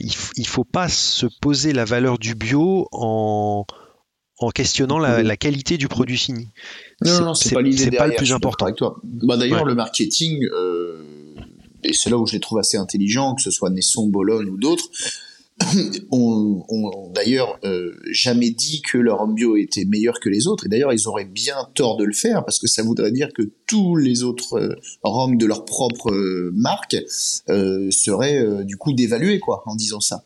il, 0.00 0.12
il 0.36 0.46
faut 0.46 0.64
pas 0.64 0.88
se 0.88 1.26
poser 1.40 1.72
la 1.72 1.84
valeur 1.84 2.18
du 2.18 2.34
bio 2.34 2.88
en, 2.92 3.64
en 4.40 4.50
questionnant 4.50 4.98
la, 4.98 5.22
la 5.22 5.36
qualité 5.36 5.76
du 5.76 5.86
produit 5.86 6.16
fini. 6.16 6.48
Non, 7.04 7.12
non, 7.20 7.24
non, 7.26 7.34
c'est 7.34 7.54
pas 7.54 7.62
l'idée 7.62 7.76
c'est 7.84 7.90
pas 7.90 8.06
le 8.06 8.14
plus 8.16 8.32
important. 8.32 8.66
Bah, 9.04 9.36
D'ailleurs, 9.36 9.62
Ouais. 9.62 9.68
le 9.68 9.74
marketing, 9.74 10.44
euh, 10.52 11.04
et 11.84 11.92
c'est 11.92 12.10
là 12.10 12.16
où 12.18 12.26
je 12.26 12.32
les 12.32 12.40
trouve 12.40 12.58
assez 12.58 12.76
intelligents, 12.78 13.34
que 13.34 13.42
ce 13.42 13.50
soit 13.50 13.70
Nesson, 13.70 14.08
Bologne 14.08 14.48
ou 14.48 14.56
d'autres, 14.56 14.88
ont, 16.10 16.64
ont 16.70 17.10
d'ailleurs 17.14 17.58
euh, 17.64 17.92
jamais 18.10 18.48
dit 18.48 18.80
que 18.80 18.96
leur 18.96 19.20
homme 19.20 19.34
bio 19.34 19.56
était 19.56 19.84
meilleur 19.84 20.18
que 20.20 20.30
les 20.30 20.46
autres. 20.46 20.64
Et 20.64 20.68
d'ailleurs, 20.70 20.94
ils 20.94 21.06
auraient 21.06 21.26
bien 21.26 21.56
tort 21.74 21.98
de 21.98 22.04
le 22.04 22.14
faire 22.14 22.42
parce 22.46 22.58
que 22.58 22.66
ça 22.66 22.82
voudrait 22.82 23.12
dire 23.12 23.28
que 23.34 23.42
tous 23.66 23.96
les 23.96 24.22
autres 24.22 24.54
euh, 24.54 25.34
de 25.36 25.46
leur 25.46 25.66
propre 25.66 26.10
euh, 26.10 26.50
marque 26.54 26.96
seraient 27.90 28.64
du 28.64 28.78
coup 28.78 28.94
dévalués, 28.94 29.38
quoi, 29.38 29.62
en 29.66 29.74
disant 29.74 30.00
ça. 30.00 30.24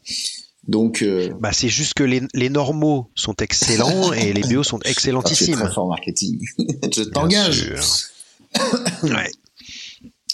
Donc, 0.66 1.03
euh, 1.03 1.31
bah, 1.40 1.53
c'est 1.53 1.68
juste 1.68 1.94
que 1.94 2.05
les, 2.05 2.22
les, 2.33 2.48
normaux 2.48 3.11
sont 3.14 3.35
excellents 3.35 4.12
et 4.14 4.33
les 4.33 4.42
bio 4.42 4.62
sont 4.62 4.81
excellentissimes. 4.81 5.59
Ah, 5.59 5.64
très 5.64 5.74
fort 5.74 5.88
marketing. 5.88 6.40
Je 6.94 7.03
t'engage. 7.03 7.74
ouais. 9.03 9.31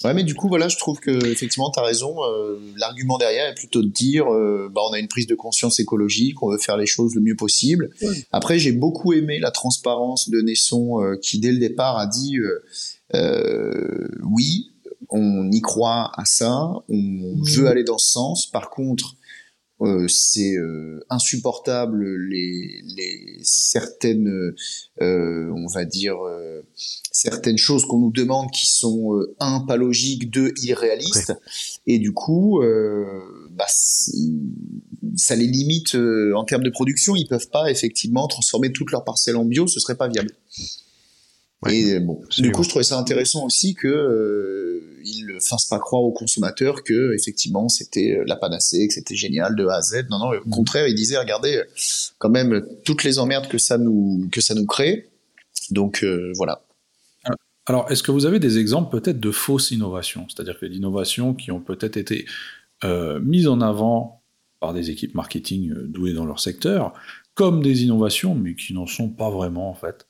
Ouais, 0.05 0.15
mais 0.15 0.25
du 0.25 0.35
coup, 0.35 0.49
voilà, 0.49 0.69
je 0.69 0.79
trouve 0.79 0.99
que 0.99 1.11
effectivement, 1.27 1.71
as 1.77 1.83
raison. 1.83 2.17
Euh, 2.25 2.59
L'argument 2.77 3.19
derrière 3.19 3.51
est 3.51 3.55
plutôt 3.55 3.83
de 3.83 3.89
dire, 3.89 4.33
euh, 4.33 4.71
bah, 4.75 4.81
on 4.89 4.95
a 4.95 4.99
une 4.99 5.09
prise 5.09 5.27
de 5.27 5.35
conscience 5.35 5.79
écologique, 5.79 6.43
on 6.43 6.51
veut 6.51 6.59
faire 6.59 6.79
les 6.79 6.87
choses 6.87 7.15
le 7.15 7.21
mieux 7.21 7.37
possible. 7.37 7.91
Après, 8.33 8.59
j'ai 8.59 8.73
beaucoup 8.73 9.13
aimé 9.13 9.39
la 9.39 9.51
transparence 9.51 10.31
de 10.31 10.41
Nesson, 10.41 11.03
euh, 11.03 11.17
qui 11.21 11.39
dès 11.39 11.53
le 11.53 11.59
départ 11.59 11.99
a 11.99 12.07
dit, 12.07 12.39
euh, 13.15 14.09
oui, 14.25 14.71
on 15.11 15.51
y 15.51 15.61
croit 15.61 16.13
à 16.17 16.25
ça, 16.25 16.71
on 16.89 17.35
veut 17.43 17.67
aller 17.67 17.85
dans 17.85 17.99
ce 17.99 18.13
sens. 18.13 18.47
Par 18.47 18.71
contre, 18.71 19.17
euh, 19.83 20.09
c'est 20.09 20.57
euh, 20.57 21.01
insupportable 21.09 22.05
les, 22.29 22.83
les 22.85 23.39
certaines 23.43 24.53
euh, 25.01 25.51
on 25.55 25.67
va 25.67 25.85
dire 25.85 26.17
certaines 27.11 27.57
choses 27.57 27.87
qu'on 27.87 27.99
nous 27.99 28.13
demande 28.13 28.51
qui 28.51 28.67
sont 28.67 29.19
un 29.39 29.61
pas 29.61 29.77
logiques 29.77 30.31
deux 30.31 30.53
irréalistes 30.63 31.33
et 31.87 31.99
du 31.99 32.13
coup 32.13 32.61
bah, 33.51 33.67
ça 35.17 35.37
les 35.37 35.47
limite 35.47 35.95
en 35.95 36.45
termes 36.45 36.63
de 36.63 36.71
production. 36.71 37.17
Ils 37.17 37.27
peuvent 37.27 37.49
pas 37.51 37.71
effectivement 37.71 38.27
transformer 38.29 38.73
toute 38.73 38.91
leur 38.93 39.05
parcelle 39.05 39.37
en 39.37 39.45
bio. 39.45 39.67
Ce 39.67 39.81
serait 39.81 39.97
pas 39.97 40.09
viable 40.09 40.31
et 41.69 42.01
bon 42.01 42.23
du 42.39 42.53
coup 42.53 42.63
je 42.63 42.71
trouvais 42.71 42.85
ça 42.85 42.99
intéressant 42.99 43.45
aussi 43.45 43.75
que 43.75 44.81
il 45.05 45.27
ne 45.27 45.41
fasse 45.41 45.65
pas 45.65 45.79
croire 45.79 46.03
aux 46.03 46.13
consommateurs 46.13 46.83
que 46.83 47.15
effectivement 47.15 47.69
c'était 47.69 48.19
euh, 48.19 48.25
la 48.27 48.37
panacée, 48.37 48.87
que 48.89 48.95
c'était 48.95 49.17
génial 49.17 49.57
de 49.57 49.67
A 49.67 49.77
à 49.77 49.83
Z. 49.83 50.07
Non, 50.11 50.19
non, 50.19 50.31
au 50.33 50.51
contraire, 50.51 50.87
il 50.87 50.95
disait 50.95 51.19
regardez 51.19 51.63
quand 52.19 52.31
même 52.31 52.67
toutes 52.85 53.05
les 53.05 53.19
emmerdes 53.19 53.49
que 53.49 53.59
ça 53.59 53.79
nous 53.79 54.29
que 54.31 54.41
ça 54.41 54.55
nous 54.55 54.67
crée. 54.67 55.09
Donc 55.71 56.03
euh, 56.03 56.33
voilà. 56.37 56.63
Alors, 57.67 57.91
est-ce 57.91 58.03
que 58.03 58.11
vous 58.11 58.27
avez 58.27 58.41
des 58.41 58.59
exemples 58.59 58.91
peut-être 58.91 59.21
de 59.21 59.31
fausses 59.31 59.71
innovations, 59.71 60.27
c'est-à-dire 60.29 60.59
que 60.59 60.67
d'innovations 60.67 61.35
qui 61.35 61.53
ont 61.53 61.61
peut-être 61.61 61.97
été 61.97 62.27
euh, 62.83 63.21
mises 63.21 63.47
en 63.47 63.61
avant 63.61 64.23
par 64.59 64.75
des 64.75 64.91
équipes 64.91 65.15
marketing 65.15 65.73
douées 65.87 66.13
dans 66.13 66.25
leur 66.25 66.41
secteur, 66.41 66.95
comme 67.35 67.63
des 67.63 67.85
innovations, 67.85 68.35
mais 68.35 68.55
qui 68.55 68.75
n'en 68.75 68.87
sont 68.87 69.09
pas 69.09 69.31
vraiment 69.31 69.71
en 69.71 69.75
fait? 69.75 70.07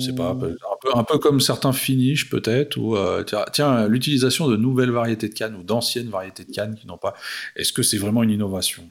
C'est 0.00 0.14
pas 0.14 0.30
un 0.30 0.36
peu, 0.36 0.56
un 0.94 1.04
peu, 1.04 1.18
comme 1.18 1.40
certains 1.40 1.72
finishes 1.72 2.28
peut-être 2.28 2.76
ou 2.76 2.96
euh, 2.96 3.24
tiens, 3.52 3.88
l'utilisation 3.88 4.46
de 4.46 4.56
nouvelles 4.56 4.90
variétés 4.90 5.28
de 5.30 5.34
cannes 5.34 5.54
ou 5.54 5.62
d'anciennes 5.62 6.10
variétés 6.10 6.44
de 6.44 6.52
cannes 6.52 6.74
qui 6.74 6.86
n'ont 6.86 6.98
pas. 6.98 7.14
Est-ce 7.56 7.72
que 7.72 7.82
c'est 7.82 7.96
vraiment 7.96 8.22
une 8.22 8.30
innovation? 8.30 8.90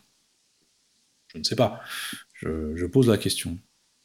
Je 1.34 1.38
ne 1.40 1.44
sais 1.44 1.56
pas. 1.56 1.82
Je, 2.34 2.86
pose 2.86 3.08
la 3.08 3.18
question. 3.18 3.58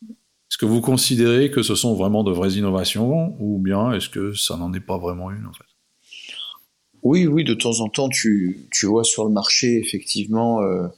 Est-ce 0.08 0.58
que 0.58 0.66
vous 0.66 0.80
considérez 0.80 1.50
que 1.50 1.62
ce 1.62 1.74
sont 1.74 1.94
vraiment 1.94 2.22
de 2.22 2.32
vraies 2.32 2.52
innovations 2.52 3.36
ou 3.40 3.58
bien 3.58 3.92
est-ce 3.92 4.08
que 4.08 4.32
ça 4.34 4.56
n'en 4.56 4.72
est 4.74 4.80
pas 4.80 4.98
vraiment 4.98 5.30
une 5.30 5.46
en 5.46 5.52
fait? 5.52 5.64
Oui, 7.02 7.26
oui, 7.26 7.44
de 7.44 7.54
temps 7.54 7.80
en 7.80 7.88
temps, 7.88 8.08
tu, 8.08 8.68
tu 8.72 8.86
vois 8.86 9.04
sur 9.04 9.24
le 9.24 9.30
marché, 9.30 9.78
effectivement. 9.78 10.62
Euh, 10.62 10.88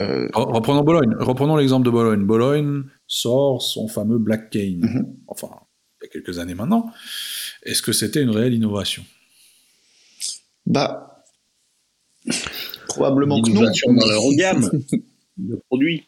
euh, 0.00 0.28
reprenons 0.34 0.82
Bologne. 0.82 1.14
Reprenons 1.20 1.56
l'exemple 1.56 1.86
de 1.86 1.90
Bologne. 1.90 2.24
Bologne 2.24 2.84
sort 3.06 3.62
son 3.62 3.88
fameux 3.88 4.18
Black 4.18 4.50
Cane. 4.50 4.80
Mhm. 4.80 5.16
Enfin, 5.28 5.48
il 6.00 6.06
y 6.06 6.08
a 6.08 6.12
quelques 6.12 6.38
années 6.38 6.54
maintenant. 6.54 6.90
Est-ce 7.62 7.82
que 7.82 7.92
c'était 7.92 8.22
une 8.22 8.30
réelle 8.30 8.54
innovation? 8.54 9.04
Bah, 10.66 11.24
probablement 12.88 13.42
que 13.42 13.50
non. 13.50 13.94
dans 13.94 14.06
leur 14.06 14.22
gamme 14.36 14.70
de 15.36 15.60
produits. 15.68 16.04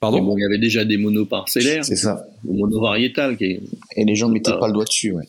Pardon? 0.00 0.22
Bon, 0.22 0.36
il 0.36 0.42
y 0.42 0.44
avait 0.44 0.58
déjà 0.58 0.84
des 0.84 0.96
monoparcellaires. 0.96 1.84
C'est 1.84 1.96
ça. 1.96 2.24
Monovariétales. 2.44 3.36
Qui 3.36 3.60
Et 3.96 4.04
les 4.04 4.14
gens 4.14 4.28
ne 4.28 4.34
mettaient 4.34 4.56
pas 4.58 4.68
le 4.68 4.72
doigt 4.72 4.84
dessus, 4.84 5.12
ouais. 5.12 5.24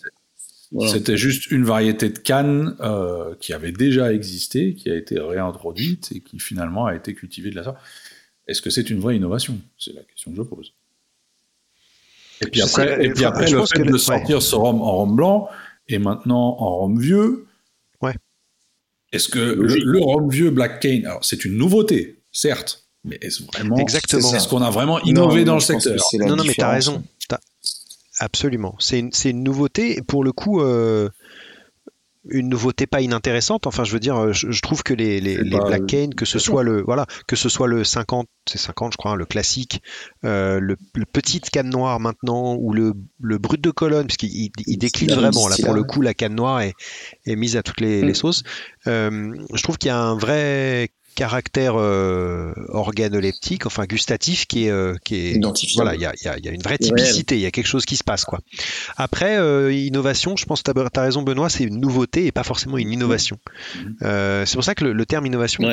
C'était 0.87 1.17
juste 1.17 1.49
une 1.49 1.63
variété 1.63 2.09
de 2.09 2.19
canne 2.19 2.75
euh, 2.79 3.33
qui 3.39 3.53
avait 3.53 3.71
déjà 3.71 4.13
existé, 4.13 4.75
qui 4.75 4.91
a 4.91 4.95
été 4.95 5.19
réintroduite 5.19 6.11
et 6.13 6.19
qui 6.19 6.37
finalement 6.39 6.85
a 6.85 6.95
été 6.95 7.15
cultivée 7.15 7.49
de 7.49 7.55
la 7.55 7.63
sorte. 7.63 7.77
Est-ce 8.47 8.61
que 8.61 8.69
c'est 8.69 8.89
une 8.91 8.99
vraie 8.99 9.15
innovation? 9.15 9.59
C'est 9.79 9.93
la 9.93 10.03
question 10.03 10.29
que 10.31 10.37
je 10.37 10.43
pose. 10.43 10.73
Et 12.41 12.49
puis 12.49 12.61
après, 12.61 13.05
et 13.05 13.11
puis 13.11 13.25
après 13.25 13.49
le 13.49 13.65
fait 13.65 13.83
de 13.83 13.97
sortir 13.97 14.41
ce 14.41 14.55
rhum 14.55 14.81
en 14.81 14.97
rhum 14.97 15.15
blanc 15.15 15.49
et 15.87 15.99
maintenant 15.99 16.55
en 16.59 16.79
rhum 16.79 16.99
vieux. 16.99 17.47
Ouais. 18.01 18.15
Est-ce 19.11 19.27
que 19.27 19.39
le, 19.39 19.99
rhum 19.99 20.29
vieux 20.29 20.49
Black 20.49 20.79
Cane, 20.79 21.05
alors 21.05 21.25
c'est 21.25 21.43
une 21.45 21.57
nouveauté, 21.57 22.21
certes, 22.31 22.85
mais 23.03 23.17
est-ce 23.21 23.43
vraiment 23.43 23.77
Exactement. 23.77 24.33
Est-ce 24.33 24.47
qu'on 24.47 24.61
a 24.61 24.69
vraiment 24.69 24.99
innové 25.01 25.43
dans 25.43 25.55
le 25.55 25.61
secteur 25.61 25.95
Non, 26.13 26.35
non, 26.35 26.43
mais 26.43 26.53
tu 26.53 26.61
as 26.61 26.69
raison. 26.69 27.03
Absolument. 28.21 28.75
C'est 28.79 28.99
une, 28.99 29.11
une, 29.25 29.43
nouveauté. 29.43 30.01
Pour 30.05 30.25
le 30.25 30.33
coup, 30.33 30.61
euh, 30.61 31.09
une 32.31 32.49
nouveauté 32.49 32.87
pas 32.87 33.01
inintéressante. 33.01 33.67
Enfin, 33.67 33.83
je 33.83 33.91
veux 33.91 33.99
dire, 33.99 34.17
euh, 34.17 34.33
je, 34.33 34.61
trouve 34.61 34.83
que 34.83 34.93
les, 34.93 35.19
les, 35.19 35.37
Black 35.37 35.85
Cane, 35.87 36.13
que 36.13 36.25
ce 36.25 36.39
soit 36.39 36.63
le 36.63 36.81
voilà, 36.81 37.05
que 37.27 37.35
ce 37.35 37.49
soit 37.49 37.67
le 37.67 37.83
50, 37.83 38.27
c'est 38.47 38.57
50, 38.57 38.93
je 38.93 38.97
crois, 38.97 39.11
hein, 39.11 39.15
le 39.15 39.25
classique, 39.25 39.81
euh, 40.25 40.59
le, 40.59 40.75
petite 41.11 41.49
canne 41.49 41.69
noire 41.69 41.99
maintenant, 41.99 42.55
ou 42.55 42.73
le, 42.73 42.93
le 43.21 43.37
brut 43.37 43.61
de 43.61 43.71
colonne, 43.71 44.07
puisqu'il 44.07 44.51
il, 44.65 44.77
décline 44.77 45.11
vraiment. 45.13 45.47
Là, 45.47 45.55
pour 45.63 45.73
le 45.73 45.83
coup, 45.83 46.01
la 46.01 46.13
canne 46.13 46.35
noire 46.35 46.61
est, 46.61 46.73
est 47.25 47.35
mise 47.35 47.57
à 47.57 47.63
toutes 47.63 47.81
les, 47.81 48.01
les 48.01 48.11
mm. 48.11 48.15
sauces. 48.15 48.43
je 48.85 49.63
trouve 49.63 49.77
qu'il 49.77 49.89
y 49.89 49.91
a 49.91 49.99
un 49.99 50.15
vrai 50.15 50.89
caractère 51.19 51.73
euh, 51.75 52.53
organoleptique, 52.69 53.65
enfin 53.65 53.83
gustatif, 53.83 54.45
qui 54.45 54.67
est, 54.67 54.69
euh, 54.69 54.95
qui 55.03 55.15
est 55.15 55.41
voilà, 55.75 55.93
il 55.95 55.99
y 55.99 56.05
a, 56.05 56.13
y 56.15 56.47
a, 56.47 56.51
une 56.51 56.61
vraie 56.61 56.77
typicité, 56.77 57.35
il 57.35 57.41
y 57.41 57.45
a 57.45 57.51
quelque 57.51 57.67
chose 57.67 57.85
qui 57.85 57.97
se 57.97 58.05
passe 58.05 58.23
quoi. 58.23 58.39
Après, 58.95 59.37
euh, 59.37 59.73
innovation, 59.73 60.37
je 60.37 60.45
pense 60.45 60.63
que 60.63 60.71
tu 60.71 60.99
as, 60.99 61.01
raison 61.01 61.21
Benoît, 61.21 61.49
c'est 61.49 61.65
une 61.65 61.81
nouveauté 61.81 62.25
et 62.25 62.31
pas 62.31 62.43
forcément 62.43 62.77
une 62.77 62.93
innovation. 62.93 63.37
Mhm. 63.75 64.45
c'est 64.45 64.53
pour 64.53 64.63
ça 64.63 64.75
que 64.75 64.85
le, 64.85 65.05
terme 65.05 65.25
innovation, 65.25 65.69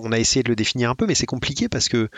on 0.00 0.12
a 0.12 0.18
essayé 0.20 0.44
de 0.44 0.50
le 0.50 0.54
définir 0.54 0.88
un 0.88 0.94
peu, 0.94 1.06
mais 1.06 1.16
c'est 1.16 1.26
compliqué 1.26 1.68
parce 1.68 1.88
que 1.88 2.08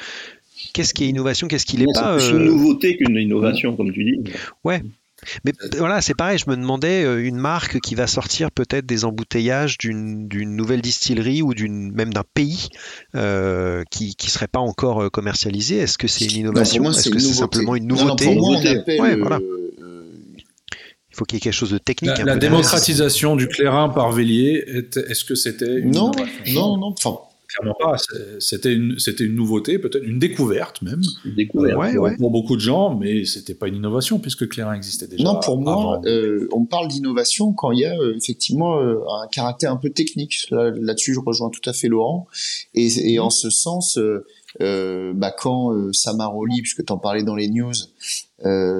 qu'est-ce 0.74 0.92
qui 0.92 1.04
est 1.04 1.08
innovation, 1.08 1.48
qu'est-ce 1.48 1.64
qui 1.64 1.78
n'est 1.78 1.86
pas. 1.94 2.20
C'est 2.20 2.32
une 2.32 2.44
nouveauté 2.44 2.98
qu'une 2.98 3.16
innovation, 3.16 3.76
comme 3.76 3.94
tu 3.94 4.04
dis. 4.04 4.30
Ouais, 4.62 4.82
mais 5.44 5.52
voilà, 5.78 6.02
c'est 6.02 6.14
pareil, 6.14 6.38
je 6.38 6.48
me 6.50 6.56
demandais 6.56 7.04
euh, 7.04 7.24
une 7.24 7.36
marque 7.36 7.80
qui 7.80 7.94
va 7.94 8.06
sortir 8.06 8.50
peut-être 8.50 8.86
des 8.86 9.04
embouteillages 9.04 9.78
d'une 9.78 10.28
nouvelle 10.28 10.82
distillerie 10.82 11.42
ou 11.42 11.54
d'une 11.54 11.92
même 11.92 12.12
d'un 12.12 12.24
pays 12.34 12.68
euh, 13.14 13.82
qui 13.90 14.14
ne 14.22 14.28
serait 14.28 14.48
pas 14.48 14.60
encore 14.60 15.04
euh, 15.04 15.10
commercialisé. 15.10 15.78
Est-ce 15.78 15.98
que 15.98 16.08
c'est 16.08 16.26
une 16.26 16.40
innovation 16.40 16.90
Est-ce 16.90 17.10
que 17.10 17.18
c'est 17.18 17.34
simplement 17.34 17.76
une 17.76 17.86
nouveauté 17.86 18.26
Il 18.26 18.36
faut 21.12 21.24
qu'il 21.24 21.36
y 21.36 21.38
ait 21.38 21.40
quelque 21.40 21.52
chose 21.52 21.70
de 21.70 21.78
technique. 21.78 22.18
La, 22.18 22.36
démocratisation 22.36 23.36
du 23.36 23.48
clairin 23.48 23.88
par 23.88 24.12
Vélier, 24.12 24.64
est-ce 25.08 25.24
que 25.24 25.34
c'était 25.34 25.76
une 25.76 25.92
non, 25.92 26.12
non, 26.48 26.76
non, 26.76 26.94
clairement 27.48 27.76
pas. 27.78 27.96
C'était 28.38 28.72
une, 28.72 28.98
c'était 28.98 29.24
une 29.24 29.34
nouveauté, 29.34 29.78
peut-être 29.78 30.04
une 30.04 30.18
découverte 30.18 30.82
même. 30.82 31.02
découverte. 31.24 31.78
pour, 32.18 32.30
beaucoup 32.30 32.56
de 32.56 32.60
gens, 32.60 32.96
mais 32.96 33.24
c'était 33.24 33.54
pas 33.54 33.68
une 33.68 33.76
innovation 33.76 34.18
puisque 34.18 34.48
Clairin 34.48 34.74
existait 34.74 35.06
déjà. 35.06 35.24
Non, 35.24 35.40
pour 35.40 35.58
moi, 35.58 36.00
euh, 36.06 36.48
on 36.52 36.64
parle 36.64 36.88
d'innovation 36.88 37.52
quand 37.52 37.72
il 37.72 37.80
y 37.80 37.84
a 37.84 37.96
euh, 37.96 38.16
effectivement 38.16 38.78
euh, 38.78 38.98
un 39.22 39.28
caractère 39.28 39.72
un 39.72 39.76
peu 39.76 39.90
technique. 39.90 40.46
Là, 40.50 40.70
là-dessus, 40.70 41.14
je 41.14 41.20
rejoins 41.20 41.50
tout 41.50 41.68
à 41.68 41.72
fait 41.72 41.88
Laurent. 41.88 42.26
Et, 42.74 43.12
et 43.12 43.18
en 43.18 43.30
ce 43.30 43.50
sens, 43.50 43.98
bah, 44.58 45.34
quand 45.38 45.92
Samaroli, 45.92 46.62
puisque 46.62 46.84
tu 46.84 46.92
en 46.92 46.98
parlais 46.98 47.22
dans 47.22 47.36
les 47.36 47.48
news, 47.48 47.74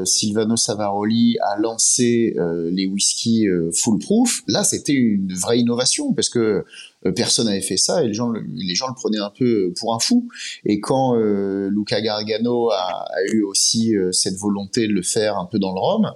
Silvano 0.04 0.56
Savaroli 0.56 1.36
a 1.40 1.58
lancé 1.58 2.34
les 2.70 2.86
whisky 2.86 3.46
full-proof, 3.74 4.42
là 4.48 4.64
c'était 4.64 4.92
une 4.92 5.32
vraie 5.34 5.58
innovation 5.58 6.12
parce 6.12 6.28
que 6.28 6.64
personne 7.12 7.46
n'avait 7.46 7.60
fait 7.60 7.76
ça 7.76 8.02
et 8.02 8.08
les 8.08 8.14
gens, 8.14 8.32
les 8.32 8.74
gens 8.74 8.88
le 8.88 8.94
prenaient 8.94 9.18
un 9.18 9.32
peu 9.36 9.72
pour 9.78 9.94
un 9.94 9.98
fou. 9.98 10.28
Et 10.64 10.80
quand 10.80 11.16
euh, 11.16 11.68
Luca 11.70 12.00
Gargano 12.00 12.70
a, 12.70 13.04
eu 13.32 13.42
aussi 13.42 13.96
euh, 13.96 14.12
cette 14.12 14.36
volonté 14.36 14.86
de 14.86 14.92
le 14.92 15.02
faire 15.02 15.38
un 15.38 15.46
peu 15.46 15.58
dans 15.58 15.72
le 15.72 15.80
Rhum, 15.80 16.12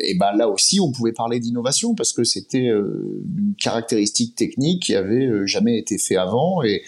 et 0.00 0.14
ben 0.18 0.32
là 0.36 0.48
aussi 0.48 0.80
on 0.80 0.90
pouvait 0.92 1.12
parler 1.12 1.40
d'innovation 1.40 1.94
parce 1.94 2.12
que 2.12 2.24
c'était 2.24 2.66
une 2.66 3.54
caractéristique 3.60 4.34
technique 4.34 4.82
qui 4.82 4.94
avait 4.94 5.46
jamais 5.46 5.78
été 5.78 5.98
fait 5.98 6.16
avant. 6.16 6.62
Et, 6.62 6.82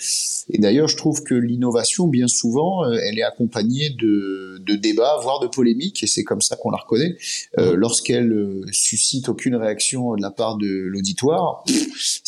et 0.50 0.58
d'ailleurs, 0.58 0.88
je 0.88 0.96
trouve 0.96 1.22
que 1.22 1.34
l'innovation, 1.34 2.06
bien 2.06 2.28
souvent, 2.28 2.90
elle 2.90 3.18
est 3.18 3.22
accompagnée 3.22 3.90
de, 3.90 4.62
de 4.66 4.74
débats, 4.74 5.18
voire 5.22 5.40
de 5.40 5.46
polémiques, 5.46 6.02
et 6.02 6.06
c'est 6.06 6.24
comme 6.24 6.40
ça 6.40 6.56
qu'on 6.56 6.70
la 6.70 6.78
reconnaît. 6.78 7.16
Lorsqu'elle 7.56 8.64
suscite 8.72 9.28
aucune 9.28 9.54
réaction 9.56 10.14
de 10.14 10.22
la 10.22 10.30
part 10.30 10.56
de 10.56 10.66
l'auditoire, 10.66 11.64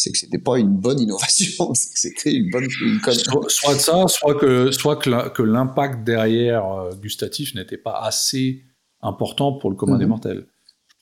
c'est 0.06 0.12
que 0.12 0.18
c'était 0.18 0.38
pas 0.38 0.58
une 0.58 0.76
bonne 0.76 1.00
innovation, 1.00 1.74
c'était 1.74 2.32
une 2.32 2.48
bonne 2.50 2.68
une 2.80 3.00
soit, 3.48 3.74
de 3.74 3.80
ça, 3.80 4.06
soit 4.06 4.36
que 4.36 4.70
soit 4.70 4.96
que 4.96 5.42
l'impact 5.42 6.04
derrière 6.04 6.64
euh, 6.70 6.94
gustatif 6.94 7.56
n'était 7.56 7.76
pas 7.76 7.98
assez 8.00 8.62
important 9.02 9.52
pour 9.54 9.68
le 9.70 9.76
commun 9.76 9.98
des 9.98 10.04
mhm. 10.04 10.10
mortels. 10.10 10.46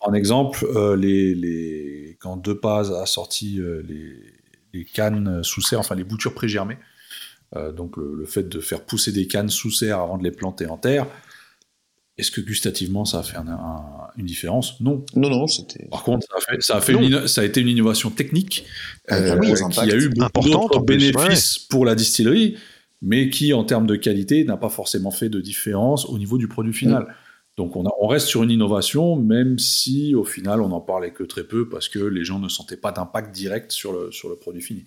Un 0.07 0.15
exemple, 0.15 0.67
euh, 0.75 0.97
les, 0.97 1.35
les, 1.35 2.17
quand 2.19 2.39
Deux 2.39 2.59
Paz 2.59 2.93
a 2.93 3.05
sorti 3.05 3.59
euh, 3.61 3.83
les, 3.83 4.85
cannes 4.87 5.43
sous 5.43 5.61
serre, 5.61 5.81
enfin 5.81 5.95
les 5.95 6.03
boutures 6.03 6.35
pré-germées. 6.35 6.79
donc 7.77 7.97
le, 7.97 8.25
fait 8.25 8.49
de 8.49 8.59
faire 8.59 8.81
pousser 8.85 9.13
des 9.13 9.29
cannes 9.29 9.49
sous 9.49 9.71
serre 9.71 10.01
avant 10.01 10.19
de 10.19 10.25
les 10.25 10.33
planter 10.33 10.67
en 10.67 10.79
terre. 10.79 11.07
Est-ce 12.17 12.31
que 12.31 12.41
gustativement 12.41 13.05
ça 13.05 13.21
a 13.21 13.23
fait 13.25 13.37
une 14.17 14.27
différence? 14.27 14.81
Non. 14.81 15.05
Non, 15.17 15.31
non, 15.31 15.47
c'était. 15.47 15.87
Par 15.91 16.05
contre, 16.05 16.27
ça 16.29 16.37
a, 16.37 16.41
fait, 16.41 16.61
ça 17.27 17.41
a, 17.41 17.45
été 17.45 17.61
une 17.61 17.69
innovation 17.69 18.11
technique 18.11 18.65
qui 19.09 19.15
a 19.15 19.97
eu 19.97 20.11
beaucoup 20.11 20.49
d'autres 20.49 20.81
bénéfices 20.81 21.59
pour 21.59 21.85
la 21.85 21.95
distillerie, 21.95 22.57
mais 23.03 23.31
qui, 23.31 23.53
en 23.53 23.65
termes 23.65 23.87
de 23.87 23.97
qualité, 23.97 24.45
n'a 24.45 24.57
pas 24.57 24.69
forcément 24.69 25.11
fait 25.11 25.29
de 25.29 25.41
différence 25.41 26.07
au 26.07 26.19
niveau 26.19 26.39
du 26.39 26.47
produit 26.47 26.73
final. 26.73 27.03
Mm. 27.03 27.15
Donc 27.57 27.77
on, 27.77 27.85
on, 28.01 28.07
reste 28.09 28.27
sur 28.27 28.43
une 28.43 28.51
innovation, 28.51 29.17
même 29.17 29.59
si 29.59 30.15
au 30.15 30.25
final 30.25 30.61
on 30.61 30.69
n'en 30.69 30.81
parlait 30.81 31.13
que 31.13 31.23
très 31.23 31.45
peu 31.45 31.69
parce 31.69 31.89
que 31.89 32.01
les 32.01 32.25
gens 32.25 32.41
ne 32.41 32.49
sentaient 32.49 32.77
pas 32.77 32.91
d'impact 32.91 33.33
direct 33.33 33.71
sur 33.71 33.93
le, 33.93 34.11
sur 34.11 34.29
le 34.29 34.37
produit 34.37 34.63
fini. 34.63 34.85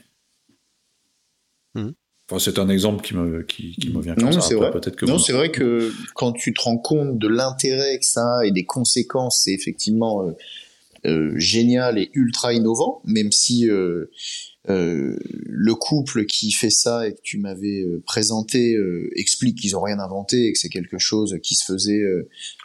Mmh. 1.76 1.92
Enfin, 2.30 2.40
c'est 2.40 2.60
un 2.60 2.68
exemple 2.68 3.06
qui 3.06 3.14
me, 3.16 3.42
qui, 3.44 3.74
qui 3.76 3.90
me 3.90 4.02
vient 4.02 4.14
comme 4.14 4.26
non, 4.26 4.42
ça. 4.42 4.54
Vrai. 4.56 4.72
Peut-être 4.72 4.98
que 4.98 5.06
non, 5.06 5.18
c'est 5.18 5.32
vrai 5.32 5.50
que 5.50 5.94
quand 6.14 6.34
tu 6.34 6.54
te 6.54 6.62
rends 6.62 6.78
compte 6.78 7.18
de 7.18 7.28
l'intérêt 7.28 7.98
que 8.00 8.06
ça 8.06 8.40
a 8.40 8.46
et 8.46 8.52
des 8.52 8.66
conséquences, 8.66 9.44
c'est 9.46 9.54
effectivement 9.54 10.28
euh, 10.28 10.32
euh, 11.06 11.32
génial 11.38 11.98
et 11.98 12.10
ultra 12.14 12.54
innovant, 12.54 13.02
même 13.06 13.32
si 13.32 13.70
euh, 13.70 14.08
le 14.66 15.74
couple 15.76 16.26
qui 16.26 16.52
fait 16.52 16.70
ça 16.70 17.08
et 17.08 17.14
que 17.14 17.22
tu 17.24 17.38
m'avais 17.38 17.86
présenté 18.06 18.78
explique 19.16 19.58
qu'ils 19.60 19.78
ont 19.78 19.82
rien 19.82 20.00
inventé 20.00 20.48
et 20.48 20.52
que 20.52 20.60
c'est 20.60 20.68
quelque 20.68 20.98
chose 20.98 21.38
qui 21.42 21.56
se 21.56 21.64
faisait. 21.64 22.04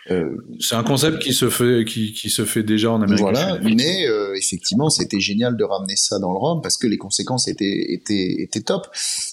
C'est 0.06 0.74
un 0.74 0.82
concept 0.82 1.20
qui 1.20 1.32
se 1.32 1.48
fait 1.48 1.84
qui, 1.84 2.12
qui 2.12 2.28
se 2.28 2.44
fait 2.44 2.62
déjà 2.62 2.90
en 2.90 3.02
Amérique. 3.02 3.20
Voilà, 3.20 3.58
mais 3.62 4.06
effectivement, 4.36 4.90
c'était 4.90 5.20
génial 5.20 5.56
de 5.56 5.64
ramener 5.64 5.96
ça 5.96 6.18
dans 6.18 6.32
le 6.32 6.38
Rhum 6.38 6.60
parce 6.62 6.76
que 6.76 6.86
les 6.86 6.98
conséquences 6.98 7.48
étaient 7.48 7.92
étaient 7.92 8.36
étaient 8.38 8.62
top. 8.62 8.86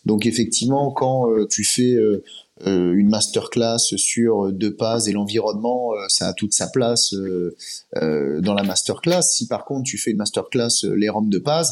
Donc 0.05 0.25
effectivement, 0.25 0.91
quand 0.91 1.27
tu 1.49 1.63
fais 1.63 1.95
euh, 2.67 2.93
une 2.93 3.09
masterclass 3.09 3.79
sur 3.79 4.51
deux 4.51 4.75
pages 4.75 5.07
et 5.07 5.11
l'environnement, 5.11 5.91
ça 6.07 6.27
a 6.27 6.33
toute 6.33 6.53
sa 6.53 6.67
place 6.67 7.13
euh, 7.13 8.41
dans 8.41 8.53
la 8.53 8.63
masterclass. 8.63 9.23
Si 9.23 9.47
par 9.47 9.65
contre 9.65 9.83
tu 9.83 9.97
fais 9.97 10.11
une 10.11 10.17
masterclass 10.17 10.83
les 10.83 11.09
roms 11.09 11.29
de 11.29 11.39
pages 11.39 11.67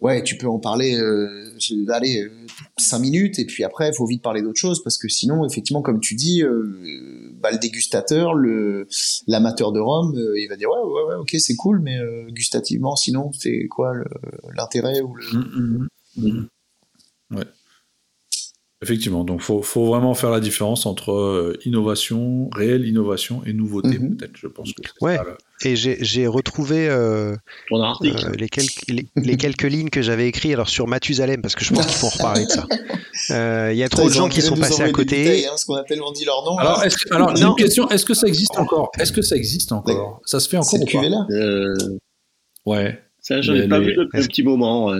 ouais, 0.00 0.22
tu 0.22 0.36
peux 0.36 0.48
en 0.48 0.58
parler, 0.58 0.96
euh, 0.96 1.56
allez, 1.88 2.22
euh, 2.22 2.30
cinq 2.76 3.00
minutes, 3.00 3.38
et 3.38 3.44
puis 3.44 3.64
après, 3.64 3.88
il 3.88 3.94
faut 3.94 4.06
vite 4.06 4.22
parler 4.22 4.42
d'autre 4.42 4.58
chose, 4.58 4.82
parce 4.82 4.98
que 4.98 5.08
sinon, 5.08 5.46
effectivement, 5.46 5.82
comme 5.82 6.00
tu 6.00 6.14
dis, 6.14 6.42
euh, 6.42 7.32
bah, 7.40 7.50
le 7.50 7.58
dégustateur, 7.58 8.34
le 8.34 8.86
l'amateur 9.26 9.72
de 9.72 9.80
rhum, 9.80 10.14
euh, 10.16 10.38
il 10.38 10.48
va 10.48 10.56
dire 10.56 10.68
ouais, 10.70 10.78
ouais, 10.78 11.08
ouais, 11.08 11.14
ok, 11.16 11.36
c'est 11.38 11.56
cool, 11.56 11.80
mais 11.80 11.98
gustativement, 12.30 12.96
sinon, 12.96 13.32
c'est 13.32 13.66
quoi 13.68 13.92
l'intérêt 14.54 15.00
ou. 15.00 15.14
Mmh, 15.32 15.38
mmh, 15.38 15.88
mmh. 16.16 16.48
Ouais. 17.36 17.44
Effectivement, 18.80 19.24
donc 19.24 19.40
faut, 19.40 19.60
faut 19.60 19.86
vraiment 19.86 20.14
faire 20.14 20.30
la 20.30 20.38
différence 20.38 20.86
entre 20.86 21.10
euh, 21.10 21.58
innovation, 21.64 22.48
réelle 22.54 22.86
innovation 22.86 23.42
et 23.44 23.52
nouveauté, 23.52 23.98
mhm. 23.98 24.16
peut-être. 24.16 24.36
Je 24.36 24.46
pense 24.46 24.72
que 24.72 24.82
ouais. 25.00 25.18
Et 25.64 25.74
j'ai 25.74 26.28
retrouvé 26.28 26.88
euh, 26.88 27.34
euh, 27.72 27.94
les, 28.38 28.48
quelques, 28.48 28.84
les, 29.16 29.36
quelques 29.36 29.64
lignes 29.64 29.88
que 29.88 30.00
j'avais 30.00 30.28
écrites 30.28 30.52
alors 30.52 30.68
sur 30.68 30.86
Mathusalem, 30.86 31.42
parce 31.42 31.56
que 31.56 31.64
je 31.64 31.74
pense 31.74 31.86
qu'il 31.86 31.96
faut 31.96 32.06
en 32.06 32.10
reparler 32.10 32.44
de 32.44 32.50
ça. 32.50 32.66
Il 33.72 33.76
y 33.76 33.82
a 33.82 33.88
trop 33.88 34.08
de 34.08 34.14
gens 34.14 34.28
qui 34.28 34.42
sont 34.42 34.56
passés 34.56 34.84
à 34.84 34.92
côté. 34.92 35.44
Hein, 35.48 35.56
ce 35.56 35.66
qu'on 35.66 35.74
appelle, 35.74 36.00
on 36.00 36.12
dit 36.12 36.24
leur 36.24 36.44
nom. 36.44 36.56
Alors, 36.58 36.84
est 36.84 36.94
-ce, 36.94 37.12
alors 37.12 37.30
une 37.36 37.56
question 37.56 37.88
est-ce 37.90 38.06
que 38.06 38.14
ça 38.14 38.28
existe 38.28 38.56
encore? 38.56 38.92
Est-ce 38.96 39.10
que 39.12 39.22
ça 39.22 39.34
existe 39.34 39.72
encore? 39.72 40.20
Ça 40.24 40.38
se 40.38 40.48
fait 40.48 40.56
encore 40.56 40.80
ou 40.80 40.86
pas? 40.86 41.08
là 41.08 41.26
Ouais. 42.64 43.02
Ça, 43.20 43.42
j'en 43.42 43.54
ai 43.56 43.66
pas 43.66 43.80
vu 43.80 43.96
depuis 43.96 44.20
un 44.20 44.26
petit 44.26 44.44
moment. 44.44 44.94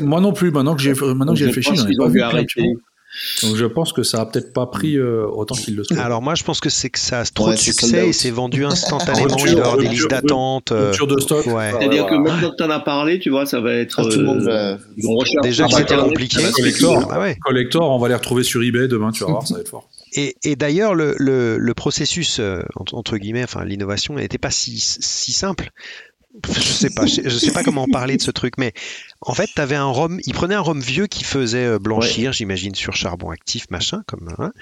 Moi 0.00 0.20
non 0.20 0.32
plus. 0.32 0.50
Maintenant 0.50 0.74
que 0.74 0.82
j'ai 0.82 0.92
maintenant 0.92 1.34
que 1.34 1.38
j'ai 1.38 1.46
réfléchi, 1.46 1.76
j'en 1.76 1.86
ai 1.86 1.96
pas 1.96 2.08
vu 2.08 2.20
arrêté. 2.20 2.64
Donc 3.42 3.56
je 3.56 3.66
pense 3.66 3.92
que 3.92 4.02
ça 4.02 4.20
a 4.20 4.26
peut-être 4.26 4.52
pas 4.52 4.66
pris 4.66 4.96
euh, 4.96 5.26
autant 5.26 5.54
qu'il 5.54 5.76
le 5.76 5.84
souhaite. 5.84 5.98
Alors 5.98 6.22
moi 6.22 6.34
je 6.34 6.44
pense 6.44 6.60
que 6.60 6.70
c'est 6.70 6.88
que 6.88 6.98
ça 6.98 7.20
a 7.20 7.24
trop 7.24 7.50
de 7.50 7.56
succès 7.56 8.08
et 8.08 8.12
c'est 8.12 8.30
vendu 8.30 8.64
instantanément. 8.64 9.36
il 9.36 9.52
doit 9.52 9.54
y 9.54 9.60
avoir 9.60 9.76
des 9.76 9.88
listes 9.88 10.08
d'attente. 10.08 10.72
Euh, 10.72 10.92
de 10.92 11.20
stock. 11.20 11.44
C'est-à-dire 11.44 12.06
que 12.06 12.14
même 12.14 12.40
quand 12.40 12.52
tu 12.56 12.62
en 12.62 12.70
as 12.70 12.80
parlé, 12.80 13.18
tu 13.18 13.30
vois, 13.30 13.44
ça 13.44 13.60
va 13.60 13.74
être. 13.74 14.00
Ah, 14.00 14.04
tout 14.04 14.18
le 14.18 14.24
monde 14.24 14.46
euh, 14.48 14.76
va. 14.76 15.42
Déjà 15.42 15.66
que 15.66 15.74
c'était 15.74 15.96
compliqué. 15.96 16.40
Collector, 16.52 17.08
ah 17.10 17.20
ouais. 17.20 17.36
Collector, 17.42 17.90
on 17.90 17.98
va 17.98 18.08
les 18.08 18.14
retrouver 18.14 18.44
sur 18.44 18.62
eBay 18.62 18.88
demain, 18.88 19.10
tu 19.10 19.24
vas 19.24 19.30
voir, 19.30 19.46
ça 19.46 19.54
va 19.54 19.60
être 19.60 19.68
fort. 19.68 19.88
Et, 20.14 20.36
et 20.44 20.56
d'ailleurs, 20.56 20.94
le, 20.94 21.14
le, 21.18 21.56
le, 21.56 21.72
processus, 21.74 22.38
entre 22.92 23.16
guillemets, 23.16 23.44
enfin 23.44 23.64
l'innovation, 23.64 24.16
n'était 24.16 24.36
pas 24.36 24.50
si, 24.50 24.78
si 24.78 25.32
simple 25.32 25.70
je 26.48 26.60
sais 26.60 26.90
pas, 26.90 27.06
je 27.06 27.28
sais 27.28 27.52
pas 27.52 27.62
comment 27.62 27.86
parler 27.86 28.16
de 28.16 28.22
ce 28.22 28.30
truc, 28.30 28.54
mais 28.58 28.72
en 29.20 29.34
fait, 29.34 29.50
avais 29.58 29.76
un 29.76 29.86
rhum, 29.86 30.18
il 30.24 30.32
prenait 30.32 30.54
un 30.54 30.60
rhum 30.60 30.80
vieux 30.80 31.06
qui 31.06 31.24
faisait 31.24 31.66
euh, 31.66 31.78
blanchir, 31.78 32.32
j'imagine 32.32 32.74
sur 32.74 32.94
charbon 32.94 33.30
actif, 33.30 33.70
machin, 33.70 34.02
comme 34.06 34.34
hein. 34.38 34.52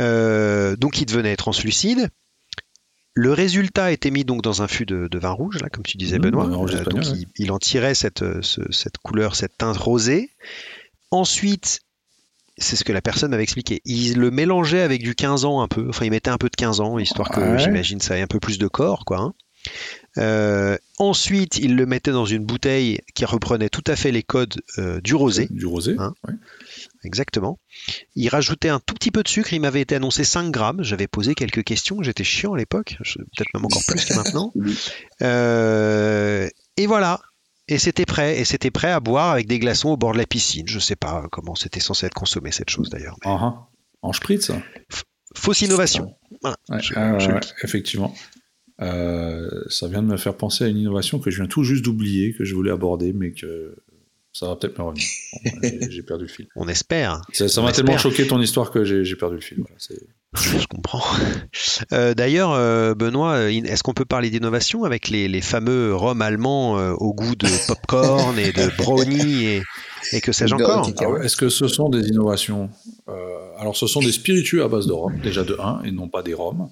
euh, 0.00 0.76
donc 0.76 1.00
il 1.00 1.06
devenait 1.06 1.36
translucide. 1.36 2.10
Le 3.14 3.32
résultat 3.32 3.92
était 3.92 4.10
mis 4.10 4.24
donc 4.24 4.42
dans 4.42 4.60
un 4.60 4.68
fût 4.68 4.84
de, 4.84 5.08
vin 5.18 5.30
rouge, 5.30 5.58
là, 5.62 5.70
comme 5.70 5.84
tu 5.84 5.96
disais, 5.96 6.18
mmh, 6.18 6.22
Benoît. 6.22 6.46
Euh, 6.46 6.84
donc 6.84 7.04
il, 7.38 7.50
en 7.50 7.58
tirait 7.58 7.94
cette, 7.94 8.24
cette 8.42 8.98
couleur, 8.98 9.36
cette 9.36 9.56
teinte 9.56 9.78
rosée. 9.78 10.30
Ensuite, 11.10 11.80
c'est 12.58 12.76
ce 12.76 12.84
que 12.84 12.92
la 12.92 13.00
personne 13.00 13.30
m'avait 13.30 13.42
expliqué. 13.42 13.80
Il 13.86 14.18
le 14.18 14.30
mélangeait 14.30 14.82
avec 14.82 15.02
du 15.02 15.14
15 15.14 15.46
ans 15.46 15.62
un 15.62 15.68
peu. 15.68 15.88
Enfin, 15.88 16.04
il 16.04 16.10
mettait 16.10 16.30
un 16.30 16.36
peu 16.36 16.50
de 16.50 16.56
15 16.56 16.80
ans, 16.80 16.98
histoire 16.98 17.30
que 17.30 17.56
j'imagine 17.56 18.00
ça 18.00 18.18
ait 18.18 18.22
un 18.22 18.26
peu 18.26 18.40
plus 18.40 18.58
de 18.58 18.68
corps, 18.68 19.04
quoi. 19.06 19.18
Hein. 19.18 19.34
Euh, 20.18 20.76
ensuite, 20.98 21.58
il 21.58 21.76
le 21.76 21.86
mettait 21.86 22.10
dans 22.10 22.24
une 22.24 22.44
bouteille 22.44 23.00
qui 23.14 23.24
reprenait 23.24 23.68
tout 23.68 23.84
à 23.86 23.96
fait 23.96 24.12
les 24.12 24.22
codes 24.22 24.62
euh, 24.78 25.00
du 25.00 25.14
rosé. 25.14 25.48
Du 25.50 25.66
rosé, 25.66 25.96
hein 25.98 26.14
Exactement. 27.04 27.58
Il 28.14 28.28
rajoutait 28.28 28.68
un 28.68 28.80
tout 28.80 28.94
petit 28.94 29.10
peu 29.10 29.22
de 29.22 29.28
sucre. 29.28 29.52
Il 29.52 29.60
m'avait 29.60 29.80
été 29.80 29.94
annoncé 29.94 30.24
5 30.24 30.50
grammes. 30.50 30.82
J'avais 30.82 31.06
posé 31.06 31.34
quelques 31.34 31.62
questions. 31.62 32.02
J'étais 32.02 32.24
chiant 32.24 32.54
à 32.54 32.58
l'époque. 32.58 32.96
Peut-être 32.98 33.54
même 33.54 33.64
encore 33.64 33.82
plus 33.86 34.04
que 34.04 34.14
maintenant. 34.14 34.52
Euh, 35.22 36.48
et 36.76 36.86
voilà. 36.86 37.20
Et 37.68 37.78
c'était 37.78 38.06
prêt. 38.06 38.38
Et 38.40 38.44
c'était 38.44 38.70
prêt 38.70 38.90
à 38.90 39.00
boire 39.00 39.30
avec 39.30 39.46
des 39.46 39.58
glaçons 39.58 39.90
au 39.90 39.96
bord 39.96 40.12
de 40.12 40.18
la 40.18 40.26
piscine. 40.26 40.66
Je 40.66 40.76
ne 40.76 40.80
sais 40.80 40.96
pas 40.96 41.26
comment 41.30 41.54
c'était 41.54 41.80
censé 41.80 42.06
être 42.06 42.14
consommé 42.14 42.50
cette 42.50 42.70
chose 42.70 42.90
d'ailleurs. 42.90 43.16
Uh 43.24 43.52
En 44.02 44.12
spritz 44.12 44.50
Fausse 45.34 45.60
innovation. 45.60 46.16
Voilà. 46.40 46.56
Ah, 46.70 46.78
effectivement. 47.62 48.14
Euh, 48.82 49.48
ça 49.68 49.88
vient 49.88 50.02
de 50.02 50.08
me 50.08 50.16
faire 50.16 50.34
penser 50.34 50.64
à 50.64 50.68
une 50.68 50.76
innovation 50.76 51.18
que 51.18 51.30
je 51.30 51.36
viens 51.36 51.48
tout 51.48 51.64
juste 51.64 51.84
d'oublier, 51.84 52.34
que 52.34 52.44
je 52.44 52.54
voulais 52.54 52.70
aborder, 52.70 53.12
mais 53.12 53.32
que 53.32 53.74
ça 54.32 54.48
va 54.48 54.56
peut-être 54.56 54.78
me 54.78 54.84
revenir. 54.84 55.06
j'ai 55.90 56.02
perdu 56.02 56.24
le 56.24 56.30
fil. 56.30 56.46
On 56.56 56.68
espère. 56.68 57.22
Ça 57.32 57.62
m'a 57.62 57.72
tellement 57.72 57.96
choqué 57.96 58.26
ton 58.26 58.40
histoire 58.40 58.70
que 58.70 58.84
j'ai 58.84 59.16
perdu 59.16 59.36
le 59.36 59.40
fil. 59.40 59.64
je 60.34 60.66
comprends. 60.66 61.02
Euh, 61.92 62.12
d'ailleurs, 62.12 62.52
euh, 62.52 62.94
Benoît, 62.94 63.50
est-ce 63.50 63.82
qu'on 63.82 63.94
peut 63.94 64.04
parler 64.04 64.28
d'innovation 64.28 64.84
avec 64.84 65.08
les, 65.08 65.40
fameux 65.40 65.94
rhums 65.94 66.20
allemands 66.20 66.74
au 66.74 67.14
goût 67.14 67.34
de 67.34 67.48
popcorn 67.66 68.38
et 68.38 68.52
de 68.52 68.76
brownie 68.76 69.46
et, 69.46 69.62
et 70.12 70.20
que 70.20 70.32
sais-je 70.32 70.54
encore 70.54 70.90
ah 70.98 71.24
Est-ce 71.24 71.36
que 71.36 71.48
ce 71.48 71.68
sont 71.68 71.88
des 71.88 72.08
innovations 72.08 72.68
Alors, 73.58 73.74
ce 73.74 73.86
sont 73.86 74.00
des 74.00 74.12
spiritueux 74.12 74.62
à 74.62 74.68
base 74.68 74.86
de 74.86 74.92
rhum, 74.92 75.18
déjà 75.20 75.44
de 75.44 75.56
1, 75.58 75.84
et 75.84 75.92
non 75.92 76.08
pas 76.08 76.22
des 76.22 76.34
rhums. 76.34 76.68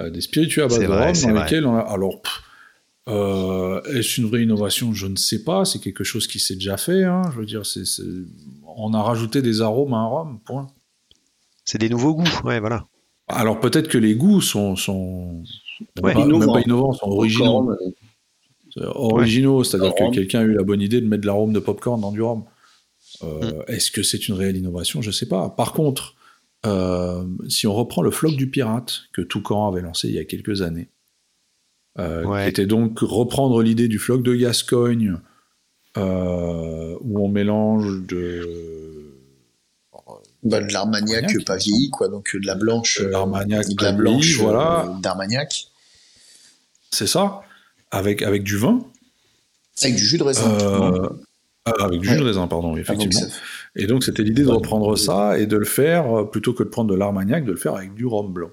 Euh, 0.00 0.10
des 0.10 0.20
spiritueux 0.20 0.64
à 0.64 0.68
base 0.68 0.78
de 0.78 0.86
rhum 0.86 1.34
dans 1.34 1.42
lesquels 1.42 1.66
on 1.66 1.76
a. 1.76 1.80
Alors, 1.80 2.22
euh, 3.08 3.82
est-ce 3.82 4.20
une 4.20 4.28
vraie 4.28 4.42
innovation? 4.42 4.92
Je 4.92 5.06
ne 5.06 5.16
sais 5.16 5.44
pas. 5.44 5.64
C'est 5.64 5.80
quelque 5.80 6.04
chose 6.04 6.26
qui 6.26 6.38
s'est 6.38 6.54
déjà 6.54 6.76
fait. 6.76 7.04
Hein. 7.04 7.22
Je 7.32 7.38
veux 7.38 7.46
dire, 7.46 7.66
c'est, 7.66 7.82
on 8.76 8.94
a 8.94 9.02
rajouté 9.02 9.42
des 9.42 9.60
arômes 9.60 9.94
à 9.94 9.98
un 9.98 10.06
rhum. 10.06 10.40
Point. 10.44 10.68
C'est 11.64 11.78
des 11.78 11.88
nouveaux 11.88 12.14
goûts. 12.14 12.24
Ouais, 12.44 12.60
voilà. 12.60 12.86
Alors 13.28 13.60
peut-être 13.60 13.88
que 13.88 13.98
les 13.98 14.16
goûts 14.16 14.40
sont, 14.40 14.74
sont 14.74 15.44
pas, 16.02 16.12
innovants, 16.14 16.92
sont 16.92 17.06
originaux. 17.06 17.76
originaux, 18.76 19.62
c'est-à-dire 19.62 19.94
que 19.94 20.12
quelqu'un 20.12 20.40
a 20.40 20.42
eu 20.42 20.54
la 20.54 20.64
bonne 20.64 20.80
idée 20.80 21.00
de 21.00 21.06
mettre 21.06 21.22
de 21.22 21.26
l'arôme 21.26 21.52
de 21.52 21.60
popcorn 21.60 22.00
dans 22.00 22.10
du 22.10 22.22
rhum. 22.22 22.44
Euh, 23.22 23.40
mm. 23.40 23.62
Est-ce 23.68 23.90
que 23.92 24.02
c'est 24.02 24.28
une 24.28 24.34
réelle 24.34 24.56
innovation? 24.56 25.00
Je 25.00 25.08
ne 25.08 25.12
sais 25.12 25.26
pas. 25.26 25.48
Par 25.50 25.72
contre, 25.72 26.16
euh, 26.66 27.24
si 27.48 27.66
on 27.66 27.74
reprend 27.74 28.02
le 28.02 28.10
floc 28.10 28.34
du 28.34 28.48
pirate 28.48 29.04
que 29.12 29.22
Toucan 29.22 29.68
avait 29.68 29.80
lancé 29.80 30.08
il 30.08 30.14
y 30.14 30.18
a 30.18 30.24
quelques 30.24 30.62
années, 30.62 30.88
euh, 31.98 32.42
qui 32.42 32.48
était 32.48 32.66
donc 32.66 32.98
reprendre 33.00 33.62
l'idée 33.62 33.88
du 33.88 33.98
floc 33.98 34.22
de 34.22 34.34
Gascogne, 34.34 35.16
euh, 35.96 36.96
où 37.00 37.24
on 37.24 37.28
mélange 37.28 38.02
de 38.06 39.16
bah, 40.42 40.60
de 40.60 40.72
l'armagnac 40.72 41.32
pas 41.44 41.56
vieilli, 41.56 41.90
quoi, 41.90 42.08
donc 42.08 42.36
de 42.36 42.46
la 42.46 42.54
blanche, 42.54 43.00
de 43.00 43.06
l'armagnac 43.06 43.66
de 43.66 43.82
la 43.82 43.92
blanche, 43.92 44.36
voilà, 44.38 44.98
d'armagnac. 45.00 45.66
C'est 46.90 47.06
ça, 47.06 47.40
avec 47.90 48.20
avec 48.20 48.42
du 48.42 48.56
vin, 48.56 48.84
avec 49.82 49.96
du 49.96 50.04
jus 50.04 50.18
de 50.18 50.24
raisin. 50.24 50.54
avec 51.64 52.00
du 52.00 52.08
jus 52.08 52.18
de 52.18 52.24
raisin, 52.24 52.46
pardon, 52.48 52.76
effectivement. 52.76 53.28
Et 53.76 53.86
donc, 53.86 54.02
c'était 54.04 54.22
l'idée 54.22 54.42
de 54.42 54.48
reprendre 54.48 54.96
ça 54.96 55.38
et 55.38 55.46
de 55.46 55.56
le 55.56 55.64
faire, 55.64 56.12
euh, 56.18 56.24
plutôt 56.24 56.52
que 56.52 56.62
de 56.64 56.68
prendre 56.68 56.90
de 56.90 56.96
l'armagnac, 56.96 57.44
de 57.44 57.52
le 57.52 57.56
faire 57.56 57.74
avec 57.76 57.94
du 57.94 58.06
rhum 58.06 58.32
blanc. 58.32 58.50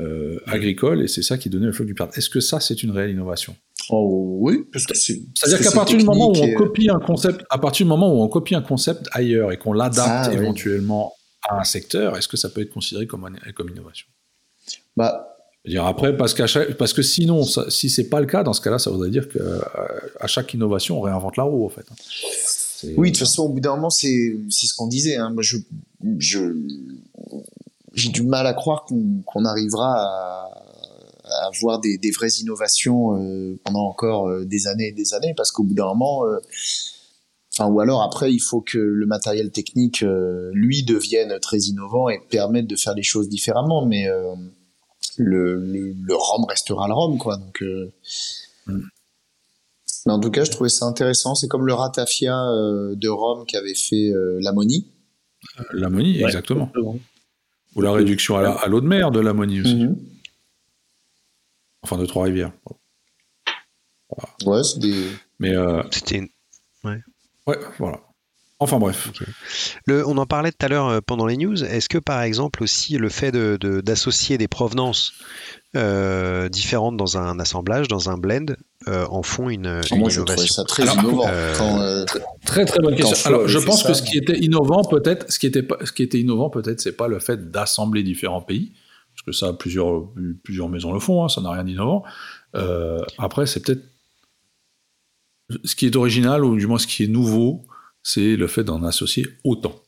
euh, 0.00 0.38
agricole, 0.46 1.02
et 1.02 1.08
c'est 1.08 1.20
ça 1.20 1.36
qui 1.36 1.50
donnait 1.50 1.66
le 1.66 1.72
flot 1.72 1.84
du 1.84 1.92
perte. 1.94 2.16
Est-ce 2.16 2.30
que 2.30 2.40
ça, 2.40 2.58
c'est 2.58 2.82
une 2.82 2.90
réelle 2.90 3.10
innovation? 3.10 3.54
Oh 3.90 4.38
oui, 4.40 4.64
parce 4.72 4.86
que 4.86 4.94
c'est. 4.96 5.20
C'est-à-dire 5.34 5.58
qu'à 5.60 5.72
partir 5.72 5.98
du 5.98 6.04
moment 6.04 6.28
où 6.30 6.36
on 6.36 6.54
copie 6.54 6.88
un 6.88 7.00
concept, 7.00 7.42
à 7.50 7.58
partir 7.58 7.84
du 7.84 7.88
moment 7.90 8.10
où 8.10 8.22
on 8.22 8.28
copie 8.28 8.54
un 8.54 8.62
concept 8.62 9.08
ailleurs 9.12 9.52
et 9.52 9.58
qu'on 9.58 9.74
l'adapte 9.74 10.08
Ah, 10.10 10.28
oui. 10.30 10.36
éventuellement 10.36 11.12
à 11.46 11.60
un 11.60 11.64
secteur, 11.64 12.16
est-ce 12.16 12.28
que 12.28 12.38
ça 12.38 12.48
peut 12.48 12.62
être 12.62 12.70
considéré 12.72 13.06
comme, 13.06 13.26
un- 13.26 13.52
comme 13.52 13.68
innovation? 13.68 14.06
Bah, 14.96 15.26
C'est-à-dire 15.66 15.84
après, 15.84 16.16
parce, 16.16 16.32
qu'à 16.32 16.46
chaque- 16.46 16.78
parce 16.78 16.94
que 16.94 17.02
sinon, 17.02 17.44
ça- 17.44 17.68
si 17.68 17.90
c'est 17.90 18.08
pas 18.08 18.20
le 18.20 18.26
cas, 18.26 18.42
dans 18.42 18.54
ce 18.54 18.62
cas-là, 18.62 18.78
ça 18.78 18.90
voudrait 18.90 19.10
dire 19.10 19.28
qu'à 19.28 20.26
chaque 20.28 20.54
innovation, 20.54 20.96
on 20.98 21.02
réinvente 21.02 21.36
la 21.36 21.42
roue, 21.42 21.66
en 21.66 21.68
fait. 21.68 21.84
Oui, 22.96 23.10
de 23.10 23.16
toute 23.16 23.26
façon, 23.26 23.44
au 23.44 23.48
bout 23.48 23.60
d'un 23.60 23.74
moment, 23.76 23.90
c'est 23.90 24.34
ce 24.48 24.74
qu'on 24.74 24.86
disait. 24.86 25.16
Hein. 25.16 25.30
Moi, 25.30 25.42
je 25.42 25.58
je 26.18 26.56
j'ai 27.94 28.10
du 28.10 28.22
mal 28.22 28.46
à 28.46 28.54
croire 28.54 28.84
qu'on 28.84 29.22
qu'on 29.26 29.44
arrivera 29.44 29.94
à, 29.96 30.50
à 31.24 31.46
avoir 31.46 31.80
des, 31.80 31.98
des 31.98 32.10
vraies 32.10 32.30
innovations 32.40 33.16
euh, 33.16 33.58
pendant 33.64 33.86
encore 33.86 34.28
euh, 34.28 34.44
des 34.44 34.66
années 34.66 34.88
et 34.88 34.92
des 34.92 35.14
années, 35.14 35.34
parce 35.36 35.50
qu'au 35.50 35.64
bout 35.64 35.74
d'un 35.74 35.86
moment, 35.86 36.24
euh, 36.24 36.38
enfin, 37.52 37.68
ou 37.70 37.80
alors 37.80 38.02
après, 38.02 38.32
il 38.32 38.40
faut 38.40 38.60
que 38.60 38.78
le 38.78 39.06
matériel 39.06 39.50
technique, 39.50 40.04
lui, 40.52 40.82
devienne 40.82 41.38
très 41.40 41.58
innovant 41.58 42.08
et 42.08 42.20
permette 42.30 42.66
de 42.66 42.76
faire 42.76 42.94
les 42.94 43.02
choses 43.02 43.28
différemment. 43.28 43.84
Mais 43.86 44.06
le, 45.16 45.56
le, 45.56 45.92
le 45.92 46.14
ROM 46.14 46.44
restera 46.44 46.88
le 46.88 46.94
ROM, 46.94 47.18
quoi. 47.18 47.36
Donc 47.36 47.62
Mm. 48.66 48.80
Mais 50.06 50.12
en 50.12 50.20
tout 50.20 50.30
cas, 50.30 50.44
je 50.44 50.50
trouvais 50.50 50.70
ça 50.70 50.86
intéressant. 50.86 51.34
C'est 51.34 51.48
comme 51.48 51.66
le 51.66 51.74
ratafia 51.74 52.36
euh, 52.50 52.94
de 52.96 53.08
Rome 53.08 53.44
qu'avait 53.46 53.74
fait 53.74 54.10
euh, 54.10 54.38
l'ammonie. 54.40 54.90
L'ammonie, 55.72 56.18
Ouais. 56.18 56.24
exactement. 56.24 56.70
Ou 57.76 57.80
la 57.82 57.92
réduction 57.92 58.36
à 58.36 58.42
la- 58.42 58.52
à 58.52 58.66
l'eau 58.68 58.80
de 58.80 58.86
mer 58.86 59.10
de 59.10 59.20
l'ammonie 59.20 59.60
aussi. 59.60 59.74
Mhm. 59.76 59.96
Enfin, 61.82 61.96
de 61.98 62.04
Trois-Rivières. 62.06 62.52
Ouais, 64.44 64.62
c'est 64.64 64.80
des. 64.80 65.06
Mais 65.38 65.54
euh, 65.54 65.82
C'était 65.90 66.16
une- 66.18 66.28
ouais, 67.46 67.58
voilà. 67.78 68.00
Enfin 68.62 68.78
bref. 68.78 69.10
Le- 69.86 70.06
on 70.06 70.18
en 70.18 70.26
parlait 70.26 70.52
tout 70.52 70.64
à 70.66 70.68
l'heure 70.68 70.88
euh, 70.88 71.00
pendant 71.04 71.26
les 71.26 71.38
news. 71.38 71.64
Est-ce 71.64 71.88
que 71.88 71.96
par 71.98 72.20
exemple 72.22 72.62
aussi 72.62 72.98
le 72.98 73.08
fait 73.08 73.32
de- 73.32 73.56
de- 73.58 73.80
d'associer 73.80 74.36
des 74.36 74.48
provenances 74.48 75.12
euh, 75.76 76.48
différentes 76.50 76.96
dans 76.98 77.16
un 77.16 77.38
assemblage, 77.40 77.88
dans 77.88 78.10
un 78.10 78.18
blend, 78.18 78.54
euh, 78.88 79.06
en 79.08 79.22
font 79.22 79.48
une, 79.48 79.80
une 79.90 79.98
Moi, 79.98 80.10
je 80.10 80.20
trouvais 80.20 80.32
innovation 80.34 80.54
ça 80.54 80.64
très 80.64 80.82
Alors, 80.82 80.98
innovant. 80.98 81.24
euh, 81.28 81.54
Quand, 81.56 81.80
euh, 81.80 82.04
Très 82.44 82.64
très 82.66 82.80
bonne 82.80 82.96
question. 82.96 83.16
Alors, 83.28 83.48
je 83.48 83.58
pense 83.58 83.82
ça, 83.82 83.88
que 83.88 83.94
ce 83.94 84.02
qui 84.02 84.18
était 84.18 84.38
innovant, 84.38 84.82
peut-être, 84.84 85.30
ce 85.32 85.38
qui 85.38 85.46
était 85.46 85.62
pas, 85.62 85.76
ce 85.84 85.92
qui 85.92 86.02
était 86.02 86.18
innovant, 86.20 86.50
peut-être, 86.50 86.80
c'est 86.82 86.96
pas 86.96 87.08
le 87.08 87.18
fait 87.18 87.50
d'assembler 87.50 88.02
différents 88.02 88.42
pays, 88.42 88.72
parce 89.14 89.22
que 89.24 89.32
ça, 89.32 89.52
plusieurs 89.54 90.02
plusieurs 90.44 90.68
maisons 90.68 90.92
le 90.92 91.00
font, 91.00 91.24
hein, 91.24 91.28
ça 91.30 91.40
n'a 91.40 91.50
rien 91.52 91.64
d'innovant. 91.64 92.02
Euh, 92.56 92.98
après, 93.16 93.46
c'est 93.46 93.60
peut-être 93.64 93.84
ce 95.64 95.74
qui 95.74 95.86
est 95.86 95.96
original 95.96 96.44
ou 96.44 96.56
du 96.56 96.66
moins 96.66 96.78
ce 96.78 96.86
qui 96.86 97.04
est 97.04 97.08
nouveau, 97.08 97.62
c'est 98.02 98.36
le 98.36 98.46
fait 98.46 98.64
d'en 98.64 98.82
associer 98.82 99.26
autant. 99.44 99.80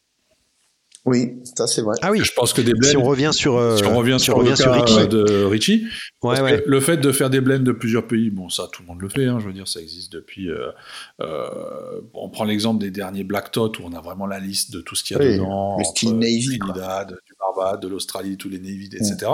Oui, 1.05 1.41
ça 1.57 1.67
c'est 1.67 1.83
vrai. 1.83 1.97
Ah 2.01 2.13
oui, 2.13 2.21
Je 2.23 2.31
pense 2.33 2.53
que 2.53 2.61
des 2.61 2.75
blends. 2.75 2.89
si 2.89 2.97
on 2.97 3.03
revient 3.03 3.31
sur, 3.33 3.57
euh, 3.57 3.77
si 3.77 3.85
on 3.85 3.97
revient 3.97 4.17
si 4.21 4.27
sur, 4.27 4.37
on 4.37 4.39
revient 4.39 4.51
le 4.51 4.57
sur 4.57 4.67
cas 4.67 4.81
Richie. 4.83 4.99
euh, 5.01 5.07
de 5.07 5.45
Richie, 5.45 5.87
Ouais, 6.23 6.41
ouais. 6.41 6.63
Le 6.65 6.79
fait 6.81 6.97
de 6.99 7.11
faire 7.11 7.29
des 7.29 7.41
blends 7.41 7.59
de 7.59 7.73
plusieurs 7.73 8.07
pays, 8.07 8.31
bon, 8.31 8.49
ça, 8.49 8.69
tout 8.73 8.83
le 8.83 8.87
monde 8.89 9.01
le 9.01 9.09
fait. 9.09 9.27
hein, 9.27 9.41
je 9.41 9.47
veux 9.47 9.53
dire, 9.53 9.67
ça 9.67 9.81
existe 9.81 10.13
depuis. 10.13 10.49
euh, 10.49 10.69
euh, 11.21 12.01
on 12.15 12.29
prend 12.29 12.45
l'exemple 12.45 12.81
des 12.81 12.93
derniers 12.93 13.25
Black 13.25 13.51
Tot 13.51 13.73
où 13.81 13.83
on 13.85 13.93
a 13.95 14.01
vraiment 14.01 14.27
la 14.27 14.39
liste 14.39 14.73
de 14.73 14.81
tout 14.81 14.95
ce 14.95 15.03
qu'il 15.03 15.17
y 15.17 15.21
a 15.21 15.25
Oui, 15.25 15.33
dedans. 15.33 15.77
le 15.79 15.85
style 15.85 16.17
Navy. 16.19 16.59
Trinidad, 16.61 17.09
du 17.09 17.35
Barbade, 17.39 17.81
de 17.83 17.89
l'Australie, 17.89 18.37
tous 18.37 18.49
les 18.49 18.61
Navy, 18.61 18.89
etc. 18.93 19.27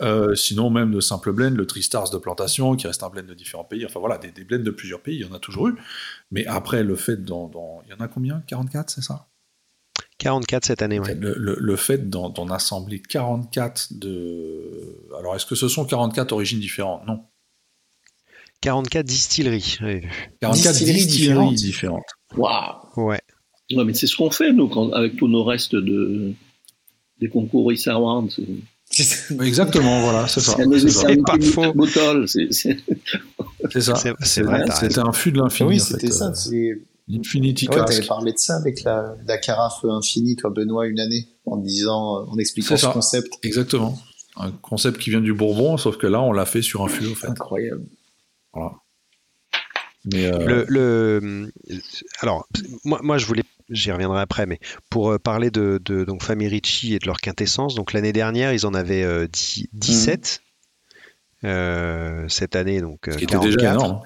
Euh, 0.00 0.34
sinon, 0.34 0.70
même 0.70 0.92
de 0.92 1.00
simples 1.00 1.32
blends, 1.32 1.50
le 1.50 1.66
Tristars 1.66 2.08
de 2.08 2.16
plantation, 2.16 2.74
qui 2.74 2.86
reste 2.86 3.02
un 3.02 3.10
blend 3.10 3.24
de 3.28 3.34
différents 3.34 3.64
pays. 3.64 3.84
Enfin 3.84 4.00
voilà, 4.00 4.16
des, 4.16 4.30
des 4.30 4.44
blends 4.44 4.58
de 4.64 4.70
plusieurs 4.70 5.00
pays, 5.00 5.16
il 5.16 5.26
y 5.26 5.30
en 5.30 5.34
a 5.34 5.38
toujours 5.38 5.68
eu. 5.68 5.74
Mais 6.30 6.46
après, 6.46 6.82
le 6.82 6.96
fait 6.96 7.22
d'en- 7.22 7.82
Il 7.86 7.90
y 7.90 7.94
en 7.94 8.02
a 8.02 8.08
combien? 8.08 8.42
44, 8.46 8.88
c'est 8.88 9.02
ça? 9.02 9.26
44 10.18 10.64
cette 10.64 10.82
année, 10.82 11.00
ouais. 11.00 11.14
le, 11.14 11.34
le- 11.36 11.56
le 11.58 11.76
fait 11.76 12.08
d'en 12.08 12.30
assembler 12.50 13.00
44 13.00 13.88
de. 13.92 14.98
Alors, 15.18 15.34
est-ce 15.36 15.46
que 15.46 15.54
ce 15.54 15.68
sont 15.68 15.84
44 15.84 16.32
origines 16.32 16.60
différentes? 16.60 17.06
Non. 17.06 17.24
44 18.60 19.04
distilleries. 19.04 19.78
ouais. 19.82 20.02
44 20.40 20.72
Distilleries 20.72 21.06
distilleries, 21.06 21.54
différentes. 21.54 21.54
différentes. 21.54 22.04
Waouh 22.36 23.08
Ouais. 23.08 23.20
Ouais, 23.74 23.84
mais 23.84 23.94
c'est 23.94 24.06
ce 24.06 24.14
qu'on 24.16 24.30
fait, 24.30 24.52
nous, 24.52 24.68
quand- 24.68 24.92
avec 24.92 25.16
tous 25.16 25.28
nos 25.28 25.42
restes 25.44 25.74
de, 25.74 26.32
des 27.20 27.28
concours. 27.28 27.64
C'est 28.90 29.30
Exactement, 29.42 30.02
voilà, 30.02 30.28
c'est 30.28 30.40
ça. 30.40 30.54
c'est 30.56 30.66
nos 30.66 30.78
C'est 30.78 30.88
ça. 30.90 31.08
C'est 31.08 31.22
pas 31.24 31.38
faux. 31.40 31.72
c'est- 32.26 32.52
ça. 33.80 33.94
C'est- 34.22 34.42
vrai, 34.42 34.64
C'était 34.78 34.98
un 35.00 35.12
fût 35.12 35.32
de 35.32 35.38
l'infini. 35.38 35.68
Oui, 35.70 35.80
en 35.80 35.84
fait, 35.84 35.94
c'était 35.94 36.10
ça. 36.12 36.32
Euh, 37.12 37.20
c'est- 37.22 37.28
Infinity 37.28 37.68
Ouais, 37.68 37.76
t'avais 37.76 37.96
Cask. 37.96 38.08
parlé 38.08 38.32
de 38.32 38.38
ça 38.38 38.56
avec 38.56 38.82
la, 38.82 39.14
la 39.26 39.38
carafe 39.38 39.84
infinie, 39.84 40.36
toi, 40.36 40.50
Benoît, 40.50 40.86
une 40.86 41.00
année, 41.00 41.28
en 41.46 41.56
disant, 41.56 42.18
euh, 42.20 42.24
en 42.26 42.38
expliquant 42.38 42.76
ce 42.76 42.86
concept. 42.86 43.32
Exactement. 43.42 43.98
Un 44.36 44.50
concept 44.50 44.98
qui 44.98 45.10
vient 45.10 45.20
du 45.20 45.34
Bourbon, 45.34 45.76
sauf 45.76 45.96
que 45.98 46.06
là, 46.06 46.20
on 46.22 46.32
l'a 46.32 46.46
fait 46.46 46.62
sur 46.62 46.82
un 46.82 46.88
fût, 46.88 47.10
en 47.10 47.14
fait. 47.14 47.26
Incroyable. 47.28 47.84
Voilà. 48.54 48.72
Mais 50.12 50.26
euh, 50.26 50.46
Le, 50.46 50.66
le- 50.68 51.52
alors, 52.20 52.48
moi, 52.84 52.98
moi, 53.02 53.18
je 53.18 53.26
voulais, 53.26 53.44
j'y 53.70 53.92
reviendrai 53.92 54.20
après, 54.20 54.46
mais 54.46 54.58
pour 54.90 55.10
euh, 55.12 55.18
parler 55.18 55.50
de, 55.50 55.80
de 55.84 56.04
donc 56.04 56.22
Famille 56.24 56.48
Ricci 56.48 56.94
et 56.94 56.98
de 56.98 57.06
leur 57.06 57.18
quintessence, 57.20 57.74
donc 57.76 57.92
l'année 57.92 58.12
dernière, 58.12 58.52
ils 58.52 58.66
en 58.66 58.74
avaient 58.74 59.04
euh, 59.04 59.28
10 59.30 59.68
17. 59.72 60.40
Euh, 61.44 62.24
cette 62.28 62.54
année, 62.56 62.80
donc 62.80 63.00
ce 63.10 63.16
qui 63.18 63.24
était 63.24 63.38
déjà 63.38 63.56
44. 63.56 63.84
énorme. 63.84 64.00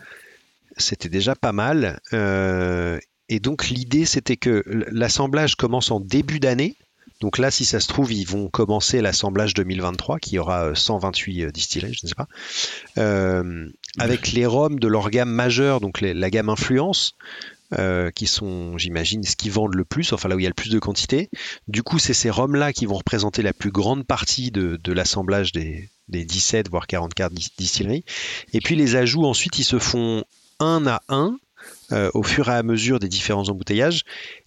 C'était 0.76 1.08
déjà 1.08 1.34
pas 1.34 1.52
mal. 1.52 2.00
Euh, 2.12 2.98
et 3.28 3.40
donc 3.40 3.68
l'idée, 3.68 4.04
c'était 4.04 4.36
que 4.36 4.62
l'assemblage 4.90 5.56
commence 5.56 5.90
en 5.90 6.00
début 6.00 6.40
d'année. 6.40 6.74
Donc 7.20 7.38
là, 7.38 7.50
si 7.50 7.64
ça 7.64 7.80
se 7.80 7.88
trouve, 7.88 8.12
ils 8.12 8.26
vont 8.26 8.48
commencer 8.48 9.00
l'assemblage 9.00 9.54
2023, 9.54 10.18
qui 10.18 10.38
aura 10.38 10.66
euh, 10.66 10.74
128 10.74 11.44
euh, 11.44 11.50
distilleries, 11.50 11.94
je 11.94 12.00
ne 12.04 12.08
sais 12.08 12.14
pas, 12.14 12.28
Euh, 12.98 13.68
avec 13.98 14.32
les 14.32 14.44
rhums 14.44 14.78
de 14.78 14.86
leur 14.88 15.08
gamme 15.10 15.30
majeure, 15.30 15.80
donc 15.80 16.02
la 16.02 16.30
gamme 16.30 16.50
influence, 16.50 17.14
euh, 17.72 18.10
qui 18.10 18.26
sont, 18.26 18.76
j'imagine, 18.76 19.22
ce 19.24 19.34
qui 19.34 19.48
vendent 19.48 19.74
le 19.74 19.84
plus, 19.84 20.12
enfin 20.12 20.28
là 20.28 20.36
où 20.36 20.38
il 20.38 20.42
y 20.42 20.46
a 20.46 20.50
le 20.50 20.54
plus 20.54 20.70
de 20.70 20.78
quantité. 20.78 21.30
Du 21.68 21.82
coup, 21.82 21.98
c'est 21.98 22.12
ces 22.14 22.30
rhums-là 22.30 22.72
qui 22.74 22.84
vont 22.86 22.96
représenter 22.96 23.42
la 23.42 23.52
plus 23.54 23.70
grande 23.72 24.06
partie 24.06 24.50
de, 24.50 24.78
de 24.82 24.92
l'assemblage 24.92 25.52
des, 25.52 25.88
des 26.08 26.24
17, 26.24 26.68
voire 26.68 26.86
44 26.86 27.32
dis- 27.32 27.50
distilleries. 27.56 28.04
Et 28.52 28.60
puis 28.60 28.76
les 28.76 28.94
ajouts, 28.94 29.24
ensuite, 29.24 29.58
ils 29.58 29.64
se 29.64 29.78
font 29.78 30.22
un 30.60 30.86
à 30.86 31.02
un 31.08 31.38
euh, 31.92 32.10
au 32.14 32.22
fur 32.22 32.48
et 32.48 32.54
à 32.54 32.62
mesure 32.62 32.98
des 32.98 33.08
différents 33.08 33.48
embouteillages. 33.48 34.02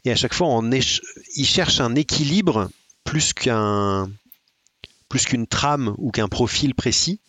Et 0.05 0.11
à 0.11 0.15
chaque 0.15 0.33
fois, 0.33 0.47
on 0.47 0.71
ils 0.71 1.45
cherchent 1.45 1.81
un 1.81 1.95
équilibre 1.95 2.69
plus 3.03 3.33
qu'un 3.33 4.09
plus 5.09 5.25
qu'une 5.25 5.47
trame 5.47 5.95
ou 5.97 6.11
qu'un 6.11 6.27
profil 6.27 6.75
précis. 6.75 7.19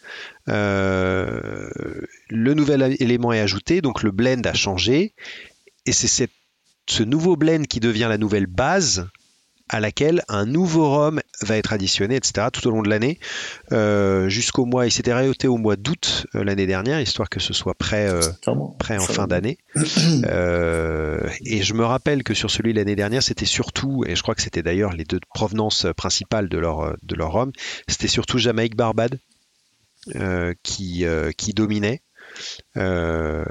Euh, 0.48 1.70
le 2.28 2.54
nouvel 2.54 2.96
élément 3.00 3.32
est 3.32 3.40
ajouté, 3.40 3.80
donc 3.80 4.02
le 4.02 4.10
blend 4.10 4.42
a 4.44 4.52
changé. 4.52 5.14
Et 5.86 5.92
c'est 5.92 6.30
ce 6.86 7.02
nouveau 7.02 7.36
blend 7.36 7.62
qui 7.62 7.80
devient 7.80 8.06
la 8.08 8.18
nouvelle 8.18 8.46
base 8.46 9.08
à 9.72 9.78
laquelle 9.78 10.22
un 10.28 10.46
nouveau 10.46 10.90
rhum 10.90 11.20
va 11.42 11.56
être 11.56 11.72
additionné, 11.72 12.16
etc., 12.16 12.48
tout 12.52 12.66
au 12.66 12.72
long 12.72 12.82
de 12.82 12.88
l'année, 12.90 13.20
euh, 13.70 14.28
jusqu'au 14.28 14.64
mois, 14.64 14.84
il 14.86 14.90
s'était 14.90 15.14
réauté 15.14 15.46
au 15.46 15.58
mois 15.58 15.76
d'août 15.76 16.26
euh, 16.34 16.42
l'année 16.42 16.66
dernière, 16.66 17.00
histoire 17.00 17.28
que 17.30 17.38
ce 17.38 17.52
soit 17.52 17.74
prêt, 17.74 18.08
euh, 18.08 18.20
prêt 18.78 18.96
en 18.98 19.02
fin 19.14 19.26
d'année. 19.28 19.58
Et 21.44 21.62
je 21.62 21.72
me 21.74 21.84
rappelle 21.84 22.24
que 22.24 22.34
sur 22.34 22.50
celui 22.50 22.72
de 22.72 22.78
l'année 22.78 22.96
dernière, 22.96 23.22
c'était 23.22 23.44
surtout, 23.46 24.04
et 24.06 24.16
je 24.16 24.22
crois 24.22 24.34
que 24.34 24.42
c'était 24.42 24.62
d'ailleurs 24.62 24.92
les 24.92 25.04
deux 25.04 25.20
provenances 25.34 25.86
principales 25.96 26.48
de 26.48 26.58
leur, 26.58 26.96
de 27.02 27.14
leur 27.14 27.32
rhum, 27.32 27.52
c'était 27.86 28.08
surtout 28.08 28.38
Jamaïque 28.38 28.74
Barbade 28.76 29.18
euh, 30.16 30.52
qui, 30.64 31.04
qui 31.36 31.54
dominait. 31.54 32.02
Euh, 32.76 33.44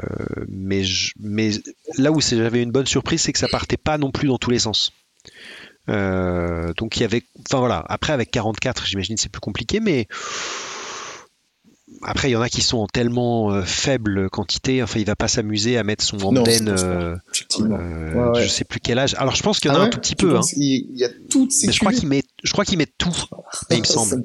mais, 0.47 0.83
je- 0.83 1.11
mais 1.19 1.51
là 1.97 2.11
où 2.11 2.21
j'avais 2.21 2.63
une 2.63 2.71
bonne 2.71 2.85
surprise, 2.85 3.21
c'est 3.21 3.33
que 3.33 3.39
ça 3.39 3.47
partait 3.47 3.77
pas 3.77 3.97
non 3.97 4.11
plus 4.11 4.27
dans 4.27 4.37
tous 4.37 4.49
les 4.51 4.59
sens. 4.59 4.91
Euh, 5.89 6.73
donc 6.77 6.97
il 6.97 7.01
y 7.01 7.03
avait, 7.03 7.23
enfin 7.47 7.59
voilà. 7.59 7.83
Après 7.89 8.13
avec 8.13 8.31
44, 8.31 8.85
j'imagine 8.85 9.17
c'est 9.17 9.29
plus 9.29 9.41
compliqué, 9.41 9.79
mais 9.79 10.07
après 12.03 12.29
il 12.29 12.33
y 12.33 12.35
en 12.35 12.41
a 12.41 12.49
qui 12.49 12.61
sont 12.61 12.77
en 12.77 12.87
tellement 12.87 13.51
euh, 13.51 13.63
faible 13.63 14.29
quantité. 14.29 14.83
Enfin 14.83 14.99
il 14.99 15.05
va 15.05 15.15
pas 15.15 15.27
s'amuser 15.27 15.77
à 15.77 15.83
mettre 15.83 16.03
son 16.03 16.17
Hamden, 16.21 16.69
euh, 16.69 17.15
euh, 17.61 18.13
Ouais, 18.13 18.37
ouais. 18.37 18.43
je 18.43 18.47
sais 18.47 18.63
plus 18.63 18.79
quel 18.79 18.99
âge. 18.99 19.15
Alors 19.17 19.35
je 19.35 19.41
pense 19.43 19.59
qu'il 19.59 19.71
y 19.71 19.73
en 19.73 19.77
Ah 19.77 19.81
a 19.81 19.85
un 19.85 19.89
tout 19.89 19.99
petit 19.99 20.15
peu, 20.15 20.37
hein. 20.37 20.41
Il 20.55 20.97
y 20.97 21.03
a 21.03 21.09
toutes 21.29 21.51
ces 21.51 21.67
mais 21.67 21.73
je 21.73 21.79
crois 21.79 21.91
qu'ils 21.91 22.07
mettent, 22.07 22.25
je 22.43 22.51
crois 22.51 22.65
qu'ils 22.65 22.77
mettent 22.77 22.97
tout. 22.97 23.15
il 23.71 23.79
me 23.79 23.83
semble. 23.83 24.23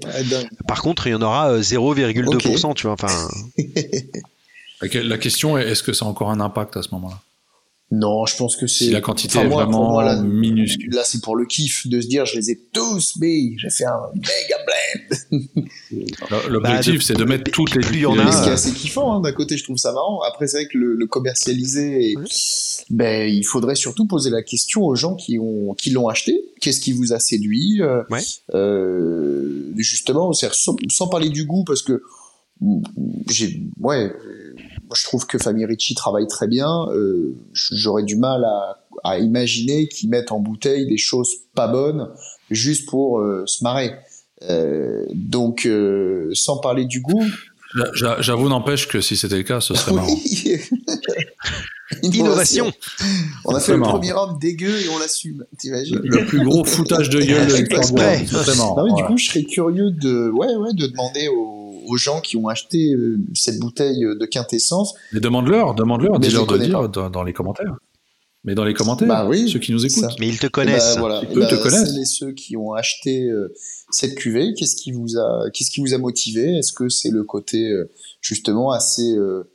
Par 0.68 0.82
contre 0.82 1.06
il 1.06 1.10
y 1.10 1.14
en 1.14 1.22
aura 1.22 1.50
euh, 1.50 1.62
0,2%, 1.62 2.74
tu 2.74 2.86
vois. 2.86 2.92
Enfin 2.92 3.28
la 4.82 5.18
question 5.18 5.56
est 5.58 5.68
est-ce 5.68 5.82
que 5.82 5.92
ça 5.92 6.04
a 6.04 6.08
encore 6.08 6.30
un 6.30 6.40
impact 6.40 6.76
à 6.76 6.82
ce 6.82 6.88
moment-là? 6.92 7.20
Non, 7.94 8.26
je 8.26 8.36
pense 8.36 8.56
que 8.56 8.66
c'est. 8.66 8.84
Si 8.86 8.90
la 8.90 9.00
quantité 9.00 9.38
est 9.38 9.46
vraiment 9.46 10.00
là, 10.00 10.20
minuscule. 10.22 10.92
Là, 10.94 11.02
c'est 11.04 11.22
pour 11.22 11.36
le 11.36 11.46
kiff 11.46 11.86
de 11.86 12.00
se 12.00 12.06
dire, 12.08 12.26
je 12.26 12.36
les 12.36 12.50
ai 12.50 12.60
tous 12.72 13.16
mis, 13.20 13.56
j'ai 13.58 13.70
fait 13.70 13.84
un 13.84 14.00
méga 14.14 14.56
blend. 15.30 15.40
L'objectif, 16.48 17.02
c'est 17.02 17.14
de 17.16 17.24
mettre 17.24 17.50
toutes 17.50 17.74
les 17.74 17.80
plus 17.80 18.06
en 18.06 18.14
Mais 18.14 18.22
a, 18.22 18.32
ce 18.32 18.42
qui 18.42 18.48
est 18.48 18.50
euh, 18.50 18.54
assez 18.54 18.72
kiffant, 18.72 19.14
hein, 19.14 19.20
d'un 19.20 19.32
côté, 19.32 19.56
je 19.56 19.64
trouve 19.64 19.76
ça 19.76 19.92
marrant. 19.92 20.20
Après, 20.22 20.46
c'est 20.46 20.58
vrai 20.62 20.68
que 20.68 20.78
le, 20.78 20.94
le 20.94 21.06
commercialiser, 21.06 22.12
et- 22.12 22.16
ben, 22.90 23.28
il 23.32 23.44
faudrait 23.44 23.74
surtout 23.76 24.06
poser 24.06 24.30
la 24.30 24.42
question 24.42 24.82
aux 24.82 24.94
gens 24.94 25.14
qui 25.14 25.38
ont, 25.38 25.74
qui 25.74 25.90
l'ont 25.90 26.08
acheté. 26.08 26.52
Qu'est-ce 26.60 26.80
qui 26.80 26.92
vous 26.92 27.12
a 27.12 27.18
séduit 27.18 27.80
euh, 27.80 28.02
Ouais. 28.10 28.20
euh, 28.54 29.72
Justement, 29.76 30.32
sans, 30.32 30.76
sans 30.90 31.08
parler 31.08 31.28
du 31.30 31.44
goût, 31.44 31.64
parce 31.64 31.82
que 31.82 32.02
mm, 32.60 32.82
j'ai, 33.30 33.62
ouais, 33.80 34.12
moi, 34.94 34.98
je 35.00 35.04
trouve 35.08 35.26
que 35.26 35.38
Famille 35.38 35.64
Ricci 35.66 35.94
travaille 35.96 36.28
très 36.28 36.46
bien. 36.46 36.68
Euh, 36.92 37.34
J'aurais 37.52 38.04
du 38.04 38.14
mal 38.16 38.44
à, 38.44 38.78
à 39.02 39.18
imaginer 39.18 39.88
qu'ils 39.88 40.08
mettent 40.08 40.30
en 40.30 40.38
bouteille 40.38 40.86
des 40.86 40.98
choses 40.98 41.28
pas 41.56 41.66
bonnes 41.66 42.10
juste 42.50 42.88
pour 42.88 43.18
euh, 43.18 43.42
se 43.46 43.64
marrer. 43.64 43.90
Euh, 44.48 45.04
donc, 45.12 45.66
euh, 45.66 46.30
sans 46.34 46.58
parler 46.58 46.84
du 46.84 47.00
goût, 47.00 47.24
J'a- 47.76 47.90
j'a- 47.94 48.20
J'avoue, 48.20 48.48
n'empêche 48.48 48.86
que 48.86 49.00
si 49.00 49.16
c'était 49.16 49.36
le 49.38 49.42
cas, 49.42 49.60
ce 49.60 49.74
serait 49.74 49.94
marrant. 49.94 50.06
oui. 50.14 50.58
Innovation. 52.02 52.72
On 53.44 53.54
a 53.54 53.58
fait 53.60 53.72
le 53.72 53.78
marrant. 53.78 53.94
premier 53.94 54.12
homme 54.12 54.38
dégueu 54.40 54.78
et 54.80 54.88
on 54.90 54.98
l'assume. 55.00 55.44
T'imagines 55.58 55.98
Le 56.02 56.24
plus 56.24 56.44
gros 56.44 56.64
foutage 56.64 57.10
de 57.10 57.20
gueule 57.20 57.48
de 57.48 57.54
Exprès. 57.56 58.24
Non, 58.56 58.84
mais 58.84 58.92
du 58.94 59.02
coup, 59.04 59.18
je 59.18 59.26
serais 59.26 59.42
curieux 59.42 59.90
de, 59.90 60.30
ouais, 60.30 60.54
ouais, 60.54 60.72
de 60.72 60.86
demander 60.86 61.26
aux, 61.28 61.53
aux 61.86 61.96
gens 61.96 62.20
qui 62.20 62.36
ont 62.36 62.48
acheté 62.48 62.92
euh, 62.94 63.18
cette 63.34 63.58
bouteille 63.58 64.00
de 64.00 64.26
quintessence. 64.26 64.94
Mais 65.12 65.20
demande-leur, 65.20 65.74
demande-leur, 65.74 66.18
dis-leur 66.18 66.46
de 66.46 66.58
dire 66.58 66.88
dans, 66.88 67.10
dans 67.10 67.22
les 67.22 67.32
commentaires. 67.32 67.76
Mais 68.46 68.54
dans 68.54 68.64
les 68.64 68.74
commentaires, 68.74 69.08
Bah 69.08 69.26
oui, 69.26 69.48
ceux 69.50 69.58
qui 69.58 69.72
nous 69.72 69.86
écoutent. 69.86 70.02
ça. 70.04 70.10
Mais 70.20 70.28
ils 70.28 70.38
te 70.38 70.46
Eh 70.46 70.50
connaissent. 70.50 70.94
ben, 70.96 71.00
voilà. 71.00 71.22
Eux 71.22 71.28
Eh 71.32 71.34
ben, 71.34 71.48
te 71.48 71.54
connaissent. 71.54 71.88
Celles 71.92 72.02
et 72.02 72.04
ceux 72.04 72.32
qui 72.32 72.58
ont 72.58 72.74
acheté 72.74 73.22
euh, 73.30 73.54
cette 73.90 74.14
cuvée, 74.16 74.52
qu'est-ce 74.52 74.76
qui 74.76 74.92
vous 74.92 75.16
a, 75.16 75.50
qu'est-ce 75.54 75.70
qui 75.70 75.80
vous 75.80 75.94
a 75.94 75.98
motivé? 75.98 76.58
Est-ce 76.58 76.74
que 76.74 76.90
c'est 76.90 77.08
le 77.10 77.22
côté 77.24 77.70
euh, 77.70 77.90
justement 78.20 78.70
assez, 78.70 79.16
euh, 79.16 79.48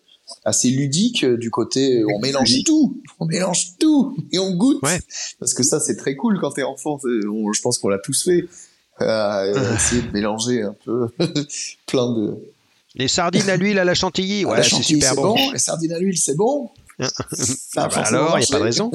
assez 0.44 0.70
ludique 0.72 1.24
euh, 1.24 1.38
du 1.38 1.52
côté 1.52 2.00
euh, 2.02 2.08
on 2.16 2.20
mélange 2.20 2.64
tout, 2.66 3.00
on 3.20 3.26
mélange 3.26 3.78
tout 3.80 4.18
et 4.32 4.40
on 4.40 4.56
goûte? 4.56 4.80
Ouais. 4.82 5.00
Parce 5.40 5.54
que 5.54 5.62
ça 5.62 5.80
c'est 5.80 5.96
très 5.96 6.16
cool 6.16 6.40
quand 6.42 6.50
t'es 6.52 6.64
enfant. 6.64 7.00
on- 7.06 7.54
je 7.54 7.62
pense 7.62 7.78
qu'on 7.78 7.90
l'a 7.90 8.00
tous 8.00 8.24
fait. 8.24 8.46
Euh, 9.10 9.76
essayer 9.76 10.02
de 10.02 10.12
mélanger 10.12 10.62
un 10.64 10.76
peu 10.86 11.08
plein 11.88 12.12
de. 12.14 12.36
Les 12.96 13.08
sardines 13.08 13.50
à 13.50 13.56
l'huile 13.56 13.80
à 13.80 13.86
la 13.86 13.94
chantilly, 13.94 14.44
Ah, 14.48 14.50
ouais, 14.50 14.64
c'est 14.64 14.82
super 14.84 15.10
c'est 15.12 15.16
bon. 15.16 15.36
bon. 15.36 15.52
Les 15.54 15.60
sardines 15.60 15.94
à 15.94 16.00
l'huile, 16.00 16.18
c'est 16.18 16.36
bon. 16.36 16.70
Ça 17.00 17.08
Ah 17.78 17.84
a 17.84 17.88
bah 17.88 18.02
alors, 18.06 18.38
il 18.38 18.42
n'y 18.42 18.46
a 18.46 18.48
pas 18.52 18.58
de 18.60 18.64
raison. 18.64 18.92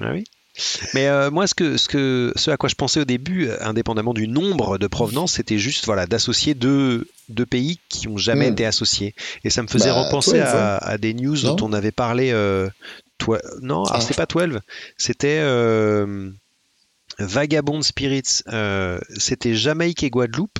Ah 0.00 0.10
oui. 0.12 0.24
Mais 0.94 1.08
euh, 1.08 1.30
moi, 1.32 1.46
ce, 1.48 1.54
que, 1.54 1.76
ce, 1.76 1.88
que, 1.88 2.32
ce 2.36 2.50
à 2.50 2.56
quoi 2.56 2.68
je 2.68 2.74
pensais 2.76 3.00
au 3.00 3.04
début, 3.04 3.48
euh, 3.48 3.56
indépendamment 3.60 4.14
du 4.14 4.28
nombre 4.28 4.78
de 4.78 4.86
provenances, 4.86 5.32
c'était 5.34 5.58
juste 5.58 5.84
voilà, 5.86 6.06
d'associer 6.06 6.54
deux, 6.54 7.08
deux 7.28 7.46
pays 7.46 7.78
qui 7.88 8.08
n'ont 8.08 8.16
jamais 8.16 8.48
Hmm. 8.48 8.52
été 8.52 8.66
associés. 8.66 9.14
Et 9.44 9.50
ça 9.50 9.62
me 9.62 9.68
faisait 9.68 9.90
Bah, 9.90 10.02
repenser 10.04 10.38
12, 10.38 10.40
à, 10.42 10.76
à 10.78 10.96
des 10.98 11.12
news 11.14 11.36
Non 11.42 11.54
dont 11.54 11.66
on 11.68 11.72
avait 11.72 11.90
parlé. 11.92 12.30
Euh, 12.32 12.68
toi, 13.18 13.40
non, 13.62 13.82
Ah. 13.90 14.00
c'était 14.00 14.14
pas 14.14 14.26
12, 14.26 14.60
c'était 14.96 15.38
euh, 15.40 16.30
Vagabond 17.18 17.82
Spirits. 17.82 18.42
euh, 18.52 18.98
c'était 19.16 19.54
Jamaïque 19.54 20.02
et 20.02 20.10
Guadeloupe. 20.10 20.58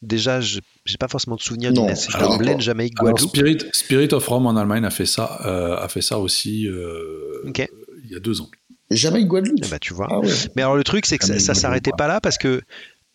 Déjà, 0.00 0.40
je 0.40 0.58
n'ai 0.58 0.96
pas 0.98 1.08
forcément 1.08 1.36
de 1.36 1.40
souvenir 1.40 1.72
d'une 1.72 1.86
blend. 2.38 2.58
Jamaïque 2.60 2.94
Alors, 3.00 3.12
Guadeloupe. 3.14 3.30
Spirit, 3.30 3.58
Spirit 3.72 4.08
of 4.12 4.26
Rome 4.28 4.46
en 4.46 4.56
Allemagne 4.56 4.84
a 4.84 4.90
fait 4.90 5.06
ça, 5.06 5.40
euh, 5.44 5.76
a 5.76 5.88
fait 5.88 6.02
ça 6.02 6.18
aussi 6.20 6.68
euh, 6.68 7.42
il 8.04 8.10
y 8.10 8.14
a 8.14 8.20
deux 8.20 8.40
ans. 8.40 8.48
Jamais 8.90 9.24
Guadeloupe. 9.24 9.58
Eh 9.64 9.68
bah, 9.68 9.78
tu 9.80 9.92
vois. 9.94 10.06
Ah 10.10 10.20
ouais. 10.20 10.28
Mais 10.56 10.62
alors 10.62 10.76
le 10.76 10.84
truc, 10.84 11.04
c'est 11.04 11.18
que 11.18 11.24
ça, 11.26 11.34
Ah, 11.34 11.36
non, 11.54 11.54
s'arrêtait 11.60 11.90
pas 11.98 12.06
là 12.06 12.20
parce 12.20 12.38
que 12.38 12.62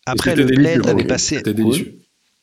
après 0.06 0.36
le 0.36 0.44
blend 0.44 0.84
avait 0.84 1.02
oui, 1.02 1.04
passé. 1.06 1.40
Délicieux. 1.40 1.98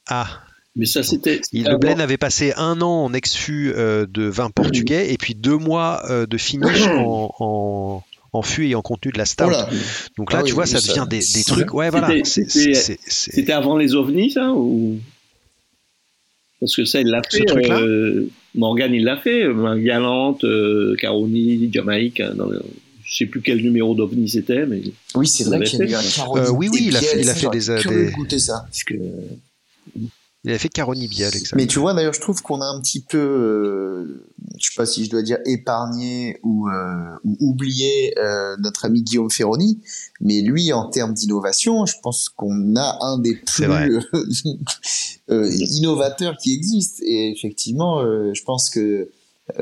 Ah, 0.07 0.27
Mais 0.75 0.85
ça, 0.87 1.03
c'était. 1.03 1.39
le 1.53 1.77
blend 1.77 1.99
avait 1.99 2.17
passé 2.17 2.51
un 2.57 2.81
an 2.81 3.05
en 3.05 3.13
ex-fût 3.13 3.71
euh, 3.75 4.07
de 4.09 4.23
vin 4.23 4.49
portugais 4.49 5.13
et 5.13 5.17
puis 5.17 5.35
deux 5.35 5.57
mois 5.57 6.01
euh, 6.09 6.25
de 6.25 6.37
finish 6.37 6.87
en, 6.87 7.31
en, 7.39 8.03
en 8.33 8.41
fût 8.41 8.67
et 8.67 8.75
en 8.75 8.81
contenu 8.81 9.11
de 9.11 9.17
la 9.17 9.25
stout. 9.25 9.45
Oh 9.47 9.51
là. 9.51 9.69
Donc 10.17 10.31
là, 10.31 10.39
Ah 10.39 10.43
tu 10.43 10.51
oui, 10.51 10.55
vois, 10.55 10.65
ça 10.65 10.79
ça- 10.79 10.93
devient 10.93 11.07
des, 11.09 11.43
trucs. 11.43 11.73
Ouais, 11.73 11.89
voilà. 11.89 12.09
C'était- 12.23 13.51
avant 13.51 13.77
les 13.77 13.93
ovnis, 13.95 14.31
ça 14.31 14.51
ou... 14.53 14.97
Parce 16.59 16.75
que 16.75 16.85
ça, 16.85 17.01
il 17.01 17.07
l'a 17.07 17.21
Ce 17.27 17.37
fait. 17.37 17.71
euh, 17.71 18.29
Morgan, 18.55 18.93
il 18.93 19.03
l'a 19.03 19.17
fait. 19.17 19.43
euh, 19.45 19.75
Galante, 19.83 20.43
euh, 20.43 20.95
Caroni, 20.99 21.71
Jamaïque. 21.73 22.19
hein, 22.19 22.33
dans 22.35 22.45
le- 22.45 22.61
Je 23.03 23.17
sais 23.17 23.25
plus 23.25 23.41
quel 23.41 23.57
numéro 23.61 23.93
d'ovni 23.95 24.29
c'était, 24.29 24.65
mais 24.65 24.81
Oui, 25.15 25.27
c'est 25.27 25.43
vrai 25.43 25.59
qu'il 25.63 25.79
y 25.79 25.81
a 25.81 25.85
eu 25.85 25.93
un 25.95 26.35
Euh, 26.37 26.49
oui, 26.51 26.69
oui, 26.71 26.85
il 26.87 26.95
a 26.95 27.01
fait- 27.01 27.19
il 27.19 27.27
a 27.29 27.33
fait 27.33 27.49
des- 27.49 27.81
curieux 27.81 28.05
des- 28.05 28.11
goûter 28.13 28.39
ça. 28.39 28.63
Parce 28.69 28.83
que... 28.83 28.93
Il 30.43 30.49
avait 30.49 30.57
fait 30.57 30.69
Caroni 30.69 31.07
Biel, 31.07 31.35
exact. 31.35 31.55
Mais 31.55 31.67
tu 31.67 31.77
vois, 31.77 31.93
d'ailleurs, 31.93 32.13
je 32.13 32.19
trouve 32.19 32.41
qu'on 32.41 32.61
a 32.61 32.65
un 32.65 32.81
petit 32.81 32.99
peu, 33.01 33.17
euh, 33.19 34.25
je 34.57 34.65
sais 34.69 34.75
pas 34.75 34.87
si 34.87 35.05
je 35.05 35.09
dois 35.11 35.21
dire 35.21 35.37
épargné 35.45 36.39
ou, 36.41 36.67
euh, 36.67 36.95
ou 37.25 37.37
oublié 37.51 38.17
euh, 38.17 38.55
notre 38.59 38.85
ami 38.85 39.03
Guillaume 39.03 39.29
Ferroni, 39.29 39.79
mais 40.19 40.41
lui, 40.41 40.73
en 40.73 40.89
termes 40.89 41.13
d'innovation, 41.13 41.85
je 41.85 41.93
pense 42.01 42.27
qu'on 42.29 42.75
a 42.75 42.97
un 43.01 43.19
des 43.19 43.35
plus 43.35 43.65
euh, 45.29 45.49
innovateurs 45.69 46.37
qui 46.37 46.53
existent. 46.55 47.03
Et 47.05 47.31
effectivement, 47.37 48.01
euh, 48.01 48.31
je 48.33 48.43
pense 48.43 48.69
que 48.71 49.09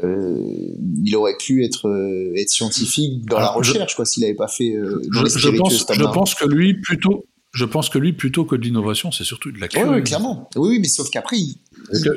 euh, 0.03 0.73
il 1.03 1.15
aurait 1.15 1.35
pu 1.37 1.65
être 1.65 1.87
euh, 1.89 2.33
être 2.37 2.49
scientifique 2.49 3.25
dans 3.25 3.37
Alors, 3.37 3.57
la 3.57 3.63
je- 3.63 3.71
recherche, 3.71 3.95
quoi, 3.95 4.05
s'il 4.05 4.21
n'avait 4.21 4.35
pas 4.35 4.47
fait 4.47 4.75
euh, 4.75 5.01
Je, 5.11 5.39
je 5.39 5.49
pense, 5.57 5.73
je 5.73 6.03
pense 6.13 6.35
que 6.35 6.45
lui, 6.45 6.79
plutôt, 6.79 7.25
je 7.51 7.65
pense 7.65 7.89
que 7.89 7.97
lui, 7.97 8.13
plutôt 8.13 8.45
que 8.45 8.55
de 8.55 8.61
l'innovation, 8.61 9.11
c'est 9.11 9.23
surtout 9.23 9.51
de 9.51 9.59
la 9.59 9.67
curiosité. 9.67 9.95
ouais, 9.97 10.03
clairement. 10.03 10.49
Oui, 10.55 10.69
oui, 10.71 10.79
mais 10.79 10.87
sauf 10.87 11.09
qu'après, 11.09 11.37
il- 11.37 11.57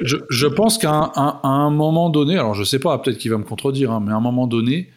Je, 0.03 0.17
je 0.29 0.47
pense 0.47 0.77
qu'à 0.79 0.91
un, 0.93 1.11
à- 1.15 1.41
à 1.43 1.49
un 1.49 1.71
moment 1.71 2.11
donné, 2.11 2.35
alors 2.35 2.55
je 2.55 2.65
sais 2.65 2.79
pas, 2.79 2.99
peut-être 2.99 3.19
qu'il 3.19 3.31
va 3.31 3.39
me 3.39 3.45
contredire, 3.45 3.91
hein, 3.93 4.03
mais 4.05 4.13
à 4.13 4.17
un 4.17 4.21
moment 4.21 4.47
donné, 4.47 4.91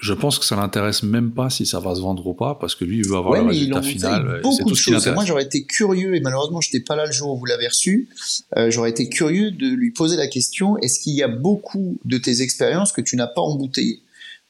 je 0.00 0.14
pense 0.14 0.38
que 0.40 0.44
ça 0.44 0.56
l'intéresse 0.56 1.02
même 1.04 1.30
pas 1.32 1.48
si 1.50 1.64
ça 1.66 1.78
va 1.78 1.94
se 1.94 2.00
vendre 2.00 2.26
ou 2.26 2.34
pas, 2.34 2.56
parce 2.56 2.74
que 2.74 2.84
lui, 2.84 2.98
il 2.98 3.06
veut 3.06 3.14
avoir 3.16 3.34
Ouais, 3.34 3.40
le 3.40 3.46
résultat 3.50 3.82
final. 3.82 4.40
beaucoup 4.42 4.64
tout 4.64 4.70
de 4.70 4.74
choses. 4.74 5.06
Moi, 5.08 5.24
j'aurais 5.24 5.44
été 5.44 5.64
curieux, 5.64 6.16
et 6.16 6.20
malheureusement, 6.20 6.60
je 6.60 6.70
n'étais 6.70 6.82
pas 6.84 6.96
là 6.96 7.06
le 7.06 7.12
jour 7.12 7.30
où 7.34 7.38
vous 7.38 7.44
l'avez 7.44 7.68
reçu. 7.68 8.08
Euh, 8.56 8.70
j'aurais 8.70 8.90
été 8.90 9.08
curieux 9.08 9.50
de 9.52 9.68
lui 9.68 9.92
poser 9.92 10.16
la 10.16 10.26
question 10.26 10.76
est-ce 10.78 10.98
qu'il 10.98 11.14
y 11.14 11.22
a 11.22 11.28
beaucoup 11.28 11.98
de 12.04 12.18
tes 12.18 12.40
expériences 12.42 12.90
que 12.92 13.00
tu 13.00 13.14
n'as 13.16 13.28
pas 13.28 13.42
embouteillées? 13.42 14.01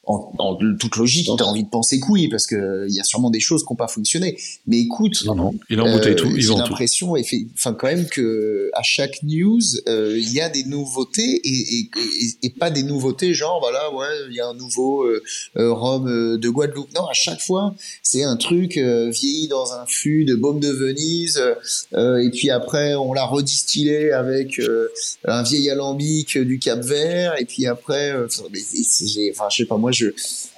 En, 0.04 0.32
en 0.38 0.56
toute 0.56 0.96
logique, 0.96 1.28
tu 1.36 1.42
as 1.42 1.46
envie 1.46 1.62
de 1.62 1.68
penser 1.68 2.00
oui, 2.08 2.28
parce 2.28 2.46
que 2.46 2.86
il 2.88 2.94
y 2.94 3.00
a 3.00 3.04
sûrement 3.04 3.30
des 3.30 3.40
choses 3.40 3.62
qui 3.64 3.72
n'ont 3.72 3.76
pas 3.76 3.86
fonctionné. 3.88 4.36
Mais 4.66 4.80
écoute, 4.80 5.24
Non, 5.24 5.34
non, 5.34 5.54
il 5.70 5.78
euh, 5.78 6.14
tout, 6.14 6.28
ils 6.34 6.42
J'ai 6.42 6.54
l'impression, 6.54 7.14
enfin 7.54 7.72
quand 7.72 7.86
même 7.86 8.06
que 8.06 8.70
à 8.74 8.82
chaque 8.82 9.22
news, 9.22 9.60
euh, 9.88 10.18
il 10.18 10.32
y 10.32 10.40
a 10.40 10.48
des 10.48 10.64
nouveautés 10.64 11.40
et, 11.44 11.78
et, 11.78 11.80
et, 11.80 12.46
et 12.46 12.50
pas 12.50 12.70
des 12.70 12.82
nouveautés 12.82 13.32
genre 13.32 13.60
voilà 13.60 13.92
ouais 13.94 14.06
il 14.28 14.34
y 14.34 14.40
a 14.40 14.48
un 14.48 14.54
nouveau 14.54 15.04
euh, 15.04 15.22
euh, 15.56 15.72
rhum 15.72 16.08
euh, 16.08 16.36
de 16.36 16.48
Guadeloupe. 16.48 16.92
Non, 16.94 17.06
à 17.06 17.14
chaque 17.14 17.40
fois 17.40 17.74
c'est 18.02 18.24
un 18.24 18.36
truc 18.36 18.78
euh, 18.78 19.10
vieilli 19.10 19.46
dans 19.46 19.72
un 19.72 19.86
fût 19.86 20.24
de 20.24 20.34
baume 20.34 20.58
de 20.58 20.70
Venise 20.70 21.40
euh, 21.94 22.18
et 22.18 22.30
puis 22.30 22.50
après 22.50 22.94
on 22.96 23.12
l'a 23.12 23.24
redistillé 23.24 24.10
avec 24.12 24.58
euh, 24.58 24.88
un 25.26 25.44
vieil 25.44 25.70
alambic 25.70 26.38
du 26.38 26.58
Cap 26.58 26.80
Vert 26.80 27.34
et 27.38 27.44
puis 27.44 27.66
après 27.66 28.10
euh, 28.10 28.26
enfin 28.26 29.48
je 29.50 29.56
sais 29.56 29.64
pas 29.66 29.76
moi 29.76 29.91
je 29.92 30.06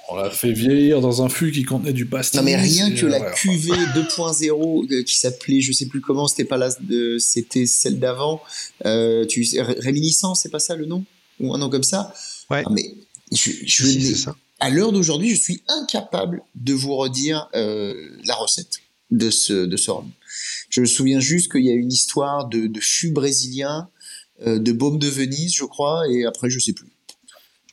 On 0.09 0.15
l'a 0.15 0.29
fait 0.29 0.51
vieillir 0.51 1.01
dans 1.01 1.23
un 1.23 1.29
fût 1.29 1.51
qui 1.51 1.63
contenait 1.63 1.93
du 1.93 2.05
pastis. 2.05 2.37
non 2.39 2.43
mais 2.43 2.55
rien 2.55 2.91
que 2.91 3.05
la 3.05 3.19
cuvée 3.31 3.71
2.0 3.95 4.93
euh, 4.93 5.03
qui 5.03 5.17
s'appelait, 5.17 5.61
je 5.61 5.71
sais 5.71 5.87
plus 5.87 6.01
comment, 6.01 6.27
c'était 6.27 6.45
pas 6.45 6.57
la, 6.57 6.69
de, 6.81 7.17
c'était 7.19 7.65
celle 7.65 7.99
d'avant. 7.99 8.41
Euh, 8.85 9.25
tu 9.25 9.45
réminiscence, 9.59 10.41
c'est 10.43 10.49
pas 10.51 10.59
ça 10.59 10.75
le 10.75 10.85
nom? 10.85 11.03
Ou 11.39 11.53
un 11.53 11.57
nom 11.57 11.69
comme 11.69 11.83
ça? 11.83 12.13
Ouais. 12.49 12.63
Ah, 12.65 12.69
mais 12.71 12.93
je, 13.31 13.51
je 13.65 13.85
Si, 13.87 13.97
n'ai- 13.97 14.03
c'est 14.05 14.15
ça. 14.15 14.35
à 14.59 14.69
l'heure 14.69 14.91
d'aujourd'hui, 14.91 15.29
je 15.31 15.39
suis 15.41 15.61
incapable 15.67 16.41
de 16.55 16.73
vous 16.73 16.95
redire 16.95 17.49
euh, 17.55 17.93
la 18.25 18.35
recette 18.35 18.77
de 19.11 19.29
ce 19.29 19.65
de 19.65 19.75
ce 19.77 19.91
rhum. 19.91 20.09
Je 20.69 20.81
me 20.81 20.85
souviens 20.85 21.19
juste 21.19 21.51
qu'il 21.51 21.63
y 21.65 21.69
a 21.69 21.73
une 21.73 21.91
histoire 21.91 22.47
de, 22.47 22.67
de 22.67 22.79
fût 22.79 23.11
brésilien, 23.11 23.89
euh, 24.45 24.59
de 24.59 24.71
baume 24.71 24.99
de 24.99 25.07
Venise, 25.07 25.53
je 25.55 25.63
crois, 25.65 26.03
et 26.09 26.25
après 26.25 26.49
je 26.49 26.59
sais 26.59 26.73
plus. 26.73 26.87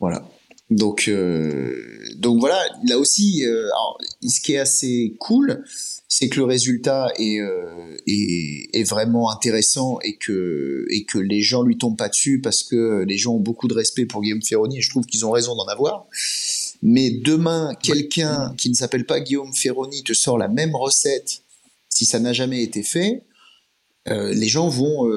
Voilà. 0.00 0.26
Donc, 0.72 1.06
euh, 1.08 1.74
donc 2.16 2.40
voilà, 2.40 2.58
là 2.88 2.98
aussi, 2.98 3.44
euh, 3.44 3.66
alors, 3.66 3.98
ce 4.26 4.40
qui 4.40 4.54
est 4.54 4.58
assez 4.58 5.14
cool, 5.18 5.64
c'est 6.08 6.28
que 6.28 6.38
le 6.40 6.44
résultat 6.44 7.12
est, 7.18 7.40
euh, 7.40 7.96
est, 8.06 8.70
est 8.72 8.82
vraiment 8.84 9.30
intéressant 9.30 9.98
et 10.02 10.16
que, 10.16 10.86
et 10.90 11.04
que 11.04 11.18
les 11.18 11.42
gens 11.42 11.62
lui 11.62 11.76
tombent 11.76 11.96
pas 11.96 12.08
dessus 12.08 12.40
parce 12.40 12.62
que 12.62 13.04
les 13.06 13.18
gens 13.18 13.34
ont 13.34 13.40
beaucoup 13.40 13.68
de 13.68 13.74
respect 13.74 14.06
pour 14.06 14.22
Guillaume 14.22 14.42
Ferroni 14.42 14.78
et 14.78 14.80
je 14.80 14.88
trouve 14.88 15.04
qu'ils 15.04 15.26
ont 15.26 15.30
raison 15.30 15.54
d'en 15.54 15.66
avoir. 15.66 16.06
Mais 16.82 17.10
demain, 17.10 17.74
quelqu'un 17.82 18.54
qui 18.56 18.70
ne 18.70 18.74
s'appelle 18.74 19.04
pas 19.04 19.20
Guillaume 19.20 19.54
Ferroni 19.54 20.02
te 20.02 20.14
sort 20.14 20.38
la 20.38 20.48
même 20.48 20.74
recette 20.74 21.42
si 21.90 22.06
ça 22.06 22.18
n'a 22.18 22.32
jamais 22.32 22.62
été 22.62 22.82
fait. 22.82 23.24
Les 24.06 24.48
gens 24.48 24.68
vont 24.68 25.08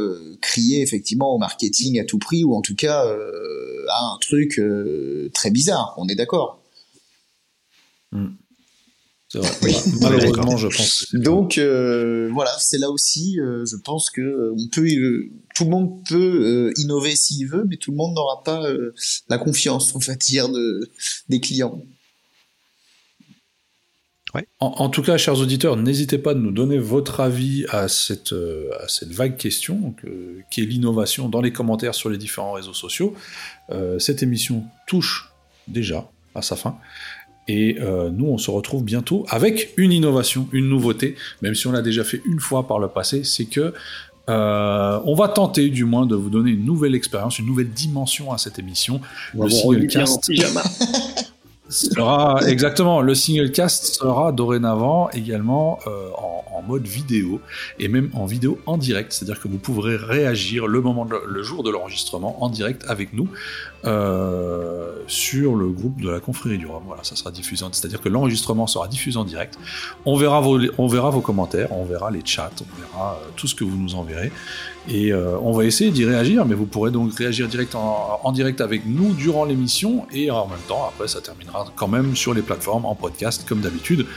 crier 0.41 0.81
effectivement 0.81 1.33
au 1.33 1.37
marketing 1.37 1.99
à 1.99 2.05
tout 2.05 2.19
prix 2.19 2.43
ou 2.43 2.55
en 2.55 2.61
tout 2.61 2.75
cas 2.75 3.01
à 3.01 4.13
un 4.13 4.17
truc 4.21 4.61
très 5.33 5.51
bizarre. 5.51 5.95
On 5.97 6.07
est 6.07 6.15
d'accord. 6.15 6.61
Hmm. 8.11 8.35
Malheureusement, 10.01 10.57
je 10.57 10.67
pense. 10.67 11.07
Donc 11.13 11.57
euh, 11.57 12.29
voilà, 12.33 12.51
c'est 12.59 12.77
là 12.77 12.89
aussi, 12.89 13.39
euh, 13.39 13.65
je 13.65 13.75
pense 13.75 14.09
que 14.09 14.21
euh, 14.21 14.55
on 14.57 14.67
peut, 14.69 14.87
tout 15.55 15.63
le 15.65 15.69
monde 15.69 16.03
peut 16.07 16.71
innover 16.77 17.15
s'il 17.15 17.47
veut, 17.47 17.65
mais 17.67 17.77
tout 17.77 17.91
le 17.91 17.97
monde 17.97 18.13
n'aura 18.13 18.43
pas 18.43 18.67
la 19.29 19.37
confiance, 19.37 19.93
on 19.95 19.99
va 19.99 20.15
dire, 20.15 20.49
de, 20.49 20.89
des 21.29 21.39
clients. 21.39 21.81
En, 24.59 24.89
tout 24.89 25.01
cas, 25.01 25.17
chers 25.17 25.39
auditeurs, 25.39 25.77
n'hésitez 25.77 26.17
pas 26.17 26.31
à 26.31 26.33
nous 26.35 26.51
donner 26.51 26.77
votre 26.77 27.19
avis 27.19 27.65
à 27.69 27.87
cette, 27.87 28.33
à 28.79 28.87
cette 28.87 29.11
vague 29.11 29.37
question, 29.37 29.93
qui 30.51 30.61
est 30.61 30.65
l'innovation, 30.65 31.29
dans 31.29 31.41
les 31.41 31.51
commentaires 31.51 31.95
sur 31.95 32.09
les 32.09 32.17
différents 32.17 32.53
réseaux 32.53 32.73
sociaux. 32.73 33.13
cette 33.99 34.23
émission 34.23 34.63
touche 34.87 35.31
déjà 35.67 36.09
à 36.33 36.41
sa 36.41 36.55
fin. 36.55 36.77
Et 37.47 37.77
euh, 37.79 38.09
nous, 38.09 38.25
on 38.25 38.37
se 38.37 38.49
retrouve 38.49 38.83
bientôt 38.83 39.25
avec 39.29 39.73
une 39.77 39.91
innovation, 39.91 40.47
une 40.51 40.67
nouveauté, 40.67 41.15
même 41.41 41.53
si 41.53 41.67
on 41.67 41.71
l'a 41.71 41.81
déjà 41.81 42.03
fait 42.03 42.21
une 42.25 42.39
fois 42.39 42.67
par 42.67 42.79
le 42.79 42.87
passé, 42.87 43.23
c'est 43.23 43.45
que 43.45 43.73
euh, 44.27 44.99
on 45.05 45.13
va 45.13 45.27
tenter 45.27 45.69
du 45.69 45.85
moins 45.85 46.07
de 46.07 46.15
vous 46.15 46.31
donner 46.31 46.49
une 46.49 46.65
nouvelle 46.65 46.95
expérience, 46.95 47.37
une 47.37 47.45
nouvelle 47.45 47.69
dimension 47.69 48.33
à 48.33 48.39
cette 48.39 48.57
émission. 48.57 48.99
le 49.35 49.49
single 49.49 49.87
cast 49.87 50.27
sera 51.69 52.39
exactement 52.47 53.01
le 53.01 53.15
single 53.15 53.51
cast 53.51 53.95
sera 53.95 54.31
dorénavant 54.31 55.09
également 55.11 55.79
euh, 55.87 56.09
en, 56.17 56.54
mode 56.67 56.85
vidéo 56.87 57.41
et 57.79 57.87
même 57.87 58.09
en 58.13 58.25
vidéo 58.25 58.59
en 58.65 58.77
direct, 58.77 59.13
c'est-à-dire 59.13 59.41
que 59.41 59.47
vous 59.47 59.57
pourrez 59.57 59.95
réagir 59.95 60.67
le 60.67 60.81
moment, 60.81 61.07
le 61.27 61.43
jour 61.43 61.63
de 61.63 61.69
l'enregistrement 61.69 62.43
en 62.43 62.49
direct 62.49 62.83
avec 62.87 63.13
nous. 63.13 63.29
Euh, 63.85 65.03
sur 65.05 65.53
le 65.53 65.67
groupe 65.67 66.01
de 66.01 66.09
la 66.09 66.19
confrérie 66.19 66.57
du 66.57 66.65
Rhum. 66.65 66.81
Voilà, 66.87 67.03
ça 67.03 67.15
sera 67.15 67.29
diffusé, 67.29 67.63
c'est-à-dire 67.71 68.01
que 68.01 68.09
l'enregistrement 68.09 68.65
sera 68.65 68.87
diffusé 68.87 69.19
en 69.19 69.25
direct. 69.25 69.59
On 70.05 70.17
verra 70.17 70.41
vos, 70.41 70.59
on 70.79 70.87
verra 70.87 71.11
vos 71.11 71.21
commentaires, 71.21 71.71
on 71.71 71.85
verra 71.85 72.09
les 72.09 72.21
chats, 72.25 72.49
on 72.61 72.81
verra 72.81 73.19
euh, 73.21 73.27
tout 73.35 73.45
ce 73.45 73.53
que 73.53 73.63
vous 73.63 73.77
nous 73.77 73.93
enverrez. 73.93 74.31
Et 74.89 75.13
euh, 75.13 75.37
on 75.39 75.51
va 75.51 75.65
essayer 75.65 75.91
d'y 75.91 76.03
réagir, 76.03 76.45
mais 76.45 76.55
vous 76.55 76.65
pourrez 76.65 76.89
donc 76.89 77.13
réagir 77.15 77.47
direct 77.47 77.75
en, 77.75 78.31
direct 78.31 78.59
avec 78.59 78.87
nous 78.87 79.13
durant 79.13 79.45
l'émission 79.45 80.07
et 80.11 80.31
en 80.31 80.47
même 80.47 80.57
temps, 80.67 80.89
après, 80.89 81.07
ça 81.07 81.21
terminera 81.21 81.67
quand 81.75 81.87
même 81.87 82.15
sur 82.15 82.33
les 82.33 82.41
plateformes 82.41 82.85
en 82.85 82.95
podcast 82.95 83.45
comme 83.47 83.61
d'habitude. 83.61 84.07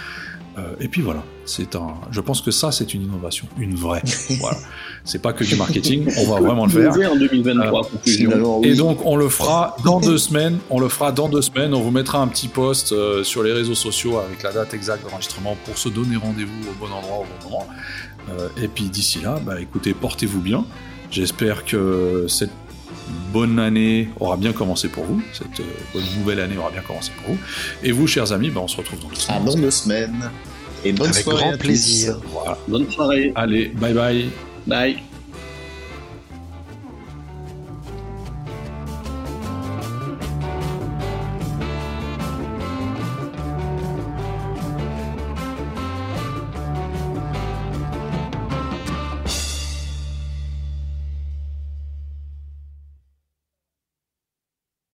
Et 0.81 0.89
puis 0.89 1.03
voilà, 1.03 1.23
c'est 1.45 1.75
un. 1.77 1.95
Je 2.11 2.21
pense 2.21 2.41
que 2.41 2.51
ça, 2.51 2.71
c'est 2.73 2.95
une 2.95 3.03
innovation, 3.03 3.47
une 3.59 3.75
vraie. 3.75 4.03
voilà. 4.41 4.59
C'est 5.05 5.23
pas 5.23 5.33
que 5.33 5.43
du 5.43 5.57
marketing, 5.57 6.07
on 6.19 6.31
va 6.31 6.41
vraiment 6.41 6.67
le 6.67 6.73
faire. 6.73 7.13
en 7.13 7.17
2023, 7.17 7.91
euh, 8.07 8.63
Et 8.63 8.75
donc 8.75 9.05
on 9.07 9.17
le 9.17 9.29
fera 9.29 9.77
dans 9.85 10.01
deux 10.01 10.19
semaines. 10.19 10.59
On 10.71 10.81
le 10.81 10.89
fera 10.89 11.13
dans 11.13 11.29
deux 11.29 11.43
semaines. 11.43 11.73
On 11.75 11.81
vous 11.81 11.91
mettra 11.91 12.19
un 12.21 12.29
petit 12.29 12.49
post 12.49 12.93
euh, 12.93 13.25
sur 13.25 13.43
les 13.43 13.53
réseaux 13.53 13.75
sociaux 13.75 14.19
avec 14.19 14.43
la 14.43 14.53
date 14.53 14.75
exacte 14.75 15.09
d'enregistrement 15.09 15.57
pour 15.65 15.79
se 15.79 15.89
donner 15.89 16.17
rendez-vous 16.17 16.69
au 16.71 16.87
bon 16.87 16.93
endroit 16.93 17.21
au 17.21 17.27
bon 17.43 17.51
moment. 17.51 17.67
Euh, 18.31 18.49
et 18.63 18.69
puis 18.69 18.85
d'ici 18.85 19.21
là, 19.21 19.41
bah, 19.45 19.61
écoutez, 19.61 19.95
portez-vous 19.95 20.41
bien. 20.41 20.65
J'espère 21.11 21.65
que 21.65 22.27
cette 22.29 22.51
bonne 23.33 23.59
année 23.59 24.09
aura 24.21 24.37
bien 24.37 24.53
commencé 24.53 24.89
pour 24.89 25.05
vous. 25.05 25.23
Cette 25.33 25.65
bonne 25.93 26.05
nouvelle 26.19 26.41
année 26.41 26.57
aura 26.57 26.71
bien 26.71 26.83
commencé 26.83 27.11
pour 27.25 27.35
vous. 27.35 27.41
Et 27.83 27.93
vous, 27.93 28.07
chers 28.07 28.33
amis, 28.33 28.51
bah, 28.51 28.61
on 28.63 28.69
se 28.69 28.77
retrouve 28.77 29.01
dans 29.01 29.09
deux 29.09 29.17
semaines. 29.17 29.45
dans 29.45 29.55
deux 29.55 29.71
semaines. 29.71 30.31
Et 30.85 30.93
bonne 30.93 31.11
Avec 31.11 31.23
soirée. 31.25 31.43
grand 31.43 31.59
plaisir. 31.59 32.21
Voilà. 32.33 32.59
Bonne 32.69 32.91
soirée. 32.91 33.33
Allez, 33.35 33.69
bye 33.69 33.95
bye. 33.95 34.31
Bye. 34.67 35.08